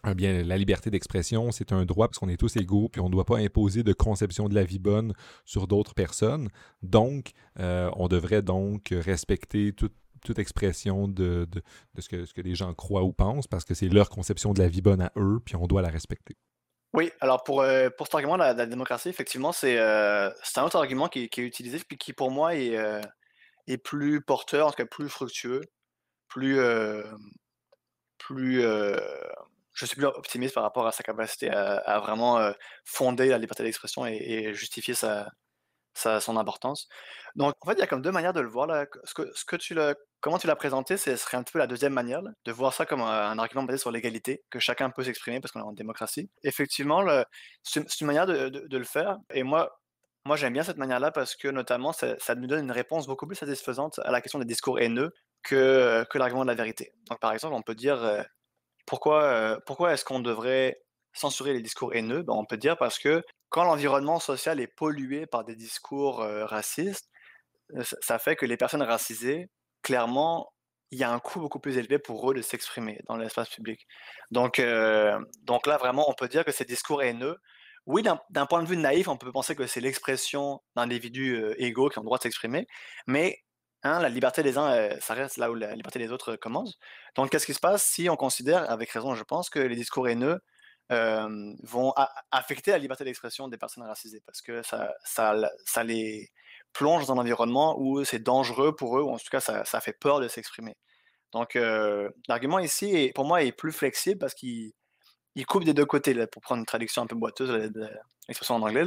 eh 0.09 0.15
bien, 0.15 0.43
la 0.43 0.57
liberté 0.57 0.89
d'expression, 0.89 1.51
c'est 1.53 1.73
un 1.73 1.85
droit 1.85 2.09
parce 2.09 2.19
qu'on 2.19 2.29
est 2.29 2.37
tous 2.37 2.57
égaux, 2.57 2.89
puis 2.89 3.01
on 3.01 3.07
ne 3.07 3.13
doit 3.13 3.25
pas 3.25 3.39
imposer 3.39 3.83
de 3.83 3.93
conception 3.93 4.49
de 4.49 4.55
la 4.55 4.65
vie 4.65 4.79
bonne 4.79 5.13
sur 5.45 5.67
d'autres 5.67 5.95
personnes. 5.95 6.49
Donc, 6.83 7.33
euh, 7.59 7.91
on 7.97 8.07
devrait 8.09 8.43
donc 8.43 8.89
respecter 8.91 9.73
toute, 9.73 9.93
expression 10.39 11.07
de, 11.07 11.47
ce, 11.99 12.09
que, 12.09 12.25
ce 12.25 12.35
que 12.35 12.41
les 12.41 12.55
gens 12.57 12.73
croient 12.75 13.05
ou 13.05 13.13
pensent, 13.13 13.47
parce 13.47 13.65
que 13.65 13.75
c'est 13.75 13.89
leur 13.89 14.09
conception 14.09 14.55
de 14.55 14.61
la 14.61 14.69
vie 14.69 14.83
bonne 14.83 15.01
à 15.01 15.13
eux, 15.17 15.41
puis 15.45 15.57
on 15.57 15.67
doit 15.67 15.83
la 15.83 15.89
respecter. 15.89 16.37
Oui, 16.93 17.11
alors 17.21 17.45
pour, 17.45 17.61
euh, 17.61 17.91
pour 17.91 18.07
cet 18.07 18.15
argument 18.15 18.37
de 18.37 18.43
la, 18.43 18.67
démocratie, 18.67 19.09
effectivement, 19.09 19.53
euh, 19.65 20.31
c'est 20.43 20.61
un 20.61 20.65
autre 20.65 20.77
argument 20.77 21.09
qui, 21.09 21.25
est 21.25 21.39
utilisé, 21.39 21.79
puis 21.87 21.99
qui 21.99 22.13
pour 22.13 22.31
moi 22.31 22.55
est, 22.55 22.79
est 23.67 23.79
plus 23.79 24.23
porteur, 24.23 24.69
en 24.69 24.71
tout 24.71 24.77
cas 24.77 24.87
plus 24.87 25.09
fructueux, 25.09 25.63
plus, 26.29 26.59
plus 28.19 28.65
je 29.77 29.85
suis 29.85 29.97
plus 29.97 30.07
optimiste 30.07 30.55
par 30.55 30.63
rapport 30.63 30.87
à 30.87 30.93
sa 30.93 31.03
capacité 31.03 31.51
à, 31.51 32.01
vraiment 32.01 32.39
euh, 32.39 32.53
fonder 32.85 33.29
la 33.29 33.39
liberté 33.39 33.63
d'expression 33.63 34.07
et, 34.07 34.55
justifier 34.55 34.95
sa, 34.95 35.31
son 35.97 36.37
importance. 36.37 36.89
Donc, 37.35 37.55
en 37.61 37.69
fait, 37.69 37.75
il 37.75 37.81
y 37.81 37.83
a 37.83 37.87
comme 37.87 38.03
deux 38.03 38.13
manières 38.13 38.33
de 38.33 38.41
le 38.41 38.49
voir. 38.49 38.67
Là. 38.67 38.87
Ce 39.05 39.15
que, 39.15 39.31
ce 39.35 39.45
que 39.45 39.57
tu 39.57 39.75
comment 40.21 40.39
tu 40.39 40.47
l'as 40.47 40.57
présenté, 40.57 40.97
ce 40.97 41.17
serait 41.17 41.37
un 41.37 41.43
peu 41.43 41.59
la 41.59 41.67
deuxième 41.67 41.93
manière, 41.93 42.21
de 42.23 42.53
voir 42.53 42.73
ça 42.73 42.87
comme 42.87 43.01
un, 43.01 43.39
argument 43.39 43.65
basé 43.65 43.79
sur 43.79 43.91
l'égalité, 43.91 44.43
que 44.51 44.59
chacun 44.59 44.91
peut 44.91 45.05
s'exprimer 45.05 45.41
parce 45.41 45.53
qu'on 45.53 45.61
est 45.61 45.65
en 45.65 45.73
démocratie. 45.73 46.31
Effectivement, 46.43 47.05
c'est 47.63 48.01
une 48.01 48.07
manière 48.07 48.27
de, 48.27 48.49
de, 48.49 48.79
le 48.79 48.85
faire. 48.85 49.19
Et 49.33 49.43
moi, 49.43 49.79
moi 50.25 50.37
j'aime 50.37 50.53
bien 50.53 50.63
cette 50.63 50.79
manière-là 50.79 51.11
parce 51.13 51.37
que, 51.37 51.49
notamment, 51.49 51.93
ça, 51.93 52.19
ça, 52.19 52.35
nous 52.35 52.47
donne 52.47 52.65
une 52.65 52.73
réponse 52.73 53.07
beaucoup 53.07 53.27
plus 53.27 53.37
satisfaisante 53.37 54.01
à 54.01 54.11
la 54.11 54.21
question 54.21 54.39
des 54.39 54.45
discours 54.45 54.81
haineux 54.81 55.13
que, 55.43 56.05
que 56.11 56.19
l'argument 56.19 56.43
de 56.43 56.49
la 56.49 56.55
vérité. 56.55 56.93
Donc, 57.09 57.21
par 57.21 57.33
exemple, 57.33 57.55
on 57.55 57.63
peut 57.63 57.75
dire 57.75 58.03
euh, 58.03 58.23
pourquoi, 58.87 59.23
euh, 59.23 59.59
pourquoi 59.67 59.93
est-ce 59.93 60.05
qu'on 60.05 60.21
devrait 60.21 60.81
censurer 61.13 61.53
les 61.53 61.63
discours 61.63 61.95
haineux? 61.95 62.23
Ben, 62.23 62.35
On 62.35 62.45
peut 62.45 62.57
dire 62.57 62.77
parce 62.77 62.99
que 62.99 63.23
quand 63.49 63.65
l'environnement 63.65 64.21
social 64.21 64.61
est 64.61 64.67
pollué 64.67 65.27
par 65.27 65.45
des 65.45 65.57
discours 65.57 66.19
racistes, 66.19 67.11
ça 67.83 68.19
fait 68.19 68.37
que 68.37 68.47
les 68.47 68.57
personnes 68.57 68.83
racisées, 68.83 69.51
clairement, 69.83 70.53
il 70.91 70.99
y 70.99 71.05
a 71.05 71.11
un 71.11 71.19
coût 71.19 71.41
beaucoup 71.41 71.59
plus 71.61 71.79
élevé 71.79 71.99
pour 71.99 72.31
eux 72.31 72.35
de 72.35 72.43
s'exprimer 72.43 73.01
dans 73.09 73.17
l'espace 73.17 73.49
public. 73.49 73.87
Donc, 74.31 74.61
donc 75.43 75.67
là, 75.67 75.77
vraiment, 75.77 76.09
on 76.11 76.15
peut 76.15 76.29
dire 76.29 76.45
que 76.45 76.53
ces 76.53 76.65
discours 76.65 77.03
haineux, 77.03 77.37
oui, 77.87 78.03
d'un 78.03 78.47
point 78.47 78.63
de 78.63 78.69
vue 78.69 78.77
naïf, 78.77 79.09
on 79.09 79.17
peut 79.17 79.33
penser 79.33 79.57
que 79.57 79.67
c'est 79.67 79.81
l'expression 79.81 80.61
d'individus 80.75 81.55
égaux 81.59 81.89
qui 81.89 81.99
ont 81.99 82.03
le 82.03 82.07
droit 82.07 82.19
de 82.19 82.23
s'exprimer, 82.23 82.67
mais 83.07 83.39
Hein, 83.83 84.01
la 84.01 84.09
liberté 84.09 84.43
des 84.43 84.59
uns, 84.59 84.91
ça 85.01 85.15
reste 85.15 85.37
là 85.37 85.51
où 85.51 85.55
la 85.55 85.75
liberté 85.77 86.01
des 86.01 86.11
autres 86.11 86.35
commence. 86.35 86.77
Donc, 87.15 87.31
qu'est-ce 87.31 87.47
qui 87.47 87.55
se 87.55 87.61
passe 87.61 87.85
si 87.85 88.09
on 88.11 88.17
considère, 88.17 88.69
avec 88.69 88.91
raison, 88.91 89.15
je 89.15 89.23
pense, 89.23 89.49
que 89.49 89.61
les 89.61 89.77
discours 89.77 90.09
haineux 90.09 90.41
vont 90.91 91.93
affecter 92.31 92.71
la 92.71 92.79
liberté 92.79 93.05
d'expression 93.05 93.49
des 93.49 93.59
personnes 93.59 93.85
racisées 93.85 94.23
parce 94.25 94.41
que 94.43 94.63
ça, 94.63 94.95
ça, 95.05 95.85
les 95.85 96.31
plonge 96.73 97.07
dans 97.07 97.15
un 97.15 97.19
environnement 97.19 97.77
où 97.79 98.05
c'est 98.05 98.23
dangereux 98.23 98.75
pour 98.77 98.99
eux, 98.99 99.03
ou 99.03 99.11
en 99.11 99.19
tout 99.19 99.31
cas, 99.31 99.41
ça, 99.41 99.81
fait 99.81 99.99
peur 99.99 100.21
de 100.21 100.29
s'exprimer. 100.29 100.77
Donc, 101.33 101.57
euh, 101.57 102.11
l'argument 102.29 102.59
ici, 102.59 103.11
pour 103.15 103.25
moi, 103.25 103.43
est 103.43 103.53
plus 103.53 103.73
flexible 103.73 104.19
parce 104.19 104.35
qu'il 104.35 104.73
il 105.35 105.47
coupe 105.47 105.65
des 105.65 105.75
deux 105.75 105.85
côtés, 105.85 106.15
là, 106.15 106.27
pour 106.27 106.41
prendre 106.43 106.61
une 106.61 106.67
traduction 106.67 107.03
un 107.03 107.07
peu 107.07 107.17
boiteuse 107.17 107.51
de 107.51 107.89
l'expression 108.29 108.55
en 108.57 108.63
anglais. 108.63 108.85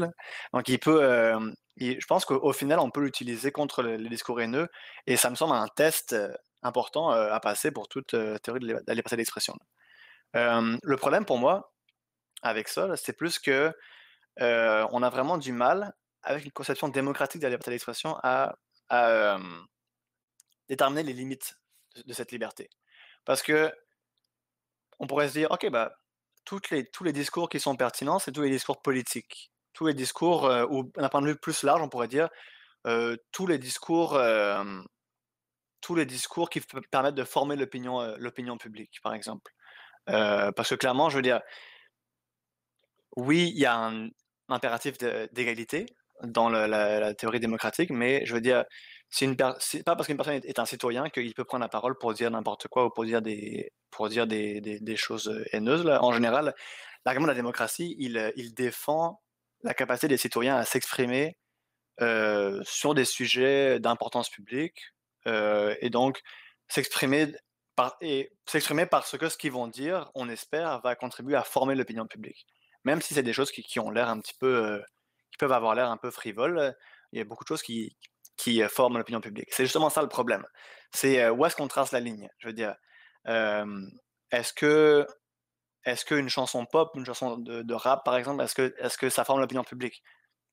Donc, 0.53 0.67
il 0.67 0.79
peut, 0.79 1.33
je 1.77 2.05
pense 2.07 2.25
qu'au 2.25 2.53
final, 2.53 2.79
on 2.79 2.89
peut 2.89 3.01
l'utiliser 3.01 3.51
contre 3.51 3.83
les 3.83 4.09
discours 4.09 4.41
haineux, 4.41 4.67
et 5.05 5.17
ça 5.17 5.29
me 5.29 5.35
semble 5.35 5.53
un 5.53 5.67
test 5.67 6.15
important 6.63 7.09
à 7.11 7.39
passer 7.39 7.71
pour 7.71 7.87
toute 7.87 8.15
théorie 8.41 8.59
de 8.61 8.81
la 8.85 8.93
liberté 8.93 9.15
d'expression. 9.15 9.55
le 10.33 10.95
problème 10.95 11.25
pour 11.25 11.37
moi, 11.37 11.71
avec 12.41 12.67
ça, 12.67 12.95
c'est 12.97 13.13
plus 13.13 13.39
que 13.39 13.73
on 14.39 15.03
a 15.03 15.09
vraiment 15.09 15.37
du 15.37 15.51
mal, 15.51 15.93
avec 16.23 16.45
une 16.45 16.51
conception 16.51 16.87
démocratique 16.89 17.41
de 17.41 17.45
la 17.45 17.51
liberté 17.51 17.71
d'expression, 17.71 18.17
à, 18.23 18.55
déterminer 20.67 21.03
les 21.03 21.13
limites 21.13 21.55
de, 22.05 22.13
cette 22.13 22.31
liberté. 22.31 22.69
Parce 23.25 23.41
que 23.41 23.71
on 24.99 25.07
pourrait 25.07 25.29
se 25.29 25.33
dire, 25.33 25.51
OK, 25.51 25.69
bah, 25.69 25.93
les, 26.71 26.85
tous 26.89 27.03
les 27.03 27.13
discours 27.13 27.49
qui 27.49 27.59
sont 27.59 27.75
pertinents, 27.75 28.19
c'est 28.19 28.31
tous 28.31 28.41
les 28.41 28.49
discours 28.49 28.81
politiques. 28.81 29.51
Tous 29.73 29.85
les 29.85 29.93
discours, 29.93 30.43
ou 30.69 30.91
d'un 30.95 31.09
point 31.09 31.21
de 31.21 31.27
vue 31.27 31.37
plus 31.37 31.63
large, 31.63 31.81
on 31.81 31.89
pourrait 31.89 32.07
dire, 32.07 32.29
tous 33.31 33.47
les 33.47 33.57
discours, 33.57 34.19
tous 35.81 35.95
les 35.95 36.05
discours 36.05 36.49
qui 36.49 36.61
permettent 36.91 37.15
de 37.15 37.23
former 37.23 37.55
l'opinion 37.55 38.57
publique, 38.57 38.99
par 39.03 39.13
exemple. 39.13 39.51
parce 40.05 40.69
que 40.69 40.75
clairement, 40.75 41.09
je 41.09 41.17
veux 41.17 41.21
dire, 41.21 41.41
oui, 43.19 43.51
il 43.53 43.59
y 43.59 43.65
a 43.65 43.75
un 43.75 44.09
impératif 44.49 44.97
d'égalité 45.31 45.85
dans 46.23 46.49
la, 46.49 47.13
théorie 47.13 47.39
démocratique, 47.39 47.91
mais 47.91 48.25
je 48.25 48.33
veux 48.33 48.41
dire, 48.41 48.65
c'est 49.09 49.35
pas 49.35 49.95
parce 49.95 50.07
qu'une 50.07 50.17
personne 50.17 50.41
est, 50.43 50.59
un 50.59 50.65
citoyen 50.65 51.09
qu'il 51.09 51.33
peut 51.33 51.45
prendre 51.45 51.63
la 51.63 51.69
parole 51.69 51.97
pour 51.97 52.13
dire 52.13 52.29
n'importe 52.31 52.67
quoi 52.67 52.85
ou 52.85 52.89
pour 52.89 53.05
dire 53.05 53.21
des, 53.21 53.71
choses 54.95 55.43
haineuses. 55.51 55.83
Là. 55.85 56.03
En 56.03 56.11
général, 56.11 56.53
l'argument 57.05 57.25
de 57.25 57.31
la 57.31 57.35
démocratie, 57.35 57.95
il, 57.99 58.33
il, 58.35 58.53
défend 58.53 59.21
la 59.63 59.73
capacité 59.73 60.07
des 60.07 60.17
citoyens 60.17 60.55
à 60.57 60.65
s'exprimer 60.65 61.37
euh, 62.01 62.61
sur 62.63 62.93
des 62.93 63.03
sujets 63.03 63.79
d'importance 63.79 64.29
publique 64.29 64.93
euh, 65.27 65.75
et 65.81 65.89
donc 65.89 66.21
s'exprimer 66.69 67.33
et 68.01 68.31
s'exprimer 68.45 68.85
parce 68.85 69.17
que 69.17 69.29
ce 69.29 69.37
qu'ils 69.37 69.51
vont 69.51 69.67
dire, 69.67 70.11
on 70.15 70.29
espère, 70.29 70.81
va 70.81 70.95
contribuer 70.95 71.35
à 71.35 71.43
former 71.43 71.75
l'opinion 71.75 72.07
publique. 72.07 72.45
Même 72.85 73.01
si 73.01 73.13
c'est 73.13 73.23
des 73.23 73.33
choses 73.33 73.51
qui, 73.51 73.79
ont 73.79 73.91
l'air 73.91 74.09
un 74.09 74.19
petit 74.19 74.35
peu, 74.39 74.65
euh, 74.65 74.79
qui 75.31 75.37
peuvent 75.37 75.51
avoir 75.51 75.75
l'air 75.75 75.89
un 75.89 75.97
peu 75.97 76.11
frivoles, 76.11 76.75
il 77.11 77.19
y 77.19 77.21
a 77.21 77.25
beaucoup 77.25 77.43
de 77.43 77.47
choses 77.47 77.61
qui, 77.61 77.97
qui 78.37 78.63
euh, 78.63 78.69
forment 78.69 78.97
l'opinion 78.97 79.21
publique. 79.21 79.49
C'est 79.51 79.65
justement 79.65 79.89
ça 79.89 80.01
le 80.01 80.07
problème. 80.09 80.45
C'est 80.91 81.21
euh, 81.23 81.31
où 81.31 81.45
est-ce 81.45 81.55
qu'on 81.55 81.67
trace 81.67 81.91
la 81.91 81.99
ligne 81.99 82.29
Je 82.39 82.47
veux 82.47 82.53
dire, 82.53 82.75
est-ce 84.31 84.53
que 84.53 85.05
est-ce 85.85 86.05
qu'une 86.05 86.29
chanson 86.29 86.65
pop, 86.65 86.91
une 86.95 87.05
chanson 87.05 87.37
de, 87.37 87.73
rap, 87.73 88.03
par 88.03 88.15
exemple, 88.17 88.43
est-ce 88.43 88.55
que, 88.55 88.75
est 88.77 88.97
que 88.97 89.09
ça 89.09 89.23
forme 89.23 89.39
l'opinion 89.39 89.63
publique? 89.63 90.03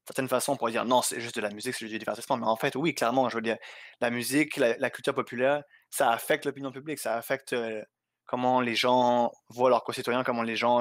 De 0.06 0.12
certaine 0.12 0.28
façon, 0.28 0.52
on 0.52 0.56
pourrait 0.56 0.72
dire 0.72 0.84
non, 0.84 1.02
c'est 1.02 1.20
juste 1.20 1.36
de 1.36 1.40
la 1.40 1.50
musique, 1.50 1.74
c'est 1.74 1.80
juste 1.80 1.92
du 1.92 1.98
divertissement. 1.98 2.36
Mais 2.36 2.46
en 2.46 2.56
fait, 2.56 2.76
oui, 2.76 2.94
clairement, 2.94 3.28
je 3.28 3.36
veux 3.36 3.42
dire, 3.42 3.58
la 4.00 4.10
musique, 4.10 4.56
la, 4.56 4.90
culture 4.90 5.14
populaire, 5.14 5.62
ça 5.90 6.10
affecte 6.10 6.44
l'opinion 6.44 6.70
publique, 6.70 6.98
ça 7.00 7.16
affecte 7.16 7.52
euh, 7.54 7.82
comment 8.24 8.60
les 8.60 8.74
gens 8.76 9.32
voient 9.48 9.70
leurs 9.70 9.84
concitoyens, 9.84 10.22
comment 10.22 10.42
les 10.42 10.56
gens, 10.56 10.80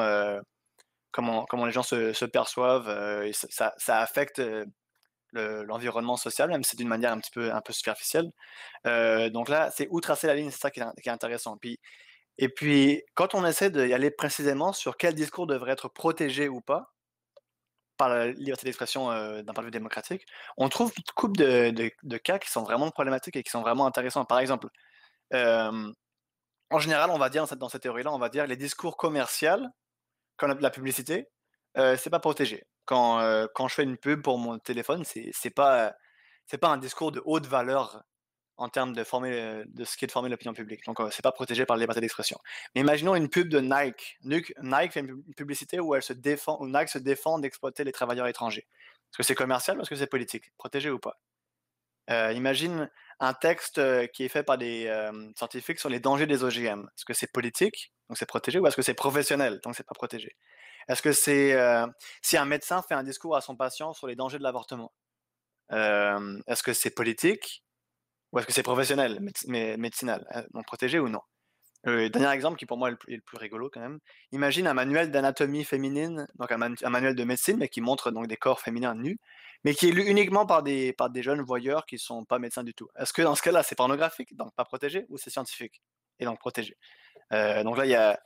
comment, 1.15 1.65
les 1.65 1.71
gens 1.71 1.83
se, 1.83 2.25
perçoivent. 2.25 2.89
et 3.23 3.31
ça, 3.33 3.73
affecte 3.87 4.41
l'environnement 5.33 6.17
social, 6.17 6.49
même 6.49 6.63
si 6.63 6.71
c'est 6.71 6.77
d'une 6.77 6.87
manière 6.87 7.11
un 7.11 7.19
petit 7.19 7.31
peu, 7.31 7.51
superficielle. 7.69 8.31
Euh, 8.87 9.29
donc 9.29 9.49
là, 9.49 9.71
c'est 9.71 9.87
où 9.91 10.01
tracer 10.01 10.27
la 10.27 10.35
ligne, 10.35 10.51
c'est 10.51 10.59
ça 10.59 10.71
qui 10.71 10.79
est, 10.79 11.09
intéressant. 11.09 11.57
Puis, 11.57 11.79
et 12.37 12.49
puis, 12.49 13.03
quand 13.15 13.35
on 13.35 13.45
essaie 13.45 13.69
d'y 13.69 13.93
aller 13.93 14.11
précisément 14.11 14.73
sur 14.73 14.97
quel 14.97 15.15
discours 15.15 15.47
devrait 15.47 15.71
être 15.73 15.89
protégé 15.89 16.49
ou 16.49 16.61
pas, 16.61 16.91
par 17.97 18.09
la 18.09 18.27
liberté 18.27 18.65
d'expression 18.65 19.07
d'un 19.07 19.53
point 19.53 19.63
de 19.63 19.67
vue 19.67 19.71
démocratique, 19.71 20.25
on 20.57 20.67
trouve 20.69 20.91
une 20.97 21.03
couple 21.15 21.37
de, 21.37 21.91
de, 22.03 22.17
cas 22.17 22.39
qui 22.39 22.49
sont 22.49 22.63
vraiment 22.63 22.89
problématiques 22.91 23.37
et 23.37 23.43
qui 23.43 23.51
sont 23.51 23.61
vraiment 23.61 23.85
intéressants. 23.85 24.25
Par 24.25 24.39
exemple, 24.39 24.67
en 25.31 26.79
général, 26.79 27.09
on 27.11 27.17
va 27.17 27.29
dire 27.29 27.45
dans 27.57 27.69
cette, 27.69 27.81
théorie-là, 27.81 28.11
on 28.13 28.19
va 28.19 28.29
dire 28.29 28.47
les 28.47 28.57
discours 28.57 28.97
commerciaux, 28.97 29.65
comme 30.37 30.57
la, 30.59 30.69
publicité, 30.69 31.27
c'est 31.75 32.09
pas 32.09 32.19
protégé. 32.19 32.63
Quand, 32.85 33.47
quand 33.55 33.67
je 33.67 33.75
fais 33.75 33.83
une 33.83 33.97
pub 33.97 34.21
pour 34.21 34.37
mon 34.37 34.59
téléphone, 34.59 35.03
c'est 35.05 35.49
pas, 35.49 35.95
c'est 36.45 36.57
pas 36.57 36.69
un 36.69 36.77
discours 36.77 37.11
de 37.11 37.21
haute 37.25 37.45
valeur 37.47 38.03
en 38.57 38.69
termes 38.69 38.93
de, 38.93 39.03
former, 39.03 39.63
de 39.65 39.83
ce 39.83 39.97
qui 39.97 40.05
est 40.05 40.07
de 40.07 40.11
former 40.11 40.29
l'opinion 40.29 40.53
publique. 40.53 40.85
Donc, 40.85 40.97
ce 40.99 41.09
c'est 41.11 41.21
pas 41.21 41.31
protégé 41.31 41.65
par 41.65 41.75
la 41.75 41.81
liberté 41.81 42.01
d'expression. 42.01 42.39
Mais 42.73 42.81
imaginons 42.81 43.15
une 43.15 43.29
pub 43.29 43.49
de 43.49 43.59
Nike. 43.59 44.17
Nike 44.23 44.93
fait 44.93 45.01
une 45.01 45.23
publicité 45.35 45.79
où, 45.79 45.93
elle 45.95 46.03
se 46.03 46.13
défend, 46.13 46.57
où 46.61 46.67
Nike 46.67 46.89
se 46.89 46.99
défend 46.99 47.39
d'exploiter 47.39 47.83
les 47.83 47.91
travailleurs 47.91 48.27
étrangers. 48.27 48.65
Est-ce 49.11 49.17
que 49.17 49.23
c'est 49.23 49.35
commercial 49.35 49.77
ou 49.77 49.81
est-ce 49.81 49.89
que 49.89 49.95
c'est 49.95 50.07
politique? 50.07 50.53
Protégé 50.57 50.89
ou 50.89 50.99
pas? 50.99 51.19
Euh, 52.09 52.31
Imagine 52.33 52.89
un 53.19 53.33
texte 53.33 53.81
qui 54.11 54.25
est 54.25 54.29
fait 54.29 54.43
par 54.43 54.57
des 54.57 54.91
scientifiques 55.35 55.79
sur 55.79 55.89
les 55.89 55.99
dangers 55.99 56.27
des 56.27 56.43
OGM. 56.43 56.81
Est-ce 56.81 57.05
que 57.05 57.13
c'est 57.13 57.31
politique 57.31 57.93
Donc, 58.09 58.17
c'est 58.17 58.25
protégé 58.25 58.59
ou 58.59 58.67
est-ce 58.67 58.75
que 58.75 58.81
c'est 58.81 58.93
professionnel 58.93 59.59
Donc, 59.63 59.75
c'est 59.75 59.85
pas 59.85 59.95
protégé? 59.95 60.35
Est-ce 60.87 61.01
que 61.01 61.13
c'est 61.13 61.57
si 62.21 62.37
un 62.37 62.45
médecin 62.45 62.81
fait 62.81 62.93
un 62.93 63.03
discours 63.03 63.35
à 63.35 63.41
son 63.41 63.55
patient 63.55 63.93
sur 63.93 64.07
les 64.07 64.15
dangers 64.15 64.37
de 64.37 64.43
l'avortement 64.43 64.93
Est-ce 65.71 66.63
que 66.63 66.73
c'est 66.73 66.91
politique 66.91 67.63
ou 68.31 68.39
est-ce 68.39 68.47
que 68.47 68.53
c'est 68.53 68.63
professionnel, 68.63 69.19
médicinal 69.47 70.27
Donc 70.53 70.65
protégé 70.65 70.99
ou 70.99 71.07
non? 71.07 71.21
Euh, 71.87 72.09
Dernier 72.09 72.31
exemple 72.31 72.57
qui 72.57 72.65
pour 72.65 72.77
moi 72.77 72.89
est 72.89 72.91
le, 73.07 73.21
plus, 73.21 73.37
rigolo 73.37 73.69
quand 73.71 73.79
même. 73.79 73.99
Imagine 74.31 74.67
un 74.67 74.73
manuel 74.73 75.11
d'anatomie 75.11 75.63
féminine, 75.63 76.27
donc 76.39 76.51
un, 76.51 76.57
manuel 76.57 77.15
de 77.15 77.23
médecine, 77.23 77.57
mais 77.57 77.69
qui 77.69 77.81
montre 77.81 78.11
donc 78.11 78.27
des 78.27 78.37
corps 78.37 78.59
féminins 78.59 78.95
nus, 78.95 79.19
mais 79.63 79.75
qui 79.75 79.89
est 79.89 79.91
lu 79.91 80.03
uniquement 80.05 80.45
par 80.45 80.63
des, 80.63 80.95
jeunes 81.17 81.41
voyeurs 81.41 81.85
qui 81.85 81.95
ne 81.95 81.99
sont 81.99 82.25
pas 82.25 82.39
médecins 82.39 82.63
du 82.63 82.73
tout. 82.73 82.87
Est-ce 82.97 83.13
que 83.13 83.21
dans 83.21 83.35
ce 83.35 83.41
cas-là, 83.43 83.63
c'est 83.63 83.75
pornographique, 83.75 84.35
donc 84.35 84.53
pas 84.55 84.65
protégé, 84.65 85.05
ou 85.09 85.17
c'est 85.17 85.29
scientifique, 85.29 85.81
et 86.19 86.25
donc 86.25 86.39
protégé? 86.39 86.77
Euh, 87.33 87.63
Donc 87.63 87.77
là, 87.77 87.85
il 87.85 87.91
y 87.91 87.95
a, 87.95 88.19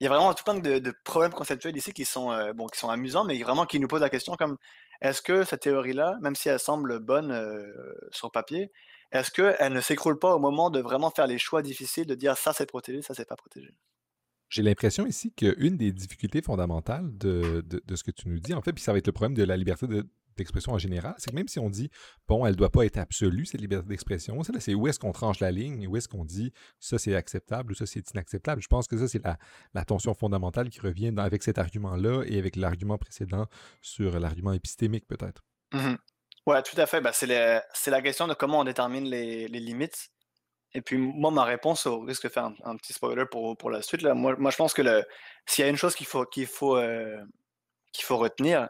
y 0.00 0.06
a 0.06 0.08
vraiment 0.08 0.32
tout 0.34 0.44
plein 0.44 0.54
de, 0.58 0.94
problèmes 1.04 1.32
conceptuels 1.32 1.76
ici 1.76 1.92
qui 1.92 2.04
sont, 2.04 2.32
euh, 2.32 2.52
bon, 2.52 2.66
qui 2.66 2.78
sont 2.78 2.90
amusants, 2.90 3.24
mais 3.24 3.40
vraiment 3.42 3.66
qui 3.66 3.80
nous 3.80 3.88
posent 3.88 4.02
la 4.02 4.10
question 4.10 4.34
comme 4.36 4.56
est-ce 5.00 5.22
que 5.22 5.44
cette 5.44 5.62
théorie-là, 5.62 6.16
même 6.20 6.36
si 6.36 6.48
elle 6.48 6.60
semble 6.60 7.00
bonne 7.00 7.34
sur 8.12 8.30
papier, 8.30 8.70
est-ce 9.12 9.30
qu'elle 9.30 9.72
ne 9.72 9.80
s'écroule 9.80 10.18
pas 10.18 10.34
au 10.34 10.38
moment 10.38 10.70
de 10.70 10.80
vraiment 10.80 11.10
faire 11.10 11.26
les 11.26 11.38
choix 11.38 11.62
difficiles, 11.62 12.06
de 12.06 12.14
dire 12.14 12.36
ça 12.36 12.52
c'est 12.52 12.66
protégé, 12.66 13.02
ça 13.02 13.14
c'est 13.14 13.28
pas 13.28 13.36
protégé? 13.36 13.74
J'ai 14.48 14.62
l'impression 14.62 15.06
ici 15.06 15.32
qu'une 15.32 15.76
des 15.76 15.92
difficultés 15.92 16.42
fondamentales 16.42 17.16
de, 17.16 17.64
ce 17.94 18.02
que 18.02 18.10
tu 18.10 18.28
nous 18.28 18.40
dis, 18.40 18.52
en 18.52 18.62
fait, 18.62 18.72
puis 18.72 18.82
ça 18.82 18.92
va 18.92 18.98
être 18.98 19.06
le 19.06 19.12
problème 19.12 19.34
de 19.34 19.44
la 19.44 19.56
liberté 19.56 19.86
d'expression 20.36 20.72
en 20.72 20.78
général, 20.78 21.14
c'est 21.18 21.30
que 21.30 21.36
même 21.36 21.46
si 21.46 21.60
on 21.60 21.70
dit, 21.70 21.88
bon, 22.26 22.44
elle 22.44 22.52
ne 22.52 22.56
doit 22.56 22.70
pas 22.70 22.84
être 22.84 22.98
absolue, 22.98 23.46
cette 23.46 23.60
liberté 23.60 23.88
d'expression, 23.88 24.42
c'est 24.58 24.74
où 24.74 24.88
est-ce 24.88 24.98
qu'on 24.98 25.12
tranche 25.12 25.38
la 25.38 25.52
ligne, 25.52 25.86
où 25.86 25.96
est-ce 25.96 26.08
qu'on 26.08 26.24
dit, 26.24 26.52
ça 26.80 26.98
c'est 26.98 27.14
acceptable 27.14 27.72
ou 27.72 27.74
ça 27.76 27.86
c'est 27.86 28.10
inacceptable? 28.10 28.60
Je 28.60 28.68
pense 28.68 28.88
que 28.88 28.98
ça, 28.98 29.06
c'est 29.06 29.22
la, 29.24 29.84
tension 29.84 30.14
fondamentale 30.14 30.68
qui 30.68 30.80
revient 30.80 31.12
avec 31.16 31.44
cet 31.44 31.58
argument-là 31.58 32.24
et 32.26 32.38
avec 32.38 32.56
l'argument 32.56 32.98
précédent 32.98 33.46
sur 33.82 34.18
l'argument 34.18 34.52
épistémique, 34.52 35.06
peut-être. 35.06 35.44
Mmh 35.72 35.94
Ouais, 36.46 36.62
tout 36.62 36.78
à 36.80 36.86
fait. 36.86 37.00
Bah, 37.00 37.12
c'est 37.12 37.26
la 37.26 38.02
question 38.02 38.26
de 38.26 38.34
comment 38.34 38.60
on 38.60 38.64
détermine 38.64 39.08
les, 39.08 39.48
limites. 39.48 40.10
Et 40.72 40.82
puis, 40.82 40.98
moi, 40.98 41.30
ma 41.30 41.44
réponse, 41.44 41.86
au 41.86 42.00
risque 42.00 42.24
de 42.24 42.28
faire 42.28 42.50
un, 42.64 42.76
petit 42.76 42.92
spoiler 42.92 43.24
pour, 43.26 43.70
la 43.70 43.82
suite, 43.82 44.02
là, 44.02 44.14
moi, 44.14 44.34
je 44.50 44.56
pense 44.56 44.72
que 44.74 44.82
s'il 45.46 45.64
y 45.64 45.66
a 45.66 45.70
une 45.70 45.76
chose 45.76 45.94
qu'il 45.94 46.06
faut, 46.06 46.76
euh, 46.76 47.24
retenir, 48.10 48.68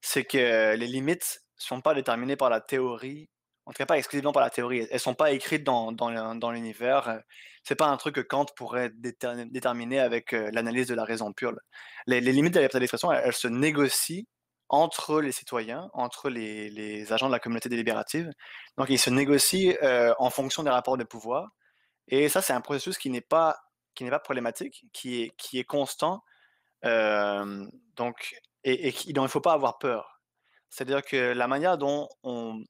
c'est 0.00 0.24
que 0.24 0.74
les 0.74 0.86
limites 0.86 1.42
ne 1.58 1.62
sont 1.64 1.80
pas 1.80 1.94
déterminées 1.94 2.36
par 2.36 2.50
la 2.50 2.60
théorie, 2.60 3.28
en 3.66 3.72
tout 3.72 3.78
cas 3.78 3.86
pas 3.86 3.98
exclusivement 3.98 4.32
par 4.32 4.42
la 4.42 4.50
théorie. 4.50 4.80
Elles 4.80 4.94
ne 4.94 4.98
sont 4.98 5.14
pas 5.14 5.32
écrites 5.32 5.64
dans, 5.64 5.92
dans, 5.92 6.36
dans 6.36 6.50
l'univers. 6.52 7.20
C'est 7.64 7.74
pas 7.74 7.88
un 7.88 7.96
truc 7.96 8.14
que 8.14 8.20
Kant 8.20 8.46
pourrait 8.56 8.90
déterminer 8.94 9.98
avec 9.98 10.32
euh, 10.32 10.50
l'analyse 10.52 10.86
de 10.86 10.94
la 10.94 11.04
raison 11.04 11.32
pure. 11.32 11.52
Les, 12.06 12.20
limites 12.20 12.54
de 12.54 12.60
la 12.60 12.68
liberté 12.68 13.08
elles 13.24 13.32
se 13.32 13.48
négocient 13.48 14.22
entre 14.68 15.20
les 15.20 15.32
citoyens, 15.32 15.90
entre 15.92 16.28
les, 16.28 17.12
agents 17.12 17.28
de 17.28 17.32
la 17.32 17.38
communauté 17.38 17.68
délibérative. 17.68 18.30
Donc, 18.76 18.88
ils 18.90 18.98
se 18.98 19.10
négocient 19.10 19.74
euh, 19.82 20.14
en 20.18 20.30
fonction 20.30 20.62
des 20.62 20.70
rapports 20.70 20.96
de 20.96 21.04
pouvoir. 21.04 21.50
Et 22.08 22.28
ça, 22.28 22.42
c'est 22.42 22.52
un 22.52 22.60
processus 22.60 22.98
qui 22.98 23.10
n'est 23.10 23.20
pas, 23.20 23.58
qui 23.94 24.04
n'est 24.04 24.10
pas 24.10 24.18
problématique, 24.18 24.84
qui 24.92 25.22
est, 25.22 25.30
qui 25.36 25.58
est 25.58 25.64
constant. 25.64 26.22
Euh, 26.84 27.66
donc, 27.96 28.36
et, 28.64 28.92
dont 29.12 29.22
il 29.22 29.24
ne 29.24 29.28
faut 29.28 29.40
pas 29.40 29.52
avoir 29.52 29.78
peur. 29.78 30.20
C'est-à-dire 30.70 31.02
que 31.02 31.32
la 31.32 31.48
manière 31.48 31.78
dont 31.78 32.08
on 32.22 32.62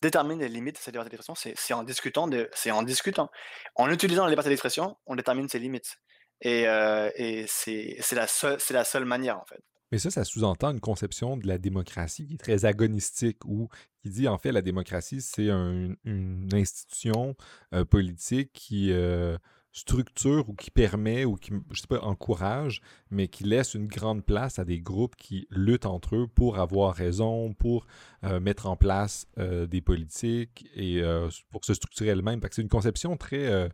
détermine 0.00 0.40
les 0.40 0.48
limites 0.48 0.76
de 0.76 0.80
cette 0.80 0.94
liberté 0.94 1.10
d'expression, 1.10 1.52
c'est 1.56 1.74
en 1.74 1.82
discutant, 1.82 2.28
c'est 2.52 2.70
en 2.70 2.82
discutant. 2.82 3.30
En 3.74 3.90
utilisant 3.90 4.24
la 4.24 4.30
liberté 4.30 4.50
d'expression, 4.50 4.96
on 5.06 5.16
détermine 5.16 5.48
ses 5.48 5.58
limites. 5.58 5.98
Et, 6.40 6.68
euh, 6.68 7.10
c'est 7.46 7.98
la, 8.12 8.26
la 8.70 8.84
seule 8.84 9.04
manière, 9.04 9.38
en 9.38 9.44
fait. 9.44 9.62
Mais 9.90 9.98
ça, 9.98 10.10
ça 10.10 10.24
sous-entend 10.24 10.70
une 10.72 10.80
conception 10.80 11.36
de 11.36 11.46
la 11.46 11.58
démocratie 11.58 12.26
qui 12.26 12.34
est 12.34 12.38
très 12.38 12.64
agonistique 12.64 13.44
ou 13.46 13.68
qui 14.02 14.10
dit 14.10 14.28
en 14.28 14.38
fait 14.38 14.52
la 14.52 14.62
démocratie, 14.62 15.20
c'est 15.20 15.48
une 15.48 16.48
institution 16.52 17.34
euh, 17.74 17.84
politique 17.84 18.52
qui 18.52 18.92
euh, 18.92 19.38
structure 19.72 20.48
ou 20.48 20.54
qui 20.54 20.70
permet 20.70 21.24
ou 21.24 21.36
qui, 21.36 21.52
je 21.70 21.80
sais 21.80 21.86
pas, 21.86 22.00
encourage, 22.00 22.82
mais 23.10 23.28
qui 23.28 23.44
laisse 23.44 23.74
une 23.74 23.86
grande 23.86 24.24
place 24.24 24.58
à 24.58 24.64
des 24.64 24.80
groupes 24.80 25.16
qui 25.16 25.46
luttent 25.50 25.86
entre 25.86 26.16
eux 26.16 26.26
pour 26.26 26.58
avoir 26.58 26.94
raison, 26.94 27.54
pour 27.54 27.86
euh, 28.24 28.40
mettre 28.40 28.66
en 28.66 28.76
place 28.76 29.26
des 29.36 29.80
politiques 29.80 30.66
et 30.74 31.02
pour 31.50 31.64
se 31.64 31.74
structurer 31.74 32.10
elle-même. 32.10 32.40
C'est 32.50 32.62
une 32.62 32.68
conception 32.68 33.16
très 33.16 33.70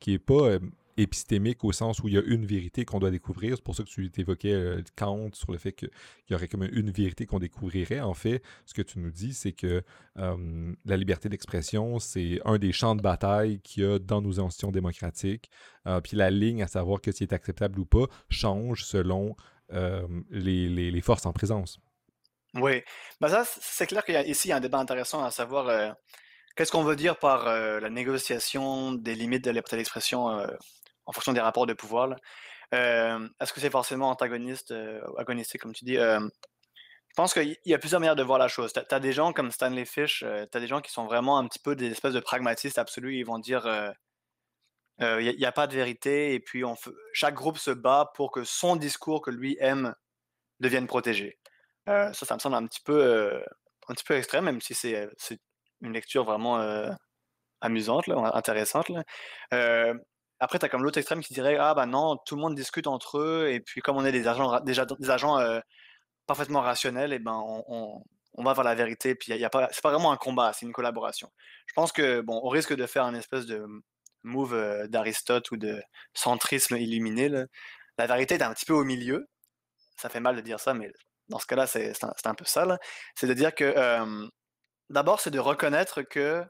qui 0.00 0.10
n'est 0.10 0.18
pas 0.18 0.58
épistémique 0.96 1.64
au 1.64 1.72
sens 1.72 2.00
où 2.00 2.08
il 2.08 2.14
y 2.14 2.18
a 2.18 2.22
une 2.22 2.46
vérité 2.46 2.84
qu'on 2.84 2.98
doit 2.98 3.10
découvrir. 3.10 3.56
C'est 3.56 3.64
pour 3.64 3.74
ça 3.74 3.82
que 3.82 3.88
tu 3.88 4.10
évoquais 4.16 4.52
euh, 4.52 4.82
Kant 4.96 5.30
sur 5.32 5.52
le 5.52 5.58
fait 5.58 5.72
qu'il 5.72 5.90
y 6.30 6.34
aurait 6.34 6.48
comme 6.48 6.64
une 6.64 6.90
vérité 6.90 7.26
qu'on 7.26 7.38
découvrirait. 7.38 8.00
En 8.00 8.14
fait, 8.14 8.42
ce 8.64 8.74
que 8.74 8.82
tu 8.82 8.98
nous 8.98 9.10
dis, 9.10 9.34
c'est 9.34 9.52
que 9.52 9.82
la 10.16 10.96
liberté 10.96 11.28
d'expression, 11.28 11.98
c'est 11.98 12.40
un 12.44 12.58
des 12.58 12.72
champs 12.72 12.94
de 12.94 13.02
bataille 13.02 13.60
qu'il 13.60 13.82
y 13.82 13.86
a 13.86 13.98
dans 13.98 14.22
nos 14.22 14.40
institutions 14.40 14.70
démocratiques. 14.70 15.50
Euh, 15.86 16.00
puis 16.00 16.16
la 16.16 16.30
ligne 16.30 16.62
à 16.62 16.68
savoir 16.68 17.00
que 17.00 17.10
ce 17.10 17.24
est 17.24 17.32
acceptable 17.32 17.80
ou 17.80 17.84
pas 17.84 18.06
change 18.30 18.84
selon 18.84 19.34
les, 20.30 21.00
forces 21.00 21.26
en 21.26 21.32
présence. 21.32 21.80
Oui, 22.54 22.82
ben 23.20 23.28
ça, 23.28 23.44
c'est 23.44 23.86
clair 23.88 24.04
qu'ici, 24.04 24.48
il 24.48 24.50
y 24.50 24.52
a 24.52 24.56
un 24.56 24.60
débat 24.60 24.78
intéressant 24.78 25.24
à 25.24 25.32
savoir 25.32 25.68
euh, 25.68 25.90
qu'est-ce 26.54 26.70
qu'on 26.70 26.84
veut 26.84 26.94
dire 26.94 27.18
par 27.18 27.46
la 27.46 27.90
négociation 27.90 28.92
des 28.92 29.16
limites 29.16 29.42
de 29.42 29.48
la 29.48 29.54
liberté 29.54 29.76
d'expression 29.76 30.28
en 31.06 31.12
fonction 31.12 31.32
des 31.32 31.40
rapports 31.40 31.66
de 31.66 31.74
pouvoir. 31.74 32.16
Est-ce 32.72 33.52
que 33.52 33.60
c'est 33.60 33.70
forcément 33.70 34.10
antagoniste, 34.10 34.72
euh, 34.72 35.00
agonistique, 35.18 35.60
comme 35.60 35.72
tu 35.72 35.84
dis? 35.84 35.96
Je 35.96 37.16
pense 37.16 37.32
qu'il 37.32 37.56
y 37.64 37.74
a 37.74 37.78
plusieurs 37.78 38.00
manières 38.00 38.16
de 38.16 38.24
voir 38.24 38.38
la 38.38 38.48
chose. 38.48 38.72
Tu 38.72 38.80
as, 38.94 39.00
des 39.00 39.12
gens 39.12 39.32
comme 39.32 39.52
Stanley 39.52 39.84
Fish, 39.84 40.20
tu 40.20 40.26
as 40.26 40.60
des 40.60 40.66
gens 40.66 40.80
qui 40.80 40.90
sont 40.90 41.06
vraiment 41.06 41.38
un 41.38 41.46
petit 41.46 41.60
peu 41.60 41.76
des 41.76 41.90
espèces 41.90 42.14
de 42.14 42.20
pragmatistes 42.20 42.78
absolus. 42.78 43.16
Ils 43.16 43.24
vont 43.24 43.38
dire 43.38 43.92
il 44.98 45.36
n'y 45.36 45.44
a, 45.44 45.52
pas 45.52 45.66
de 45.66 45.74
vérité, 45.74 46.34
et 46.34 46.40
puis 46.40 46.64
chaque 47.12 47.34
groupe 47.34 47.58
se 47.58 47.70
bat 47.70 48.10
pour 48.14 48.32
que 48.32 48.42
son 48.44 48.76
discours 48.76 49.22
que 49.22 49.30
lui 49.30 49.56
aime 49.60 49.94
devienne 50.58 50.88
protégé. 50.88 51.38
ça, 51.86 52.12
ça 52.12 52.34
me 52.34 52.40
semble 52.40 52.56
un 52.56 52.66
petit 52.66 52.82
peu, 52.82 53.40
un 53.88 53.94
petit 53.94 54.04
peu 54.04 54.14
extrême, 54.14 54.46
même 54.46 54.60
si 54.60 54.74
c'est 54.74 55.08
une 55.82 55.92
lecture 55.92 56.24
vraiment 56.24 56.58
amusante, 57.60 58.08
intéressante. 58.08 58.90
Après, 60.40 60.58
tu 60.58 60.66
as 60.66 60.68
comme 60.68 60.82
l'autre 60.82 60.98
extrême 60.98 61.22
qui 61.22 61.34
dirait 61.34 61.56
Ah, 61.56 61.74
bah 61.74 61.86
non, 61.86 62.16
tout 62.26 62.36
le 62.36 62.42
monde 62.42 62.54
discute 62.54 62.86
entre 62.86 63.18
eux, 63.18 63.48
et 63.50 63.60
puis 63.60 63.80
comme 63.80 63.96
on 63.96 64.04
est 64.04 64.12
des 64.12 64.28
agents, 64.28 64.60
déjà, 64.60 64.84
des 64.86 65.10
agents 65.10 65.38
parfaitement 66.26 66.60
rationnels, 66.60 67.12
et 67.12 67.18
ben 67.18 67.40
on, 67.68 68.02
va 68.42 68.52
vers 68.54 68.64
la 68.64 68.74
vérité, 68.74 69.14
puis 69.14 69.32
y 69.32 69.44
a 69.44 69.50
pas, 69.50 69.68
c'est 69.72 69.82
pas 69.82 69.90
vraiment 69.90 70.12
un 70.12 70.16
combat, 70.16 70.52
c'est 70.52 70.66
une 70.66 70.72
collaboration. 70.72 71.30
Je 71.66 71.72
pense 71.74 71.92
que, 71.92 72.20
bon, 72.20 72.36
au 72.38 72.48
risque 72.48 72.74
de 72.74 72.86
faire 72.86 73.04
un 73.04 73.14
espèce 73.14 73.46
de 73.46 73.64
move 74.24 74.88
d'Aristote 74.88 75.50
ou 75.50 75.56
de 75.56 75.82
centrisme 76.14 76.76
illuminé, 76.76 77.28
la 77.98 78.06
vérité 78.06 78.34
est 78.34 78.42
un 78.42 78.52
petit 78.54 78.66
peu 78.66 78.74
au 78.74 78.84
milieu. 78.84 79.28
Ça 79.96 80.08
fait 80.08 80.20
mal 80.20 80.36
de 80.36 80.40
dire 80.40 80.60
ça, 80.60 80.74
mais 80.74 80.92
dans 81.28 81.38
ce 81.38 81.46
cas-là, 81.46 81.66
c'est, 81.66 81.92
un, 82.24 82.34
peu 82.34 82.44
ça. 82.44 82.78
C'est 83.14 83.26
de 83.26 83.34
dire 83.34 83.54
que, 83.54 83.74
d'abord, 84.90 85.20
c'est 85.20 85.30
de 85.30 85.38
reconnaître 85.38 86.02
que 86.02 86.44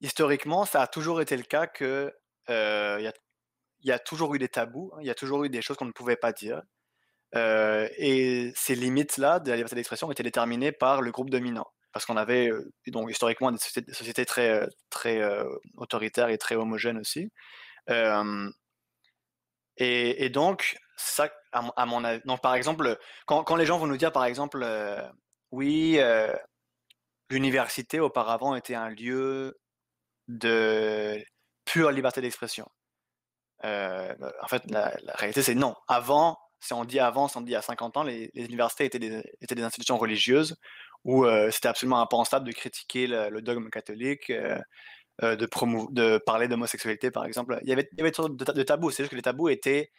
historiquement, 0.00 0.64
ça 0.64 0.82
a 0.82 0.86
toujours 0.86 1.20
été 1.20 1.36
le 1.36 1.42
cas 1.42 1.66
que 1.66 2.12
il 2.48 3.12
y, 3.82 3.92
a, 3.92 3.98
toujours 3.98 4.34
eu 4.34 4.38
des 4.38 4.48
tabous, 4.48 4.92
hein, 4.94 4.98
il 5.00 5.06
y 5.06 5.10
a 5.10 5.14
toujours 5.14 5.44
eu 5.44 5.48
des 5.48 5.62
choses 5.62 5.76
qu'on 5.76 5.86
ne 5.86 5.92
pouvait 5.92 6.16
pas 6.16 6.32
dire. 6.32 6.62
et 7.34 8.52
ces 8.54 8.74
limites-là 8.74 9.40
de 9.40 9.50
la 9.50 9.56
liberté 9.56 9.76
d'expression 9.76 10.10
étaient 10.10 10.22
déterminées 10.22 10.72
par 10.72 11.02
le 11.02 11.10
groupe 11.10 11.30
dominant. 11.30 11.66
Parce 11.92 12.04
qu'on 12.04 12.16
avait 12.16 12.50
donc 12.88 13.10
historiquement 13.10 13.50
des 13.50 13.58
sociétés, 13.58 14.26
très, 14.26 14.68
très 14.90 15.22
autoritaires 15.76 16.28
et 16.28 16.38
très 16.38 16.56
homogènes 16.56 16.98
aussi. 16.98 17.30
Et, 19.78 20.28
donc, 20.30 20.76
ça, 20.96 21.30
à, 21.52 21.86
mon 21.86 22.04
avis. 22.04 22.22
Donc, 22.24 22.40
par 22.40 22.54
exemple, 22.54 22.98
quand, 23.26 23.56
les 23.56 23.66
gens 23.66 23.78
vont 23.78 23.86
nous 23.86 23.96
dire, 23.96 24.12
par 24.12 24.24
exemple, 24.24 24.60
euh, 24.62 25.02
oui, 25.50 25.96
euh, 25.98 26.32
l'université 27.30 28.00
auparavant 28.00 28.54
était 28.56 28.74
un 28.74 28.88
lieu 28.90 29.58
de 30.28 31.22
pure 31.66 31.90
liberté 31.90 32.22
d'expression. 32.22 32.66
Euh, 33.64 34.14
en 34.42 34.48
fait, 34.48 34.62
la, 34.70 34.96
réalité, 35.16 35.42
c'est 35.42 35.54
non. 35.54 35.74
Avant, 35.88 36.38
si 36.60 36.72
on 36.72 36.84
dit 36.86 36.98
avant, 36.98 37.28
si 37.28 37.36
on 37.36 37.42
dit 37.42 37.50
il 37.50 37.54
y 37.54 37.56
a 37.56 37.62
50 37.62 37.98
ans, 37.98 38.02
les, 38.02 38.30
universités 38.34 38.86
étaient 38.86 38.98
des, 38.98 39.22
étaient 39.42 39.54
des, 39.54 39.62
institutions 39.62 39.98
religieuses 39.98 40.56
où 41.04 41.24
c'était 41.52 41.68
absolument 41.68 42.00
impensable 42.00 42.46
de 42.46 42.52
critiquer 42.52 43.06
le, 43.06 43.40
dogme 43.40 43.68
catholique, 43.70 44.32
de, 44.32 44.66
de 45.92 46.18
parler 46.18 46.48
d'homosexualité, 46.48 47.12
par 47.12 47.24
exemple. 47.24 47.58
Il 47.62 47.68
y 47.68 47.72
avait, 47.72 47.88
il 47.92 47.98
y 47.98 48.00
avait 48.00 48.10
de, 48.10 48.52
de 48.52 48.62
tabous. 48.64 48.90
C'est 48.90 49.04
juste 49.04 49.10
que 49.10 49.16
les 49.16 49.22
tabous 49.22 49.48
étaient 49.48 49.92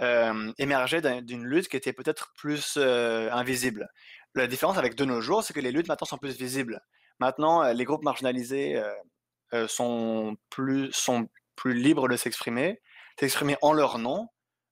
euh, 0.00 0.52
émergeait 0.58 1.22
d'une 1.22 1.44
lutte 1.44 1.68
qui 1.68 1.76
était 1.76 1.92
peut-être 1.92 2.32
plus 2.36 2.74
euh, 2.76 3.30
invisible. 3.30 3.88
La 4.34 4.48
différence 4.48 4.76
avec 4.76 4.96
de 4.96 5.04
nos 5.04 5.20
jours, 5.20 5.44
c'est 5.44 5.54
que 5.54 5.60
les 5.60 5.70
luttes 5.70 5.86
maintenant 5.86 6.06
sont 6.06 6.18
plus 6.18 6.36
visibles. 6.36 6.80
Maintenant, 7.20 7.62
euh, 7.62 7.72
les 7.72 7.84
groupes 7.84 8.02
marginalisés 8.02 8.82
sont, 9.68 10.36
plus, 10.50 10.92
sont 10.92 11.28
plus 11.56 11.74
libres 11.74 12.08
de 12.08 12.16
s'exprimer, 12.16 12.80
s'exprimer 13.18 13.56
en 13.62 13.72
leur 13.72 13.98
nom. 13.98 14.28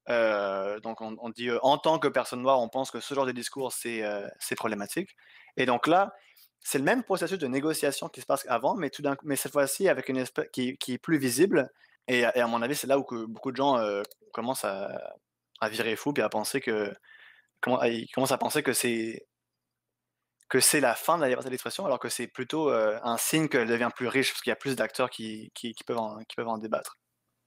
donc, 0.08 1.00
on, 1.00 1.30
dit 1.30 1.50
en 1.62 1.78
tant 1.78 1.98
que 1.98 2.08
personne 2.08 2.42
noire, 2.42 2.60
on 2.60 2.68
pense 2.68 2.90
que 2.90 3.00
ce 3.00 3.14
genre 3.14 3.26
de 3.26 3.32
discours, 3.32 3.72
c'est 3.72 4.54
problématique. 4.56 5.10
Et 5.56 5.66
donc 5.66 5.86
là, 5.86 6.12
c'est 6.60 6.78
le 6.78 6.84
même 6.84 7.02
processus 7.02 7.38
de 7.38 7.46
négociation 7.46 8.08
qui 8.08 8.20
se 8.20 8.26
passe 8.26 8.44
avant, 8.48 8.74
mais, 8.74 8.90
tout 8.90 9.02
mais 9.24 9.36
cette 9.36 9.52
fois-ci 9.52 9.88
avec 9.88 10.08
une 10.08 10.24
qui, 10.52 10.76
qui, 10.78 10.94
est 10.94 10.98
plus 10.98 11.18
visible 11.18 11.70
et, 12.08 12.24
à 12.24 12.46
mon 12.46 12.62
avis, 12.62 12.74
c'est 12.74 12.86
là 12.86 12.98
où 12.98 13.04
que 13.04 13.24
beaucoup 13.26 13.52
de 13.52 13.56
gens 13.56 13.78
commencent 14.32 14.64
à, 14.64 15.14
virer 15.70 15.94
fou 15.96 16.12
et 16.16 16.20
à 16.20 16.28
penser 16.28 16.60
que 16.60 16.92
comment, 17.60 17.82
ils 17.84 18.10
commencent 18.10 18.32
à 18.32 18.38
penser 18.38 18.62
que 18.62 18.72
c'est 18.72 19.26
que 20.48 20.60
c'est 20.60 20.80
la 20.80 20.94
fin 20.94 21.16
de 21.16 21.22
la 21.22 21.28
liberté 21.28 21.50
d'expression, 21.50 21.86
alors 21.86 21.98
que 21.98 22.08
c'est 22.08 22.26
plutôt 22.26 22.70
un 22.70 23.16
signe 23.16 23.48
qu'elle 23.48 23.68
devient 23.68 23.90
plus 23.94 24.08
riche 24.08 24.30
parce 24.32 24.42
qu'il 24.42 24.50
y 24.50 24.52
a 24.52 24.56
plus 24.56 24.76
d'acteurs 24.76 25.10
qui, 25.10 25.50
qui, 25.54 25.74
peuvent 25.86 25.98
qui 26.28 26.36
peuvent 26.36 26.48
en 26.48 26.58
débattre. 26.58 26.96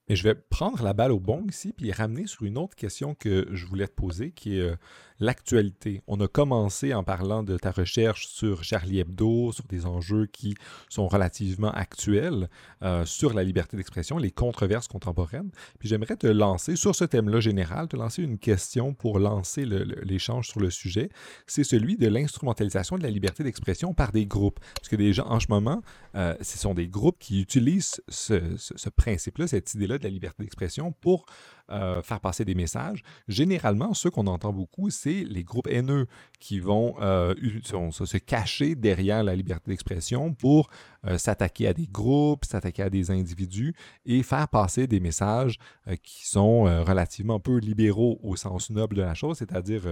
Et 0.07 0.15
je 0.15 0.23
vais 0.23 0.35
prendre 0.35 0.83
la 0.83 0.93
balle 0.93 1.11
au 1.11 1.19
bon 1.19 1.43
ici, 1.49 1.73
puis 1.73 1.91
ramener 1.91 2.27
sur 2.27 2.43
une 2.43 2.57
autre 2.57 2.75
question 2.75 3.15
que 3.15 3.47
je 3.51 3.65
voulais 3.65 3.87
te 3.87 3.93
poser, 3.93 4.31
qui 4.31 4.59
est 4.59 4.61
euh, 4.61 4.75
l'actualité. 5.19 6.01
On 6.07 6.19
a 6.19 6.27
commencé 6.27 6.93
en 6.93 7.03
parlant 7.03 7.43
de 7.43 7.57
ta 7.57 7.71
recherche 7.71 8.27
sur 8.27 8.63
Charlie 8.63 8.99
Hebdo, 8.99 9.51
sur 9.51 9.65
des 9.65 9.85
enjeux 9.85 10.25
qui 10.25 10.55
sont 10.89 11.07
relativement 11.07 11.71
actuels, 11.71 12.49
euh, 12.83 13.05
sur 13.05 13.33
la 13.33 13.43
liberté 13.43 13.77
d'expression, 13.77 14.17
les 14.17 14.31
controverses 14.31 14.87
contemporaines. 14.87 15.51
Puis 15.79 15.89
j'aimerais 15.89 16.17
te 16.17 16.27
lancer, 16.27 16.75
sur 16.75 16.95
ce 16.95 17.05
thème-là 17.05 17.39
général, 17.39 17.87
te 17.87 17.95
lancer 17.95 18.23
une 18.23 18.37
question 18.37 18.93
pour 18.93 19.19
lancer 19.19 19.65
l'échange 19.65 20.49
sur 20.49 20.59
le 20.59 20.69
sujet. 20.69 21.09
C'est 21.47 21.63
celui 21.63 21.97
de 21.97 22.07
l'instrumentalisation 22.07 22.97
de 22.97 23.03
la 23.03 23.09
liberté 23.09 23.43
d'expression 23.43 23.93
par 23.93 24.11
des 24.11 24.25
groupes. 24.25 24.59
Parce 24.75 24.89
que 24.89 24.95
des 24.95 25.13
gens, 25.13 25.27
en 25.27 25.39
ce 25.39 25.47
moment, 25.49 25.81
euh, 26.15 26.35
ce 26.41 26.57
sont 26.57 26.73
des 26.73 26.87
groupes 26.87 27.19
qui 27.19 27.41
utilisent 27.41 28.01
ce, 28.09 28.55
ce 28.57 28.89
principe-là, 28.89 29.47
cette 29.47 29.73
idée-là 29.73 29.97
de 29.97 30.03
la 30.03 30.09
liberté 30.09 30.43
d'expression 30.43 30.91
pour 30.91 31.25
euh, 31.71 32.01
faire 32.01 32.19
passer 32.19 32.45
des 32.45 32.55
messages. 32.55 33.01
Généralement, 33.27 33.93
ceux 33.93 34.11
qu'on 34.11 34.27
entend 34.27 34.53
beaucoup, 34.53 34.89
c'est 34.89 35.23
les 35.23 35.43
groupes 35.43 35.67
haineux 35.67 36.07
qui 36.39 36.59
vont 36.59 36.95
euh, 37.01 37.33
se 37.63 38.17
cacher 38.17 38.75
derrière 38.75 39.23
la 39.23 39.35
liberté 39.35 39.71
d'expression 39.71 40.33
pour 40.33 40.69
euh, 41.07 41.17
s'attaquer 41.17 41.67
à 41.67 41.73
des 41.73 41.87
groupes, 41.87 42.45
s'attaquer 42.45 42.83
à 42.83 42.89
des 42.89 43.11
individus 43.11 43.73
et 44.05 44.23
faire 44.23 44.47
passer 44.47 44.87
des 44.87 44.99
messages 44.99 45.57
qui 46.03 46.27
sont 46.27 46.63
relativement 46.83 47.39
peu 47.39 47.57
libéraux 47.57 48.19
au 48.23 48.35
sens 48.35 48.69
noble 48.69 48.95
de 48.95 49.01
la 49.01 49.13
chose, 49.13 49.37
c'est-à-dire 49.37 49.83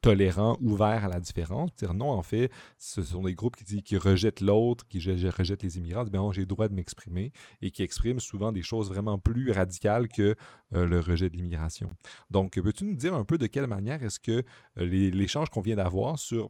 tolérants, 0.00 0.58
ouverts 0.60 1.04
à 1.04 1.08
la 1.08 1.20
différence. 1.20 1.74
Dire 1.76 1.94
non, 1.94 2.10
en 2.10 2.22
fait, 2.22 2.50
ce 2.78 3.02
sont 3.02 3.22
des 3.22 3.34
groupes 3.34 3.56
qui, 3.56 3.96
rejettent 3.96 4.40
l'autre, 4.40 4.86
qui 4.88 4.98
rejettent 4.98 5.62
les 5.62 5.78
immigrants, 5.78 6.04
bien, 6.04 6.30
j'ai 6.32 6.42
le 6.42 6.46
droit 6.46 6.68
de 6.68 6.74
m'exprimer 6.74 7.32
et 7.62 7.70
qui 7.70 7.82
expriment 7.82 8.20
souvent 8.20 8.52
des 8.52 8.62
choses 8.62 8.88
vraiment 8.88 9.18
plus 9.18 9.50
radicales 9.50 10.08
que 10.08 10.34
le 10.72 11.00
rejet 11.00 11.30
de 11.30 11.36
l'immigration. 11.36 11.90
Donc, 12.30 12.60
peux-tu 12.60 12.84
nous 12.84 12.96
dire 12.96 13.14
un 13.14 13.24
peu 13.24 13.38
de 13.38 13.46
quelle 13.46 13.66
manière 13.66 14.02
est-ce 14.02 14.20
que 14.20 14.42
euh, 14.78 15.10
l'échange 15.10 15.48
qu'on 15.50 15.60
vient 15.60 15.76
d'avoir 15.76 16.18
sur 16.18 16.46
euh, 16.46 16.48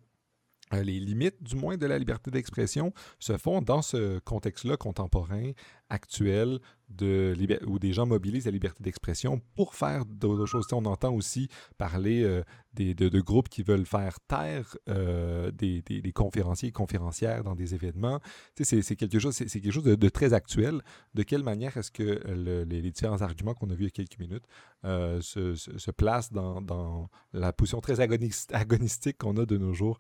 les 0.73 1.01
limites, 1.01 1.43
du 1.43 1.57
moins, 1.57 1.77
de 1.77 1.87
la 1.87 1.99
liberté 1.99 2.31
d'expression 2.31 2.93
se 3.19 3.37
font 3.37 3.63
dans 3.63 3.83
ce 3.83 4.19
contexte-là 4.21 4.77
contemporain, 4.77 5.53
actuel, 5.89 6.59
de 6.89 7.35
où 7.67 7.79
des 7.79 7.93
gens 7.93 8.07
mobilisent 8.07 8.47
la 8.47 8.51
liberté 8.51 8.83
d'expression 8.83 9.41
pour 9.55 9.75
faire 9.75 10.05
d'autres 10.07 10.47
choses. 10.47 10.67
on 10.73 10.85
entend 10.87 11.13
aussi 11.13 11.49
parler 11.77 12.23
euh, 12.23 12.43
des, 12.73 12.95
de, 12.95 13.21
groupes 13.21 13.49
qui 13.49 13.63
veulent 13.63 13.85
faire 13.85 14.19
taire 14.21 14.77
euh, 14.89 15.51
des, 15.51 15.83
conférenciers 16.15 16.71
et 16.71 16.73
conférencières 16.73 17.45
dans 17.45 17.55
des 17.55 17.75
événements. 17.75 18.21
C'est, 18.61 18.97
quelque 18.97 19.19
chose, 19.19 19.39
de, 19.39 20.09
très 20.09 20.33
actuel. 20.33 20.81
De 21.15 21.23
quelle 21.23 21.43
manière 21.43 21.77
est-ce 21.77 21.91
que 21.91 22.23
les, 22.65 22.83
différents 22.83 23.21
arguments 23.21 23.55
qu'on 23.55 23.71
a 23.71 23.75
vus 23.75 23.85
il 23.85 23.85
y 23.85 23.89
a 23.89 23.91
quelques 23.91 24.19
minutes 24.19 24.47
se, 24.83 25.91
placent 25.91 26.33
dans, 26.33 27.11
la 27.33 27.53
position 27.53 27.81
très 27.81 28.01
agonistique 28.01 29.19
qu'on 29.19 29.37
a 29.37 29.45
de 29.45 29.59
nos 29.59 29.75
jours 29.75 29.99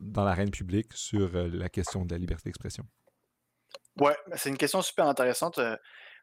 dans 0.00 0.24
l'arène 0.24 0.50
publique 0.50 0.92
sur 0.94 1.30
la 1.32 1.68
question 1.68 2.04
de 2.04 2.12
la 2.12 2.18
liberté 2.18 2.48
d'expression? 2.48 2.84
Ouais, 4.00 4.16
bah, 4.28 4.36
c'est 4.36 4.48
une 4.48 4.58
question 4.58 4.80
super 4.80 5.06
intéressante. 5.06 5.60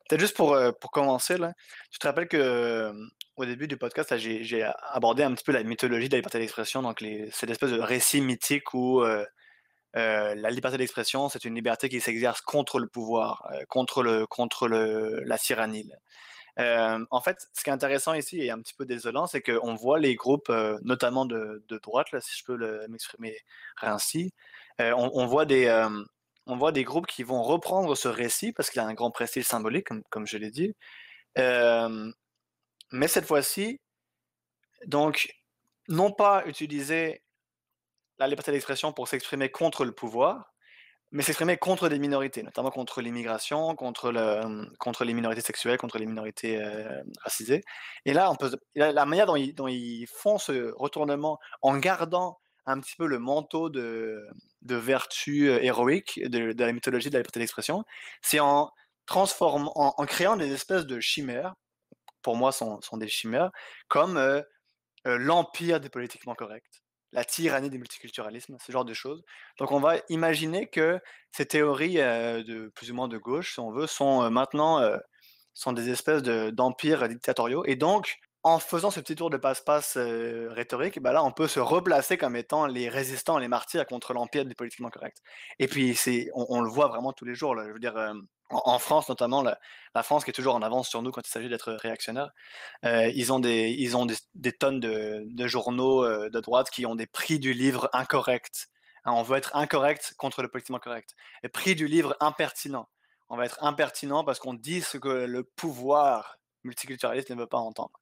Peut-être 0.08 0.22
juste 0.22 0.36
pour, 0.36 0.58
pour 0.80 0.92
commencer, 0.92 1.38
là, 1.38 1.54
tu 1.92 2.00
te 2.00 2.08
rappelles 2.08 2.28
que 2.28 2.92
au 3.36 3.46
début 3.46 3.68
du 3.68 3.78
podcast, 3.78 4.16
j'ai 4.18 4.70
abordé 4.92 5.24
un 5.24 5.34
petit 5.34 5.44
peu 5.44 5.52
la 5.52 5.64
mythologie 5.64 6.08
de 6.08 6.14
la 6.14 6.20
liberté 6.20 6.40
d'expression, 6.40 6.82
donc 6.82 7.04
cette 7.32 7.50
espèce 7.50 7.72
de 7.72 7.80
récit 7.80 8.22
mythique 8.22 8.74
où 8.74 9.04
la 9.94 10.50
liberté 10.52 10.78
d'expression, 10.78 11.30
c'est 11.30 11.46
une 11.46 11.56
liberté 11.56 11.90
qui 11.90 12.00
s'exerce 12.02 12.42
contre 12.42 12.80
le 12.80 12.88
pouvoir, 12.88 13.50
contre, 13.68 14.04
le, 14.04 14.26
contre 14.28 14.68
le, 14.68 15.22
la 15.26 15.38
tyrannie. 15.38 15.90
en 16.58 17.22
fait, 17.22 17.38
ce 17.54 17.64
qui 17.64 17.70
est 17.70 17.74
intéressant 17.74 18.14
ici 18.14 18.42
et 18.42 18.52
un 18.52 18.60
petit 18.60 18.74
peu 18.74 18.86
désolant, 18.86 19.28
c'est 19.28 19.42
qu'on 19.42 19.76
voit 19.76 20.00
les 20.00 20.16
groupes, 20.16 20.52
notamment 20.84 21.26
de, 21.26 21.64
droite, 21.82 22.12
là, 22.12 22.22
si 22.22 22.38
je 22.40 22.46
peux 22.46 22.88
m'exprimer 22.88 23.38
ainsi, 23.82 24.34
on, 24.80 25.26
voit 25.26 25.46
des, 25.46 25.68
on 26.48 26.58
voit 26.58 26.72
des 26.72 26.84
groupes 26.84 27.08
qui 27.08 27.24
vont 27.24 27.42
reprendre 27.42 27.96
ce 27.96 28.08
récit 28.08 28.52
parce 28.52 28.70
qu'il 28.70 28.82
a 28.82 28.86
un 28.86 28.94
grand 28.94 29.12
prestige 29.12 29.46
symbolique, 29.46 29.88
comme, 30.10 30.28
je 30.28 30.38
l'ai 30.38 30.52
dit. 30.52 30.76
mais 32.92 33.08
cette 33.08 33.26
fois-ci, 33.26 33.82
donc, 34.88 35.34
non 35.88 36.12
pas 36.12 36.46
utiliser 36.46 37.24
la 38.20 38.28
liberté 38.28 38.52
d'expression 38.52 38.94
pour 38.94 39.08
s'exprimer 39.08 39.50
contre 39.50 39.86
le 39.86 39.92
pouvoir, 39.92 40.54
mais 41.12 41.24
s'exprimer 41.24 41.58
contre 41.58 41.90
des 41.90 42.00
minorités, 42.00 42.44
notamment 42.44 42.72
contre 42.72 43.02
l'immigration, 43.02 43.76
contre, 43.76 44.12
le, 44.12 44.70
contre 44.80 45.06
les 45.06 45.14
minorités 45.14 45.42
sexuelles, 45.42 45.78
contre 45.78 45.98
les 45.98 46.06
minorités 46.06 46.62
racisées. 47.22 47.62
Et 48.06 48.14
là, 48.14 48.32
on 48.32 48.36
peut, 48.36 48.52
la 48.76 49.06
manière 49.06 49.26
dont 49.26 49.68
ils 49.68 50.08
font 50.08 50.38
ce 50.38 50.74
retournement 50.74 51.40
en 51.62 51.78
gardant 51.78 52.40
un 52.66 52.80
petit 52.80 52.96
peu 52.96 53.08
le 53.08 53.20
manteau 53.20 53.70
de, 53.70 54.28
vertu 54.62 55.50
héroïque 55.50 56.22
de, 56.26 56.54
la 56.58 56.74
mythologie 56.74 57.10
de 57.10 57.14
la 57.14 57.20
liberté 57.20 57.40
d'expression, 57.40 57.84
c'est 58.22 58.40
en 58.40 58.72
en, 59.08 60.06
créant 60.08 60.36
des 60.36 60.52
espèces 60.52 60.86
de 60.86 61.00
chimères, 61.00 61.54
pour 62.22 62.36
moi 62.36 62.52
sont, 62.52 62.82
sont 62.82 62.98
des 62.98 63.08
chimères, 63.08 63.52
comme 63.88 64.44
l'empire 65.06 65.80
des 65.80 65.90
politiquement 65.90 66.34
corrects, 66.34 66.84
la 67.12 67.24
tyrannie 67.24 67.70
du 67.70 67.78
multiculturalisme, 67.78 68.58
ce 68.60 68.72
genre 68.72 68.86
de 68.86 68.94
choses. 68.94 69.24
Donc 69.60 69.72
on 69.72 69.80
va 69.80 69.98
imaginer 70.10 70.68
que 70.68 71.00
ces 71.32 71.46
théories 71.46 71.96
de 71.96 72.72
plus 72.76 72.92
ou 72.92 72.96
moins 72.96 73.08
de 73.08 73.18
gauche, 73.18 73.54
si 73.54 73.60
on 73.60 73.72
veut, 73.72 73.88
sont 73.88 74.30
maintenant 74.32 74.82
sont 75.54 75.72
des 75.72 75.90
espèces 75.90 76.22
d'empires 76.24 77.08
dictatoriaux, 77.08 77.64
et 77.66 77.76
donc 77.76 78.18
en 78.46 78.60
faisant 78.60 78.92
ce 78.92 79.00
petit 79.00 79.16
tour 79.16 79.32
de 79.32 79.38
passe-passe 79.38 79.98
euh, 79.98 80.50
rhétorique, 80.52 81.02
bah 81.02 81.12
là, 81.12 81.24
on 81.24 81.32
peut 81.32 81.48
se 81.48 81.60
replacer 81.60 82.16
comme 82.16 82.36
étant 82.36 82.68
les 82.68 82.90
résistants, 82.90 83.40
les 83.40 83.48
martyrs 83.48 83.88
contre 83.88 84.14
l'empire 84.14 84.46
du 84.46 84.54
politiquement 84.54 84.92
correct. 84.92 85.18
Et 85.58 85.68
puis, 85.68 85.96
c'est, 85.96 86.30
on, 86.36 86.62
le 86.62 86.70
voit 86.70 86.88
vraiment 86.88 87.12
tous 87.12 87.26
les 87.26 87.34
jours. 87.34 87.56
Je 87.58 87.72
veux 87.72 87.80
dire, 87.80 87.98
euh, 87.98 88.14
en, 88.52 88.78
France 88.78 89.10
notamment, 89.10 89.42
la, 89.42 89.58
France 90.04 90.24
qui 90.24 90.30
est 90.30 90.34
toujours 90.34 90.54
en 90.54 90.62
avance 90.62 90.88
sur 90.90 91.02
nous 91.02 91.10
quand 91.10 91.28
il 91.28 91.32
s'agit 91.32 91.50
d'être 91.50 91.74
réactionnaire, 91.74 92.30
euh, 92.86 93.12
ils 93.16 93.34
ont 93.34 93.40
des, 93.40 93.72
ils 93.80 93.98
ont 93.98 94.06
des, 94.06 94.52
tonnes 94.52 94.80
de, 94.80 95.48
journaux 95.48 96.06
de 96.06 96.40
droite 96.40 96.70
qui 96.70 96.86
ont 96.86 96.94
des 96.94 97.08
prix 97.08 97.40
du 97.40 97.52
livre 97.52 97.90
incorrect. 97.94 98.68
Hein, 99.06 99.14
on 99.14 99.24
veut 99.24 99.38
être 99.38 99.56
incorrect 99.56 100.14
contre 100.20 100.44
le 100.44 100.50
politiquement 100.50 100.78
correct. 100.80 101.16
Et 101.42 101.50
prix 101.50 101.74
du 101.74 101.88
livre 101.88 102.16
impertinent. 102.20 102.88
On 103.30 103.38
va 103.38 103.46
être 103.46 103.64
impertinent 103.64 104.24
parce 104.24 104.38
qu'on 104.38 104.54
dit 104.54 104.82
ce 104.82 105.00
que 105.00 105.10
le 105.10 105.44
pouvoir 105.44 106.38
multiculturaliste 106.64 107.32
ne 107.32 107.36
veut 107.36 107.48
pas 107.48 107.58
entendre 107.58 108.00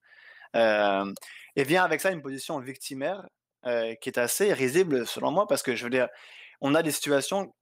et 0.53 1.63
vient 1.63 1.83
avec 1.83 2.01
ça 2.01 2.11
une 2.11 2.21
position 2.21 2.59
victimaire 2.59 3.25
qui 3.63 4.09
est 4.09 4.17
assez 4.17 4.53
risible 4.53 5.07
selon 5.07 5.31
moi 5.31 5.47
parce 5.47 5.63
que 5.63 5.75
je 5.75 5.83
veux 5.83 5.89
dire, 5.89 6.07
on 6.61 6.75
a 6.75 6.83
des 6.83 6.91
situations 6.91 7.53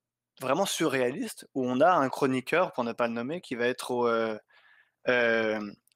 vraiment 0.42 0.66
surréalistes 0.66 1.48
où 1.54 1.66
on 1.66 1.82
a 1.82 1.92
un 1.92 2.10
chroniqueur, 2.10 2.74
pour 2.74 2.84
ne 2.84 2.94
pas 2.94 3.08
le 3.08 3.14
nommer, 3.14 3.42
qui 3.42 3.56
va 3.56 3.68
être 3.68 4.40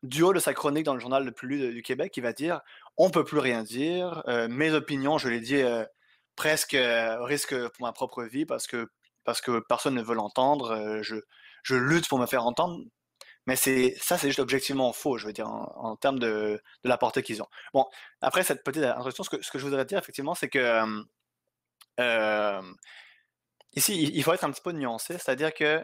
du 0.04 0.22
haut 0.24 0.34
de 0.34 0.40
sa 0.40 0.54
chronique 0.54 0.86
dans 0.86 0.94
le 0.94 1.00
journal 1.00 1.26
le 1.26 1.32
plus 1.32 1.48
lu 1.48 1.74
du 1.74 1.82
Québec, 1.82 2.16
il 2.18 2.24
va 2.24 2.34
dire 2.34 2.62
on 2.98 3.10
peut 3.10 3.24
plus 3.24 3.40
rien 3.40 3.64
dire, 3.64 4.24
mes 4.50 4.72
opinions, 4.72 5.18
je 5.18 5.30
l'ai 5.30 5.40
dit 5.40 5.62
presque 6.36 6.78
risque 6.80 7.56
pour 7.70 7.86
ma 7.86 7.94
propre 7.94 8.24
vie 8.24 8.46
parce 8.46 8.68
que 8.68 8.88
parce 9.24 9.42
que 9.42 9.60
personne 9.68 9.96
ne 9.96 10.04
veut 10.04 10.14
l'entendre. 10.14 11.02
je, 11.02 11.16
je 11.64 11.76
lutte 11.76 12.08
pour 12.08 12.20
me 12.20 12.28
faire 12.28 12.46
entendre. 12.46 12.80
Mais 13.48 13.56
c'est 13.56 13.96
ça, 14.00 14.18
c'est 14.18 14.28
juste 14.28 14.40
objectivement 14.40 14.92
faux, 14.94 15.18
je 15.18 15.28
veux 15.28 15.34
dire, 15.34 15.48
en, 15.48 15.96
termes 15.96 16.20
de, 16.20 16.62
de, 16.84 16.90
la 16.90 16.98
portée 16.98 17.24
qu'ils 17.24 17.42
ont. 17.44 17.48
Bon, 17.74 17.86
après 18.22 18.44
cette 18.44 18.64
petite 18.64 18.84
introduction, 18.84 19.24
ce 19.24 19.30
que, 19.30 19.42
ce 19.42 19.52
que 19.52 19.60
je 19.60 19.66
voudrais 19.66 19.86
dire, 19.86 20.00
effectivement, 20.00 20.36
c'est 20.36 20.50
que 20.50 21.04
ici, 23.76 24.02
il 24.02 24.24
faut 24.24 24.34
être 24.34 24.44
un 24.44 24.52
petit 24.52 24.62
peu 24.62 24.72
nuancé, 24.72 25.14
c'est-à-dire 25.14 25.54
que 25.54 25.84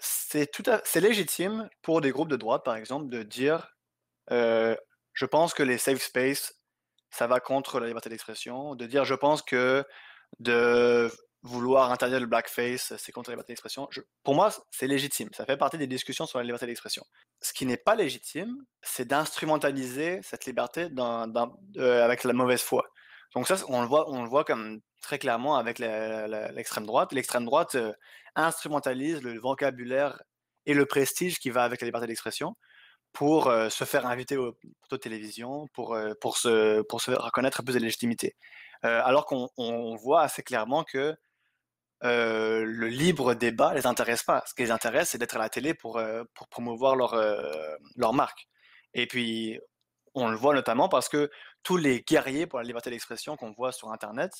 c'est 0.00 0.50
tout 0.50 0.62
c'est 0.84 1.00
légitime 1.00 1.68
pour 1.82 2.00
des 2.00 2.10
groupes 2.10 2.28
de 2.28 2.36
droite, 2.36 2.64
par 2.64 2.76
exemple, 2.76 3.08
de 3.08 3.22
dire 3.22 3.68
je 5.12 5.26
pense 5.26 5.54
que 5.54 5.62
les 5.62 5.78
safe 5.78 6.02
space, 6.02 6.54
ça 7.10 7.26
va 7.26 7.40
contre 7.40 7.80
la 7.80 7.86
liberté 7.86 8.08
d'expression, 8.08 8.74
de 8.74 8.86
dire 8.86 9.04
je 9.04 9.14
pense 9.14 9.42
que 9.42 9.84
vouloir 11.42 11.90
interdire 11.90 12.20
le 12.20 12.26
blackface, 12.26 12.94
c'est 12.96 13.10
contre 13.10 13.30
la 13.30 13.34
liberté 13.34 13.52
d'expression. 13.52 13.88
pour 14.22 14.34
moi, 14.34 14.50
c'est 14.70 14.86
légitime. 14.86 15.28
Ça 15.32 15.44
fait 15.44 15.56
partie 15.56 15.76
des 15.76 15.88
discussions 15.88 16.26
sur 16.26 16.38
la 16.38 16.44
liberté 16.44 16.66
d'expression. 16.66 17.04
Ce 17.40 17.52
qui 17.52 17.66
n'est 17.66 17.76
pas 17.76 17.96
légitime, 17.96 18.64
c'est 18.80 19.06
d'instrumentaliser 19.06 20.20
cette 20.22 20.46
liberté 20.46 20.88
euh, 20.96 22.04
avec 22.04 22.24
la 22.24 22.32
mauvaise 22.32 22.62
foi. 22.62 22.84
Donc 23.34 23.48
ça, 23.48 23.56
on 23.68 23.82
le 23.82 23.88
voit, 23.88 24.08
on 24.08 24.22
le 24.22 24.28
voit 24.28 24.44
comme 24.44 24.80
très 25.00 25.18
clairement 25.18 25.56
avec 25.56 25.80
l'extrême 25.80 26.86
droite. 26.86 27.12
L'extrême 27.12 27.44
droite 27.44 27.74
euh, 27.74 27.92
instrumentalise 28.36 29.20
le 29.22 29.38
vocabulaire 29.38 30.22
et 30.66 30.74
le 30.74 30.86
prestige 30.86 31.40
qui 31.40 31.50
va 31.50 31.64
avec 31.64 31.80
la 31.80 31.86
liberté 31.86 32.06
d'expression 32.06 32.54
pour 33.12 33.48
euh, 33.48 33.68
se 33.68 33.84
faire 33.84 34.06
inviter 34.06 34.36
aux, 34.36 34.56
télévisions, 35.00 35.66
pour, 35.74 35.98
pour, 36.20 36.36
se, 36.36 36.82
pour 36.82 37.00
se 37.00 37.10
reconnaître 37.10 37.62
plus 37.64 37.74
de 37.74 37.80
légitimité. 37.80 38.36
alors 38.82 39.26
qu'on 39.26 39.96
voit 39.96 40.22
assez 40.22 40.42
clairement 40.42 40.84
que 40.84 41.16
euh, 42.04 42.64
le 42.64 42.88
libre 42.88 43.34
débat 43.34 43.74
les 43.74 43.86
intéresse 43.86 44.24
pas. 44.24 44.42
Ce 44.46 44.54
qui 44.54 44.62
les 44.62 44.70
intéresse, 44.70 45.10
c'est 45.10 45.18
d'être 45.18 45.36
à 45.36 45.38
la 45.38 45.48
télé 45.48 45.74
pour, 45.74 45.98
euh, 45.98 46.24
promouvoir 46.50 46.96
leur, 46.96 47.14
euh, 47.14 47.76
leur 47.96 48.12
marque. 48.12 48.48
Et 48.94 49.06
puis, 49.06 49.58
on 50.14 50.28
le 50.28 50.36
voit 50.36 50.54
notamment 50.54 50.88
parce 50.88 51.08
que 51.08 51.30
tous 51.62 51.76
les 51.76 52.02
guerriers 52.02 52.46
pour 52.46 52.58
la 52.58 52.64
liberté 52.64 52.90
d'expression 52.90 53.36
qu'on 53.36 53.52
voit 53.52 53.72
sur 53.72 53.90
Internet, 53.92 54.32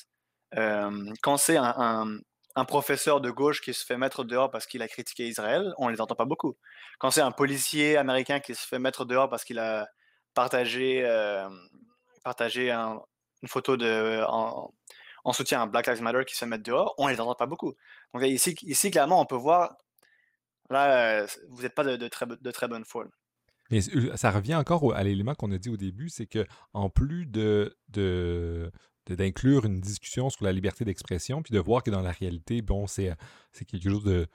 quand 1.21 1.37
c'est 1.37 1.57
un, 1.57 2.19
professeur 2.67 3.21
de 3.21 3.31
gauche 3.31 3.61
qui 3.61 3.73
se 3.73 3.83
fait 3.83 3.97
mettre 3.97 4.23
dehors 4.23 4.51
parce 4.51 4.67
qu'il 4.67 4.83
a 4.83 4.87
critiqué 4.87 5.27
Israël, 5.27 5.73
on 5.79 5.87
les 5.87 6.01
entend 6.01 6.15
pas 6.15 6.25
beaucoup. 6.25 6.55
Quand 6.99 7.09
c'est 7.09 7.21
un 7.21 7.31
policier 7.31 7.97
américain 7.97 8.39
qui 8.39 8.53
se 8.53 8.67
fait 8.67 8.77
mettre 8.77 9.05
dehors 9.05 9.29
parce 9.29 9.43
qu'il 9.43 9.57
a 9.57 9.87
partagé, 10.35 11.03
une 11.03 13.47
photo 13.47 13.77
de, 13.77 14.21
soutien 15.31 15.61
à 15.61 15.65
Black 15.65 15.87
Lives 15.87 16.01
Matter 16.01 16.25
qui 16.25 16.35
se 16.35 16.43
mettent 16.45 16.65
dehors, 16.65 16.93
on 16.97 17.07
les 17.07 17.19
entend 17.19 17.35
pas 17.35 17.45
beaucoup. 17.45 17.73
Donc 18.13 18.23
ici, 18.23 18.91
clairement, 18.91 19.21
on 19.21 19.25
peut 19.25 19.35
voir, 19.35 19.77
là, 20.69 21.21
euh, 21.21 21.27
vous 21.49 21.61
n'êtes 21.61 21.75
pas 21.75 21.83
de, 21.83 22.07
très, 22.51 22.67
bonne 22.67 22.83
foi. 22.83 23.05
Mais 23.71 23.79
ça 23.81 24.31
revient 24.31 24.55
encore 24.55 24.93
à 24.93 25.03
l'élément 25.03 25.35
qu'on 25.35 25.51
a 25.51 25.57
dit 25.57 25.69
au 25.69 25.77
début, 25.77 26.09
c'est 26.09 26.27
que 26.27 26.45
en 26.73 26.89
plus 26.89 27.25
d'inclure 29.07 29.65
une 29.65 29.79
discussion 29.79 30.29
sur 30.29 30.43
la 30.43 30.51
liberté 30.51 30.83
d'expression, 30.83 31.41
puis 31.41 31.53
de 31.53 31.59
voir 31.59 31.83
que 31.83 31.91
dans 31.91 32.01
la 32.01 32.11
réalité, 32.11 32.61
bon, 32.61 32.87
c'est 32.87 33.15
quelque 33.65 33.89
chose 33.89 34.03
de, 34.03 34.27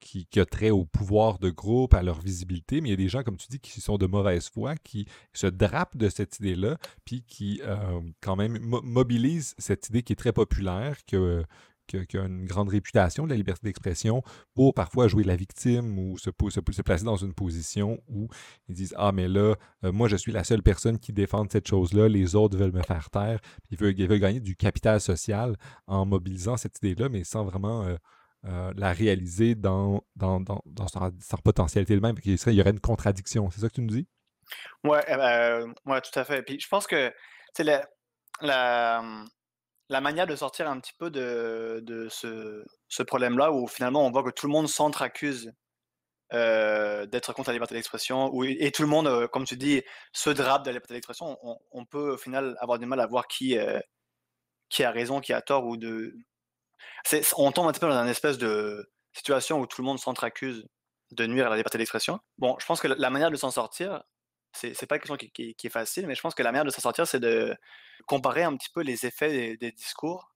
qui, 0.00 0.26
a 0.40 0.46
trait 0.46 0.70
au 0.70 0.84
pouvoir 0.84 1.38
de 1.38 1.50
groupe, 1.50 1.94
à 1.94 2.02
leur 2.02 2.20
visibilité, 2.20 2.80
mais 2.80 2.88
il 2.88 2.92
y 2.92 2.94
a 2.94 2.96
des 2.96 3.08
gens, 3.08 3.22
comme 3.22 3.36
tu 3.36 3.48
dis, 3.48 3.60
qui 3.60 3.80
sont 3.80 3.98
de 3.98 4.06
mauvaise 4.06 4.48
foi, 4.48 4.74
qui 4.76 5.06
se 5.32 5.46
drapent 5.46 5.96
de 5.96 6.08
cette 6.08 6.38
idée-là, 6.40 6.78
puis 7.04 7.22
qui, 7.22 7.60
euh, 7.64 8.00
quand 8.20 8.36
même, 8.36 8.58
mobilisent 8.58 9.54
cette 9.58 9.88
idée 9.88 10.02
qui 10.02 10.14
est 10.14 10.16
très 10.16 10.32
populaire, 10.32 10.96
qui 11.04 11.16
a, 11.16 11.42
une 12.14 12.46
grande 12.46 12.68
réputation 12.68 13.24
de 13.24 13.30
la 13.30 13.36
liberté 13.36 13.66
d'expression, 13.66 14.22
pour 14.54 14.74
parfois 14.74 15.08
jouer 15.08 15.24
la 15.24 15.36
victime 15.36 15.98
ou 15.98 16.18
se, 16.18 16.30
placer 16.30 17.04
dans 17.04 17.16
une 17.16 17.34
position 17.34 18.00
où 18.08 18.28
ils 18.68 18.74
disent 18.76 18.94
Ah, 18.96 19.10
mais 19.12 19.28
là, 19.28 19.56
euh, 19.84 19.92
moi, 19.92 20.08
je 20.08 20.16
suis 20.16 20.30
la 20.32 20.44
seule 20.44 20.62
personne 20.62 20.98
qui 20.98 21.12
défend 21.12 21.44
cette 21.50 21.66
chose-là, 21.66 22.08
les 22.08 22.36
autres 22.36 22.56
veulent 22.56 22.72
me 22.72 22.82
faire 22.82 23.10
taire. 23.10 23.40
Puis 23.64 23.76
ils 23.80 24.06
veulent, 24.06 24.20
gagner 24.20 24.40
du 24.40 24.54
capital 24.54 25.00
social 25.00 25.56
en 25.86 26.06
mobilisant 26.06 26.56
cette 26.56 26.78
idée-là, 26.78 27.08
mais 27.08 27.24
sans 27.24 27.44
vraiment. 27.44 27.84
Euh, 27.84 27.96
euh, 28.46 28.72
la 28.76 28.92
réaliser 28.92 29.54
dans, 29.54 30.02
dans, 30.16 30.40
dans, 30.40 30.62
dans 30.64 30.86
potentialité 31.44 31.92
elle-même. 31.92 32.16
Il, 32.24 32.38
il 32.46 32.52
y 32.54 32.60
aurait 32.60 32.70
une 32.70 32.80
contradiction. 32.80 33.50
C'est 33.50 33.60
ça 33.60 33.68
que 33.68 33.74
tu 33.74 33.82
nous 33.82 33.94
dis? 33.94 34.08
Oui, 34.82 34.98
eh 35.06 35.16
ben, 35.16 35.74
tout 35.84 36.18
à 36.18 36.24
fait. 36.24 36.42
Puis 36.42 36.58
je 36.58 36.66
pense 36.68 36.86
que 36.86 37.12
la, 37.58 37.86
la, 38.40 39.02
la, 39.90 40.00
manière 40.00 40.26
de 40.26 40.34
sortir 40.36 40.70
un 40.70 40.80
petit 40.80 40.94
peu 40.98 41.10
de, 41.10 41.80
de 41.82 42.08
ce, 42.08 42.64
ce 42.88 43.02
problème-là, 43.02 43.52
où 43.52 43.66
finalement 43.66 44.06
on 44.06 44.10
voit 44.10 44.22
que 44.22 44.30
tout 44.30 44.46
le 44.46 44.52
monde 44.52 44.68
s'entre-accuse 44.68 45.52
euh, 46.32 47.04
d'être 47.06 47.34
contre 47.34 47.50
la 47.50 47.54
liberté 47.54 47.74
d'expression, 47.74 48.32
et 48.42 48.70
tout 48.70 48.82
le 48.82 48.88
monde, 48.88 49.06
euh, 49.06 49.28
comme 49.28 49.44
tu 49.44 49.56
dis, 49.56 49.82
se 50.12 50.30
drape 50.30 50.62
de 50.62 50.70
la 50.70 50.74
liberté 50.74 50.94
d'expression, 50.94 51.36
on, 51.42 51.58
on, 51.72 51.84
peut 51.84 52.12
au 52.12 52.16
final 52.16 52.56
avoir 52.60 52.78
du 52.78 52.86
mal 52.86 53.00
à 53.00 53.06
voir 53.06 53.26
qui, 53.26 53.58
qui 54.70 54.84
a 54.84 54.90
raison, 54.90 55.20
qui 55.20 55.34
a 55.34 55.42
tort, 55.42 55.66
ou 55.66 55.76
de, 55.76 56.14
on 57.36 57.52
tombe 57.52 57.66
un 57.66 57.72
petit 57.72 57.80
peu 57.80 57.88
dans 57.88 58.02
une 58.02 58.08
espèce 58.08 58.38
de 58.38 58.90
situation 59.12 59.60
où 59.60 59.66
tout 59.66 59.80
le 59.80 59.86
monde 59.86 59.98
s'entre-accuse 59.98 60.66
de 61.10 61.26
nuire 61.26 61.46
à 61.46 61.50
la 61.50 61.56
liberté 61.56 61.78
d'expression. 61.78 62.20
Bon, 62.38 62.56
je 62.60 62.66
pense 62.66 62.80
que 62.80 62.88
la 62.88 63.10
manière 63.10 63.30
de 63.30 63.36
s'en 63.36 63.50
sortir, 63.50 64.02
c'est 64.52 64.86
pas 64.86 64.96
une 64.96 65.00
question 65.00 65.16
qui, 65.16 65.54
est 65.62 65.68
facile, 65.68 66.06
mais 66.06 66.14
je 66.14 66.20
pense 66.20 66.34
que 66.34 66.42
la 66.42 66.52
manière 66.52 66.64
de 66.64 66.70
s'en 66.70 66.80
sortir, 66.80 67.06
c'est 67.06 67.20
de 67.20 67.56
comparer 68.06 68.42
un 68.42 68.56
petit 68.56 68.70
peu 68.72 68.82
les 68.82 69.06
effets 69.06 69.56
des, 69.56 69.72
discours 69.72 70.32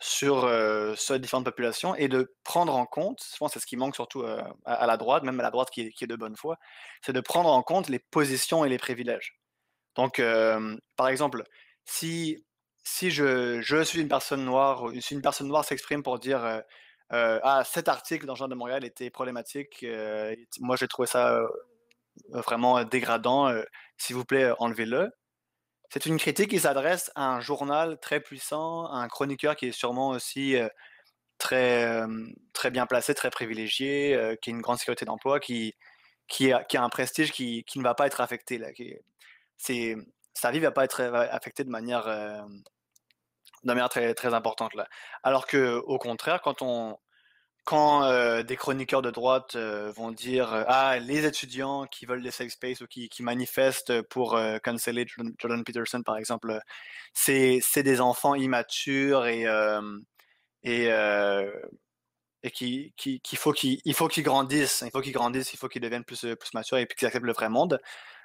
sur, 0.00 0.44
euh, 0.44 0.94
différentes 1.18 1.44
populations 1.44 1.94
et 1.94 2.08
de 2.08 2.34
prendre 2.44 2.74
en 2.74 2.86
compte, 2.86 3.22
je 3.32 3.36
pense 3.36 3.52
que 3.52 3.54
c'est 3.54 3.62
ce 3.62 3.66
qui 3.66 3.76
manque 3.76 3.94
surtout 3.94 4.22
euh, 4.22 4.42
à, 4.64 4.86
la 4.86 4.96
droite, 4.96 5.22
même 5.22 5.38
à 5.38 5.42
la 5.44 5.50
droite 5.50 5.70
qui 5.70 5.92
est, 5.98 6.06
de 6.06 6.16
bonne 6.16 6.36
foi, 6.36 6.58
c'est 7.04 7.12
de 7.12 7.20
prendre 7.20 7.50
en 7.50 7.62
compte 7.62 7.88
les 7.88 8.00
positions 8.00 8.64
et 8.64 8.68
les 8.68 8.78
privilèges. 8.78 9.38
Donc, 9.94 10.18
euh, 10.18 10.76
par 10.96 11.08
exemple, 11.08 11.44
si 11.84 12.44
si 12.84 13.10
je, 13.10 13.82
suis 13.84 14.00
une 14.00 14.08
personne 14.08 14.44
noire, 14.44 14.90
si 15.00 15.14
une 15.14 15.22
personne 15.22 15.48
noire 15.48 15.64
s'exprime 15.64 16.02
pour 16.02 16.18
dire 16.18 16.44
euh, 16.44 16.60
euh, 17.12 17.40
ah 17.42 17.62
cet 17.64 17.88
article 17.88 18.26
dans 18.26 18.34
le 18.34 18.38
Journal 18.38 18.54
de 18.56 18.58
Montréal 18.58 18.84
était 18.84 19.10
problématique, 19.10 19.82
euh, 19.84 20.34
moi 20.60 20.76
j'ai 20.76 20.88
trouvé 20.88 21.06
ça 21.06 21.42
vraiment 22.30 22.82
dégradant, 22.84 23.52
s'il 23.96 24.16
vous 24.16 24.24
plaît 24.24 24.52
enlevez-le. 24.58 25.10
C'est 25.90 26.06
une 26.06 26.18
critique 26.18 26.50
qui 26.50 26.60
s'adresse 26.60 27.10
à 27.14 27.28
un 27.28 27.40
journal 27.40 27.98
très 28.00 28.20
puissant, 28.20 28.86
à 28.86 28.96
un 28.96 29.08
chroniqueur 29.08 29.56
qui 29.56 29.68
est 29.68 29.72
sûrement 29.72 30.10
aussi 30.10 30.56
très, 31.38 32.02
très 32.52 32.70
bien 32.70 32.86
placé, 32.86 33.14
très 33.14 33.30
privilégié, 33.30 34.36
qui 34.42 34.50
a 34.50 34.52
une 34.52 34.62
grande 34.62 34.78
sécurité 34.78 35.04
d'emploi, 35.04 35.40
qui, 35.40 35.74
a, 36.52 36.64
un 36.74 36.88
prestige 36.88 37.32
qui, 37.32 37.64
ne 37.76 37.82
va 37.82 37.94
pas 37.94 38.06
être 38.06 38.20
affecté. 38.20 38.60
Sa 39.58 40.50
vie 40.50 40.58
ne 40.58 40.64
va 40.64 40.70
pas 40.72 40.84
être 40.84 41.00
affectée 41.02 41.64
de 41.64 41.70
manière 41.70 42.08
de 43.62 43.68
manière 43.68 43.88
très, 43.88 44.14
très 44.14 44.34
importante 44.34 44.74
là. 44.74 44.86
Alors 45.22 45.46
que 45.46 45.76
au 45.86 45.98
contraire, 45.98 46.40
quand 46.42 46.62
on 46.62 46.98
quand 47.64 48.02
euh, 48.04 48.42
des 48.42 48.56
chroniqueurs 48.56 49.02
de 49.02 49.10
droite 49.10 49.54
euh, 49.54 49.92
vont 49.92 50.10
dire 50.10 50.52
euh, 50.52 50.64
ah 50.66 50.98
les 50.98 51.24
étudiants 51.26 51.86
qui 51.86 52.06
veulent 52.06 52.22
des 52.22 52.32
safe 52.32 52.50
space 52.50 52.80
ou 52.80 52.86
qui, 52.86 53.08
qui 53.08 53.22
manifestent 53.22 54.02
pour 54.02 54.38
canceller 54.64 55.06
Jordan 55.38 55.62
Peterson 55.64 56.02
par 56.02 56.16
exemple, 56.16 56.58
c'est 57.14 57.60
des 57.76 58.00
enfants 58.00 58.34
immatures 58.34 59.26
et 59.26 59.46
et 60.64 60.88
et 62.44 62.50
qui, 62.50 62.92
qui, 62.96 63.20
qu'il 63.20 63.38
faut 63.38 63.52
qu'ils 63.52 63.80
il 63.84 63.94
faut 63.94 64.08
qu'ils 64.08 64.24
grandissent, 64.24 64.82
il 64.84 64.90
faut 64.90 65.00
qu'ils 65.00 65.12
grandissent, 65.12 65.52
il 65.54 65.56
faut 65.58 65.68
qu'ils 65.68 65.82
deviennent 65.82 66.04
plus 66.04 66.26
plus 66.38 66.54
matures 66.54 66.78
et 66.78 66.86
qu'ils 66.86 67.06
acceptent 67.06 67.24
le 67.26 67.32
vrai 67.32 67.48
monde. 67.48 67.80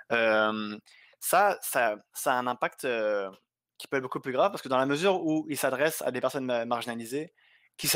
ça, 0.09 1.57
ça, 1.61 1.95
ça 2.13 2.33
a 2.33 2.35
un 2.35 2.47
impact 2.47 2.88
qui 3.78 3.88
peut 3.88 3.97
être 3.97 4.03
beaucoup 4.03 4.19
plus 4.19 4.32
grave 4.32 4.51
parce 4.51 4.61
que 4.61 4.69
dans 4.69 4.78
la 4.78 4.86
mesure 4.86 5.23
où 5.23 5.45
il 5.49 5.57
s'adresse 5.57 6.01
à 6.01 6.11
des 6.11 6.21
personnes 6.21 6.65
marginalisées 6.65 7.34
qui, 7.78 7.89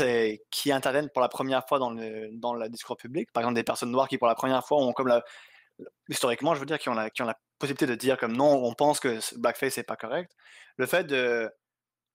qui 0.50 0.72
interviennent 0.72 1.10
pour 1.10 1.22
la 1.22 1.28
première 1.28 1.66
fois 1.66 1.78
dans 1.78 1.90
le, 1.90 2.30
dans 2.32 2.54
le 2.54 2.68
discours 2.68 2.96
public, 2.96 3.32
par 3.32 3.42
exemple 3.42 3.56
des 3.56 3.64
personnes 3.64 3.90
noires 3.90 4.08
qui 4.08 4.18
pour 4.18 4.28
la 4.28 4.34
première 4.34 4.64
fois 4.64 4.78
ont 4.78 4.92
comme 4.92 5.08
la, 5.08 5.22
historiquement 6.08 6.54
je 6.54 6.60
veux 6.60 6.66
dire 6.66 6.78
qui 6.78 6.88
ont 6.88 6.94
la, 6.94 7.10
qui 7.10 7.22
ont 7.22 7.26
la 7.26 7.38
possibilité 7.58 7.86
de 7.86 7.94
dire 7.94 8.16
comme 8.16 8.36
non 8.36 8.64
on 8.64 8.74
pense 8.74 9.00
que 9.00 9.18
blackface 9.38 9.76
n'est 9.76 9.82
pas 9.82 9.96
correct, 9.96 10.32
le 10.76 10.86
fait 10.86 11.04
de 11.04 11.50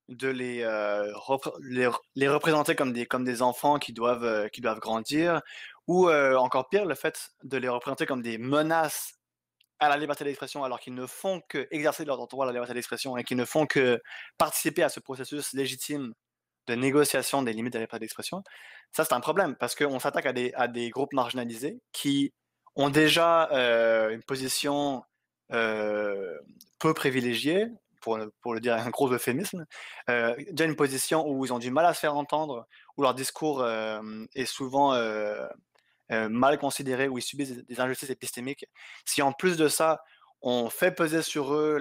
de 0.08 0.28
les, 0.28 0.62
euh, 0.62 1.12
les, 2.14 2.28
représenter 2.28 2.74
comme 2.74 2.92
des, 2.92 3.06
comme 3.06 3.24
des 3.24 3.42
enfants 3.42 3.78
qui 3.78 3.92
doivent, 3.92 4.24
euh, 4.24 4.48
qui 4.48 4.60
doivent 4.60 4.80
grandir, 4.80 5.42
ou 5.86 6.08
euh, 6.08 6.36
encore 6.36 6.68
pire, 6.68 6.86
le 6.86 6.94
fait 6.94 7.30
de 7.44 7.58
les 7.58 7.68
représenter 7.68 8.06
comme 8.06 8.22
des 8.22 8.38
menaces 8.38 9.17
à 9.80 9.88
la 9.88 9.96
liberté 9.96 10.24
d'expression 10.24 10.64
alors 10.64 10.80
qu'ils 10.80 10.94
ne 10.94 11.06
font 11.06 11.40
que 11.48 11.68
exercer 11.70 12.04
leur 12.04 12.26
droit 12.26 12.44
à 12.44 12.46
la 12.46 12.52
liberté 12.52 12.74
d'expression 12.74 13.16
et 13.16 13.24
qu'ils 13.24 13.36
ne 13.36 13.44
font 13.44 13.66
que 13.66 14.02
participer 14.36 14.82
à 14.82 14.88
ce 14.88 15.00
processus 15.00 15.52
légitime 15.52 16.14
de 16.66 16.74
négociation 16.74 17.42
des 17.42 17.52
limites 17.52 17.72
de 17.72 17.78
la 17.78 17.84
liberté 17.84 18.00
d'expression, 18.00 18.42
ça 18.92 19.04
c'est 19.04 19.14
un 19.14 19.20
problème 19.20 19.56
parce 19.56 19.74
qu'on 19.74 19.98
s'attaque 19.98 20.26
à 20.26 20.32
des, 20.32 20.52
à 20.54 20.68
des 20.68 20.90
groupes 20.90 21.12
marginalisés 21.12 21.78
qui 21.92 22.32
ont 22.76 22.90
déjà 22.90 23.48
une 24.10 24.22
position 24.22 25.02
peu 25.48 26.94
privilégiée, 26.94 27.66
pour, 28.00 28.18
pour, 28.40 28.54
le 28.54 28.60
dire 28.60 28.74
un 28.74 28.90
gros 28.90 29.12
euphémisme, 29.12 29.66
déjà 30.06 30.64
une 30.64 30.76
position 30.76 31.26
où 31.28 31.44
ils 31.44 31.52
ont 31.52 31.58
du 31.58 31.70
mal 31.70 31.84
à 31.86 31.94
se 31.94 32.00
faire 32.00 32.16
entendre, 32.16 32.66
où 32.96 33.02
leur 33.02 33.14
discours 33.14 33.66
est 34.34 34.44
souvent 34.44 34.92
mal 36.10 36.58
considéré, 36.58 37.08
où 37.08 37.18
ils 37.18 37.22
subissent 37.22 37.56
des 37.56 37.80
injustices 37.80 38.10
épistémiques. 38.10 38.66
Si 39.04 39.22
en 39.22 39.32
plus 39.32 39.56
de 39.56 39.68
ça, 39.68 40.00
on 40.42 40.70
fait 40.70 40.92
peser 40.92 41.22
sur 41.22 41.54
eux 41.54 41.78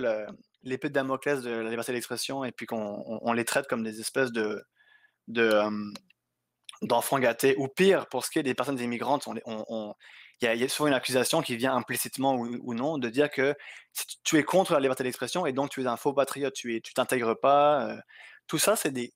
l'épée 0.63 0.89
de 0.89 0.93
Damoclès 0.93 1.41
de 1.41 1.51
la 1.51 1.69
liberté 1.69 1.93
d'expression 1.93 2.43
et 2.43 2.51
puis 2.51 2.65
qu'on 2.65 3.33
les 3.33 3.45
traite 3.45 3.67
comme 3.67 3.83
des 3.83 3.99
espèces 3.99 4.31
de, 4.31 4.63
d'enfants 6.81 7.19
gâtés, 7.19 7.55
ou 7.57 7.67
pire, 7.67 8.07
pour 8.07 8.25
ce 8.25 8.31
qui 8.31 8.39
est 8.39 8.43
des 8.43 8.53
personnes 8.53 8.79
immigrantes, 8.79 9.27
il 10.41 10.53
y, 10.53 10.63
a 10.63 10.69
souvent 10.69 10.87
une 10.87 10.93
accusation 10.93 11.41
qui 11.41 11.55
vient 11.55 11.75
implicitement 11.75 12.35
ou, 12.35 12.73
non 12.73 12.97
de 12.97 13.09
dire 13.09 13.29
que 13.29 13.55
tu 14.23 14.37
es 14.37 14.43
contre 14.43 14.73
la 14.73 14.79
liberté 14.79 15.03
d'expression 15.03 15.45
et 15.45 15.53
donc 15.53 15.71
tu 15.71 15.81
es 15.81 15.87
un 15.87 15.97
faux 15.97 16.13
patriote, 16.13 16.53
tu 16.53 16.81
t'intègres 16.93 17.39
pas. 17.39 17.89
Euh. 17.89 17.97
tout 18.47 18.59
ça, 18.59 18.75
c'est 18.75 18.91
des, 18.91 19.11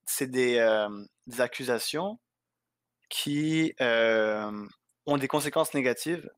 accusations 1.40 2.20
qui 3.10 3.74
ont 5.06 5.18
des 5.18 5.28
conséquences 5.28 5.74
négatives 5.74 6.30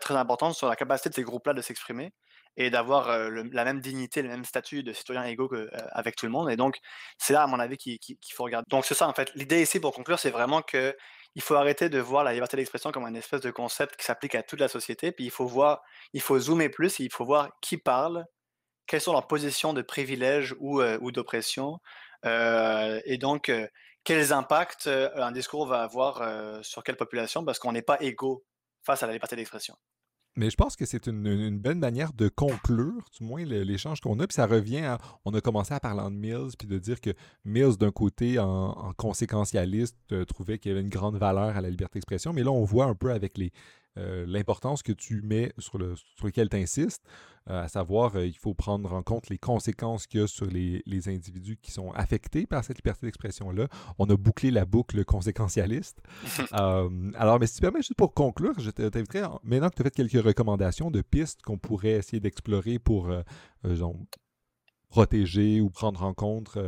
très 0.00 0.14
importantes 0.14 0.54
sur 0.54 0.68
la 0.68 0.76
capacité 0.76 1.08
de 1.08 1.14
ces 1.14 1.22
groupes-là 1.22 1.54
de 1.54 1.60
s'exprimer 1.60 2.12
et 2.56 2.70
d'avoir 2.70 3.08
la 3.30 3.64
même 3.64 3.80
dignité, 3.80 4.22
le 4.22 4.28
même 4.28 4.44
statut 4.44 4.82
de 4.82 4.92
citoyen 4.92 5.24
égaux 5.24 5.50
avec 5.90 6.14
tout 6.16 6.26
le 6.26 6.32
monde. 6.32 6.50
Et 6.50 6.56
donc, 6.56 6.78
c'est 7.18 7.32
là, 7.32 7.42
à 7.42 7.46
mon 7.46 7.58
avis, 7.58 7.76
qu'il 7.78 8.16
faut 8.32 8.44
regarder. 8.44 8.66
Donc, 8.68 8.84
c'est 8.84 8.94
ça, 8.94 9.08
en 9.08 9.12
fait. 9.14 9.32
L'idée 9.34 9.62
ici, 9.62 9.80
pour 9.80 9.92
conclure, 9.92 10.18
c'est 10.18 10.30
vraiment 10.30 10.62
que 10.62 10.94
il 11.34 11.40
faut 11.42 11.54
arrêter 11.54 11.88
de 11.88 11.98
voir 11.98 12.24
la 12.24 12.34
liberté 12.34 12.58
d'expression 12.58 12.92
comme 12.92 13.06
un 13.06 13.14
espèce 13.14 13.40
de 13.40 13.50
concept 13.50 13.96
qui 13.96 14.04
s'applique 14.04 14.34
à 14.34 14.42
toute 14.42 14.60
la 14.60 14.68
société. 14.68 15.12
Puis 15.12 15.24
il 15.24 15.30
faut 15.30 15.46
voir, 15.46 15.80
il 16.12 16.20
faut 16.20 16.38
zoomer 16.38 16.68
plus, 16.68 17.00
et 17.00 17.04
il 17.04 17.12
faut 17.12 17.24
voir 17.24 17.48
qui 17.62 17.78
parle, 17.78 18.26
quelles 18.86 19.00
sont 19.00 19.12
leurs 19.12 19.26
positions 19.26 19.72
de 19.72 19.80
privilège 19.80 20.54
ou 20.60 21.10
d'oppression, 21.10 21.80
et 22.24 23.16
donc 23.18 23.50
quels 24.04 24.32
impacts 24.32 24.88
un 24.88 25.32
discours 25.32 25.66
va 25.66 25.82
avoir 25.82 26.64
sur 26.64 26.82
quelle 26.82 26.96
population, 26.96 27.44
parce 27.44 27.58
qu'on 27.58 27.72
n'est 27.72 27.82
pas 27.82 28.00
égaux 28.00 28.44
face 28.82 29.02
à 29.02 29.06
la 29.06 29.12
liberté 29.12 29.36
d'expression. 29.36 29.76
Mais 30.34 30.48
je 30.48 30.56
pense 30.56 30.76
que 30.76 30.86
c'est 30.86 31.06
une, 31.08 31.26
une, 31.26 31.58
bonne 31.58 31.78
manière 31.78 32.14
de 32.14 32.28
conclure, 32.28 33.04
du 33.18 33.24
moins, 33.24 33.44
l'échange 33.44 34.00
qu'on 34.00 34.18
a. 34.18 34.26
Puis 34.26 34.34
ça 34.34 34.46
revient 34.46 34.78
à. 34.78 34.98
On 35.26 35.34
a 35.34 35.42
commencé 35.42 35.74
à 35.74 35.80
parler 35.80 36.02
de 36.04 36.16
Mills, 36.16 36.56
puis 36.58 36.66
de 36.66 36.78
dire 36.78 37.02
que 37.02 37.10
Mills, 37.44 37.76
d'un 37.76 37.90
côté, 37.90 38.38
en, 38.38 38.92
conséquentialiste, 38.96 39.98
euh, 40.12 40.24
trouvait 40.24 40.58
qu'il 40.58 40.70
y 40.70 40.72
avait 40.72 40.80
une 40.80 40.88
grande 40.88 41.16
valeur 41.18 41.54
à 41.54 41.60
la 41.60 41.68
liberté 41.68 41.98
d'expression. 41.98 42.32
Mais 42.32 42.42
là, 42.42 42.50
on 42.50 42.64
voit 42.64 42.86
un 42.86 42.94
peu 42.94 43.10
avec 43.10 43.36
les, 43.36 43.52
euh, 43.98 44.24
l'importance 44.26 44.82
que 44.82 44.92
tu 44.92 45.20
mets 45.22 45.52
sur, 45.58 45.76
le, 45.76 45.94
sur 45.96 46.26
lequel 46.26 46.48
tu 46.48 46.56
insistes, 46.56 47.02
euh, 47.50 47.64
à 47.64 47.68
savoir, 47.68 48.16
euh, 48.16 48.26
il 48.26 48.36
faut 48.36 48.54
prendre 48.54 48.92
en 48.92 49.02
compte 49.02 49.28
les 49.28 49.36
conséquences 49.36 50.06
qu'il 50.06 50.20
y 50.20 50.22
a 50.22 50.26
sur 50.26 50.46
les, 50.46 50.82
individus 51.08 51.58
qui 51.60 51.72
sont 51.72 51.90
affectés 51.92 52.46
par 52.46 52.64
cette 52.64 52.78
liberté 52.78 53.06
d'expression-là. 53.06 53.68
On 53.98 54.06
a 54.06 54.16
bouclé 54.16 54.50
la 54.50 54.64
boucle 54.64 55.04
conséquentialiste. 55.04 56.00
alors, 56.52 57.38
mais 57.38 57.46
si 57.46 57.56
tu 57.56 57.60
permets, 57.60 57.80
juste 57.80 57.96
pour 57.96 58.14
conclure, 58.14 58.58
je 58.58 58.70
t'inviterais, 58.70 59.22
maintenant 59.42 59.68
que 59.68 59.74
tu 59.74 59.82
as 59.82 59.84
fait 59.84 59.90
quelques 59.90 60.24
recommandations 60.24 60.90
de 60.90 61.02
pistes 61.02 61.42
qu'on 61.42 61.58
pourrait 61.58 61.92
essayer 61.92 62.20
d'explorer 62.20 62.78
pour 62.78 63.10
protéger 64.92 65.62
ou 65.62 65.70
prendre 65.70 66.02
en 66.02 66.12
compte 66.12 66.58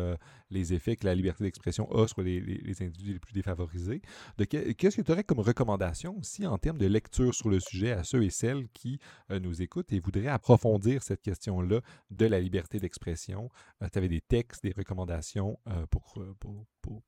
les 0.54 0.72
effets 0.72 0.96
que 0.96 1.04
la 1.04 1.14
liberté 1.14 1.44
d'expression 1.44 1.90
a 1.92 2.08
sur 2.08 2.22
les, 2.22 2.40
individus 2.80 3.12
les 3.12 3.18
plus 3.18 3.34
défavorisés. 3.34 4.00
Qu'est-ce 4.48 4.96
que 4.96 5.02
tu 5.02 5.12
aurais 5.12 5.24
comme 5.24 5.40
recommandation 5.40 6.16
aussi 6.18 6.46
en 6.46 6.56
termes 6.56 6.78
de 6.78 6.86
lecture 6.86 7.34
sur 7.34 7.50
le 7.50 7.60
sujet 7.60 7.92
à 7.92 8.02
ceux 8.02 8.22
et 8.22 8.30
celles 8.30 8.68
qui 8.70 8.98
euh, 9.30 9.40
nous 9.40 9.60
écoutent 9.60 9.92
et 9.92 10.00
voudraient 10.00 10.28
approfondir 10.28 11.02
cette 11.02 11.20
question-là 11.20 11.80
de 12.10 12.26
la 12.26 12.40
liberté 12.40 12.78
d'expression? 12.78 13.50
Euh, 13.82 13.88
tu 13.92 13.98
avais 13.98 14.08
des 14.08 14.22
textes, 14.22 14.62
des 14.62 14.72
recommandations 14.74 15.58
euh, 15.68 15.84
pour, 15.90 16.14
pour, 16.40 16.66
pour, 16.80 17.02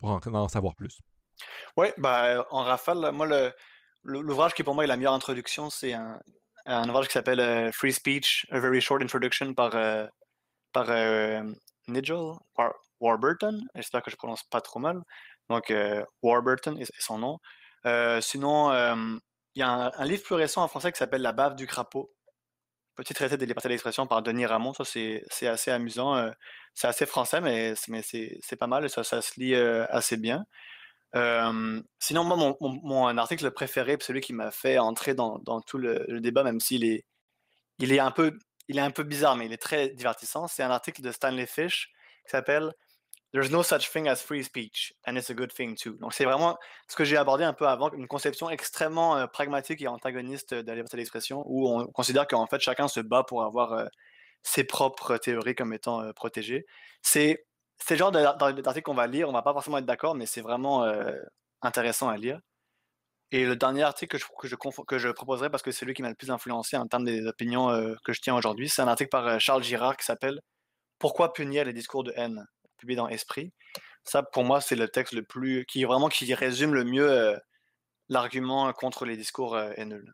en, 0.00 0.48
savoir 0.48 0.74
plus? 0.74 0.98
Oui, 1.76 1.88
bah, 1.98 2.44
en 2.50 2.64
rafale, 2.64 3.12
moi, 3.12 3.28
l'ouvrage 4.02 4.54
qui 4.54 4.64
pour 4.64 4.74
moi 4.74 4.82
est 4.82 4.88
la 4.88 4.96
meilleure 4.96 5.12
introduction, 5.12 5.70
c'est 5.70 5.92
un, 5.92 6.18
un, 6.64 6.88
ouvrage 6.88 7.06
qui 7.06 7.12
s'appelle 7.12 7.70
Free 7.72 7.92
Speech, 7.92 8.46
A 8.50 8.58
Very 8.58 8.80
Short 8.80 9.02
Introduction 9.02 9.52
par, 9.54 9.74
par 10.76 10.90
Nigel 11.88 12.34
Warburton. 13.00 13.60
J'espère 13.74 14.02
que 14.02 14.10
je 14.10 14.16
prononce 14.16 14.42
pas 14.44 14.60
trop 14.60 14.78
mal. 14.78 15.00
Donc, 15.48 15.70
euh, 15.70 16.04
Warburton 16.22 16.76
est, 16.78 16.90
son 16.98 17.18
nom. 17.18 17.38
Euh, 17.86 18.20
sinon, 18.20 18.72
il 19.54 19.60
y 19.60 19.62
a 19.62 19.92
un, 19.96 20.04
livre 20.04 20.22
plus 20.22 20.34
récent 20.34 20.62
en 20.62 20.68
français 20.68 20.92
qui 20.92 20.98
s'appelle 20.98 21.22
La 21.22 21.32
bave 21.32 21.56
du 21.56 21.66
crapaud. 21.66 22.12
Petit 22.94 23.14
traité 23.14 23.36
des 23.36 23.46
libertés 23.46 23.68
d'expression 23.68 24.06
par 24.06 24.22
Denis 24.22 24.44
Ramon. 24.44 24.74
Ça, 24.74 24.84
c'est 24.84 25.46
assez 25.46 25.70
amusant. 25.70 26.14
Euh, 26.16 26.30
c'est 26.74 26.88
assez 26.88 27.06
français, 27.06 27.40
mais, 27.40 27.72
mais 27.88 28.02
c'est 28.02 28.56
pas 28.58 28.66
mal. 28.66 28.90
Ça, 28.90 29.02
ça 29.02 29.22
se 29.22 29.40
lit 29.40 29.54
assez 29.54 30.18
bien. 30.18 30.44
sinon, 32.00 32.24
moi, 32.24 32.36
mon, 32.36 32.56
mon, 32.60 33.18
article 33.18 33.50
préféré, 33.50 33.96
celui 34.00 34.20
qui 34.20 34.34
m'a 34.34 34.50
fait 34.50 34.78
entrer 34.78 35.14
dans, 35.14 35.38
dans 35.38 35.62
tout 35.62 35.78
le, 35.78 36.04
le, 36.08 36.20
débat, 36.20 36.44
même 36.44 36.60
s'il 36.60 36.84
est, 36.84 37.06
il 37.78 37.92
est 37.92 38.00
un 38.00 38.10
peu 38.10 38.38
il 38.68 38.78
est 38.78 38.82
un 38.82 38.90
peu 38.90 39.02
bizarre, 39.02 39.36
mais 39.36 39.46
il 39.46 39.52
est 39.52 39.62
très 39.62 39.90
divertissant. 39.90 40.48
C'est 40.48 40.62
un 40.62 40.70
article 40.70 41.02
de 41.02 41.12
Stanley 41.12 41.46
Fish 41.46 41.92
qui 42.24 42.30
s'appelle 42.30 42.72
There's 43.32 43.50
no 43.50 43.62
such 43.62 43.90
thing 43.90 44.08
as 44.08 44.22
free 44.22 44.42
speech, 44.42 44.94
and 45.06 45.16
it's 45.16 45.30
a 45.30 45.34
good 45.34 45.52
thing 45.52 45.76
too. 45.76 45.92
Donc, 46.00 46.14
c'est 46.14 46.24
vraiment 46.24 46.56
ce 46.88 46.96
que 46.96 47.04
j'ai 47.04 47.16
abordé 47.16 47.44
un 47.44 47.52
peu 47.52 47.68
avant, 47.68 47.92
une 47.92 48.06
conception 48.06 48.48
extrêmement 48.48 49.16
euh, 49.16 49.26
pragmatique 49.26 49.82
et 49.82 49.88
antagoniste 49.88 50.54
de 50.54 50.66
la 50.66 50.74
liberté 50.74 50.96
d'expression, 50.96 51.42
où 51.46 51.68
on 51.68 51.86
considère 51.88 52.26
qu'en 52.26 52.46
fait, 52.46 52.60
chacun 52.60 52.88
se 52.88 53.00
bat 53.00 53.24
pour 53.24 53.42
avoir 53.42 53.72
euh, 53.72 53.86
ses 54.42 54.64
propres 54.64 55.16
théories 55.18 55.54
comme 55.54 55.74
étant 55.74 56.00
euh, 56.02 56.12
protégées. 56.12 56.66
C'est 57.02 57.44
le 57.90 57.96
genre 57.96 58.12
d'article 58.12 58.82
qu'on 58.82 58.94
va 58.94 59.06
lire, 59.06 59.28
on 59.28 59.32
va 59.32 59.42
pas 59.42 59.52
forcément 59.52 59.78
être 59.78 59.86
d'accord, 59.86 60.14
mais 60.14 60.24
c'est 60.24 60.40
vraiment 60.40 60.86
intéressant 61.60 62.08
à 62.08 62.16
lire. 62.16 62.40
Et 63.32 63.44
le 63.44 63.56
dernier 63.56 63.82
article 63.82 64.18
que 64.38 64.48
je, 64.48 64.56
proposerai, 65.12 65.50
parce 65.50 65.62
que 65.62 65.72
c'est 65.72 65.84
lui 65.84 65.94
qui 65.94 66.02
m'a 66.02 66.08
le 66.08 66.14
plus 66.14 66.30
influencé 66.30 66.76
en 66.76 66.86
termes 66.86 67.04
des 67.04 67.26
opinions 67.26 67.68
que 68.04 68.12
je 68.12 68.20
tiens 68.20 68.36
aujourd'hui, 68.36 68.68
c'est 68.68 68.82
un 68.82 68.88
article 68.88 69.10
par 69.10 69.40
Charles 69.40 69.64
Girard 69.64 69.96
qui 69.96 70.04
s'appelle 70.04 70.40
Pourquoi 70.98 71.32
punir 71.32 71.64
les 71.64 71.72
discours 71.72 72.04
de 72.04 72.12
haine? 72.16 72.46
publié 72.76 72.96
dans 72.96 73.08
Esprit. 73.08 73.52
Ça, 74.04 74.22
pour 74.22 74.44
moi, 74.44 74.60
c'est 74.60 74.76
le 74.76 74.88
texte 74.88 75.14
le 75.14 75.22
plus 75.22 75.64
qui 75.66 75.84
vraiment 75.84 76.08
qui 76.08 76.32
résume 76.34 76.74
le 76.74 76.84
mieux 76.84 77.10
euh, 77.10 77.36
l'argument 78.08 78.72
contre 78.72 79.04
les 79.04 79.16
discours 79.16 79.56
euh, 79.56 79.72
haineux. 79.76 80.04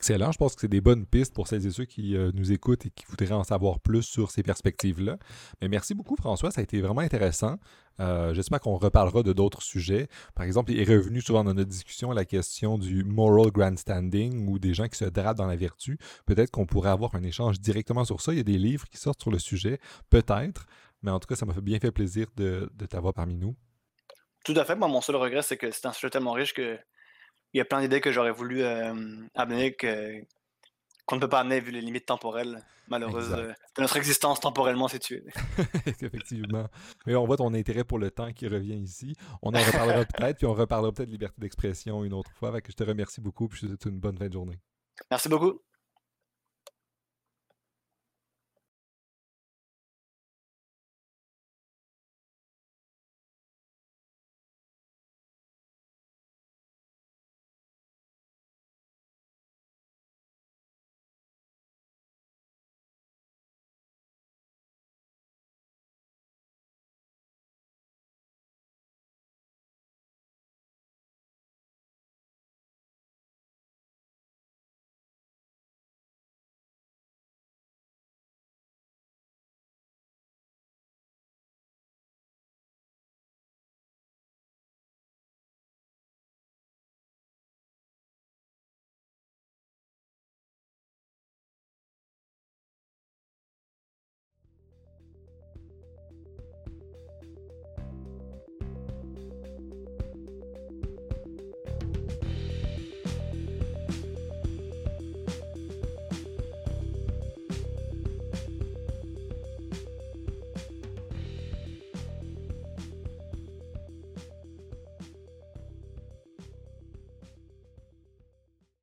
Excellent. 0.00 0.30
Je 0.30 0.38
pense 0.38 0.54
que 0.54 0.60
c'est 0.60 0.68
des 0.68 0.80
bonnes 0.80 1.06
pistes 1.06 1.34
pour 1.34 1.48
celles 1.48 1.66
et 1.66 1.70
ceux 1.72 1.84
qui 1.84 2.16
euh, 2.16 2.30
nous 2.32 2.52
écoutent 2.52 2.86
et 2.86 2.90
qui 2.90 3.04
voudraient 3.06 3.32
en 3.32 3.42
savoir 3.42 3.80
plus 3.80 4.02
sur 4.02 4.30
ces 4.30 4.44
perspectives-là. 4.44 5.18
Mais 5.60 5.68
merci 5.68 5.92
beaucoup, 5.92 6.14
François. 6.14 6.52
Ça 6.52 6.60
a 6.60 6.64
été 6.64 6.80
vraiment 6.80 7.00
intéressant. 7.00 7.56
J'espère 8.32 8.60
qu'on 8.60 8.76
reparlera 8.76 9.24
de 9.24 9.32
d'autres 9.32 9.60
sujets. 9.60 10.06
Par 10.36 10.46
exemple, 10.46 10.70
il 10.70 10.78
est 10.78 10.84
revenu 10.84 11.20
souvent 11.20 11.42
dans 11.42 11.52
notre 11.52 11.68
discussion 11.68 12.12
la 12.12 12.24
question 12.24 12.78
du 12.78 13.02
moral 13.02 13.50
grandstanding 13.50 14.46
ou 14.48 14.60
des 14.60 14.72
gens 14.72 14.86
qui 14.86 14.96
se 14.96 15.04
drapent 15.04 15.38
dans 15.38 15.48
la 15.48 15.56
vertu. 15.56 15.98
Peut-être 16.24 16.52
qu'on 16.52 16.64
pourrait 16.64 16.90
avoir 16.90 17.16
un 17.16 17.24
échange 17.24 17.58
directement 17.58 18.04
sur 18.04 18.20
ça. 18.20 18.32
Il 18.32 18.36
y 18.36 18.40
a 18.40 18.44
des 18.44 18.56
livres 18.56 18.86
qui 18.88 18.98
sortent 18.98 19.20
sur 19.20 19.32
le 19.32 19.40
sujet. 19.40 19.80
Peut-être. 20.10 20.66
Mais 21.02 21.10
en 21.10 21.18
tout 21.18 21.26
cas, 21.26 21.34
ça 21.34 21.46
m'a 21.46 21.54
bien 21.54 21.78
fait 21.78 21.90
plaisir 21.90 22.28
de, 22.36 22.70
t'avoir 22.88 23.14
parmi 23.14 23.36
nous. 23.36 23.56
Tout 24.44 24.54
à 24.56 24.64
fait. 24.64 24.76
Moi, 24.76 24.86
mon 24.86 25.00
seul 25.00 25.16
regret, 25.16 25.42
c'est 25.42 25.56
que 25.56 25.70
c'est 25.70 25.86
un 25.86 25.92
sujet 25.92 26.10
tellement 26.10 26.32
riche 26.32 26.54
qu'il 27.50 27.58
y 27.58 27.60
a 27.60 27.64
plein 27.64 27.80
d'idées 27.80 28.00
que 28.00 28.12
j'aurais 28.12 28.32
voulu 28.32 28.62
euh, 28.62 28.94
amener 29.34 29.74
qu'on 29.74 31.16
ne 31.16 31.20
peut 31.20 31.28
pas 31.28 31.40
amener 31.40 31.60
vu 31.60 31.70
les 31.70 31.80
limites 31.80 32.06
temporelles 32.06 32.62
malheureuses 32.88 33.32
euh, 33.32 33.52
de 33.76 33.82
notre 33.82 33.96
existence 33.96 34.40
temporellement 34.40 34.88
située. 34.88 35.24
Effectivement. 36.00 36.68
Mais 37.06 37.14
on 37.14 37.26
voit 37.26 37.36
ton 37.36 37.52
intérêt 37.54 37.84
pour 37.84 37.98
le 37.98 38.10
temps 38.10 38.32
qui 38.32 38.46
revient 38.48 38.78
ici. 38.78 39.14
On 39.42 39.54
en 39.54 39.62
reparlera 39.62 40.04
peut-être, 40.16 40.38
puis 40.38 40.46
on 40.46 40.54
reparlera 40.54 40.92
peut-être 40.92 41.08
de 41.08 41.12
liberté 41.12 41.36
d'expression 41.38 42.04
une 42.04 42.14
autre 42.14 42.30
fois. 42.32 42.60
que 42.60 42.70
je 42.70 42.76
te 42.76 42.84
remercie 42.84 43.20
beaucoup, 43.20 43.48
puis 43.48 43.58
je 43.60 43.66
te 43.66 43.70
souhaite 43.70 43.84
une 43.86 44.00
bonne 44.00 44.16
fin 44.16 44.28
de 44.28 44.32
journée. 44.32 44.58
Merci 45.10 45.28
beaucoup. 45.28 45.60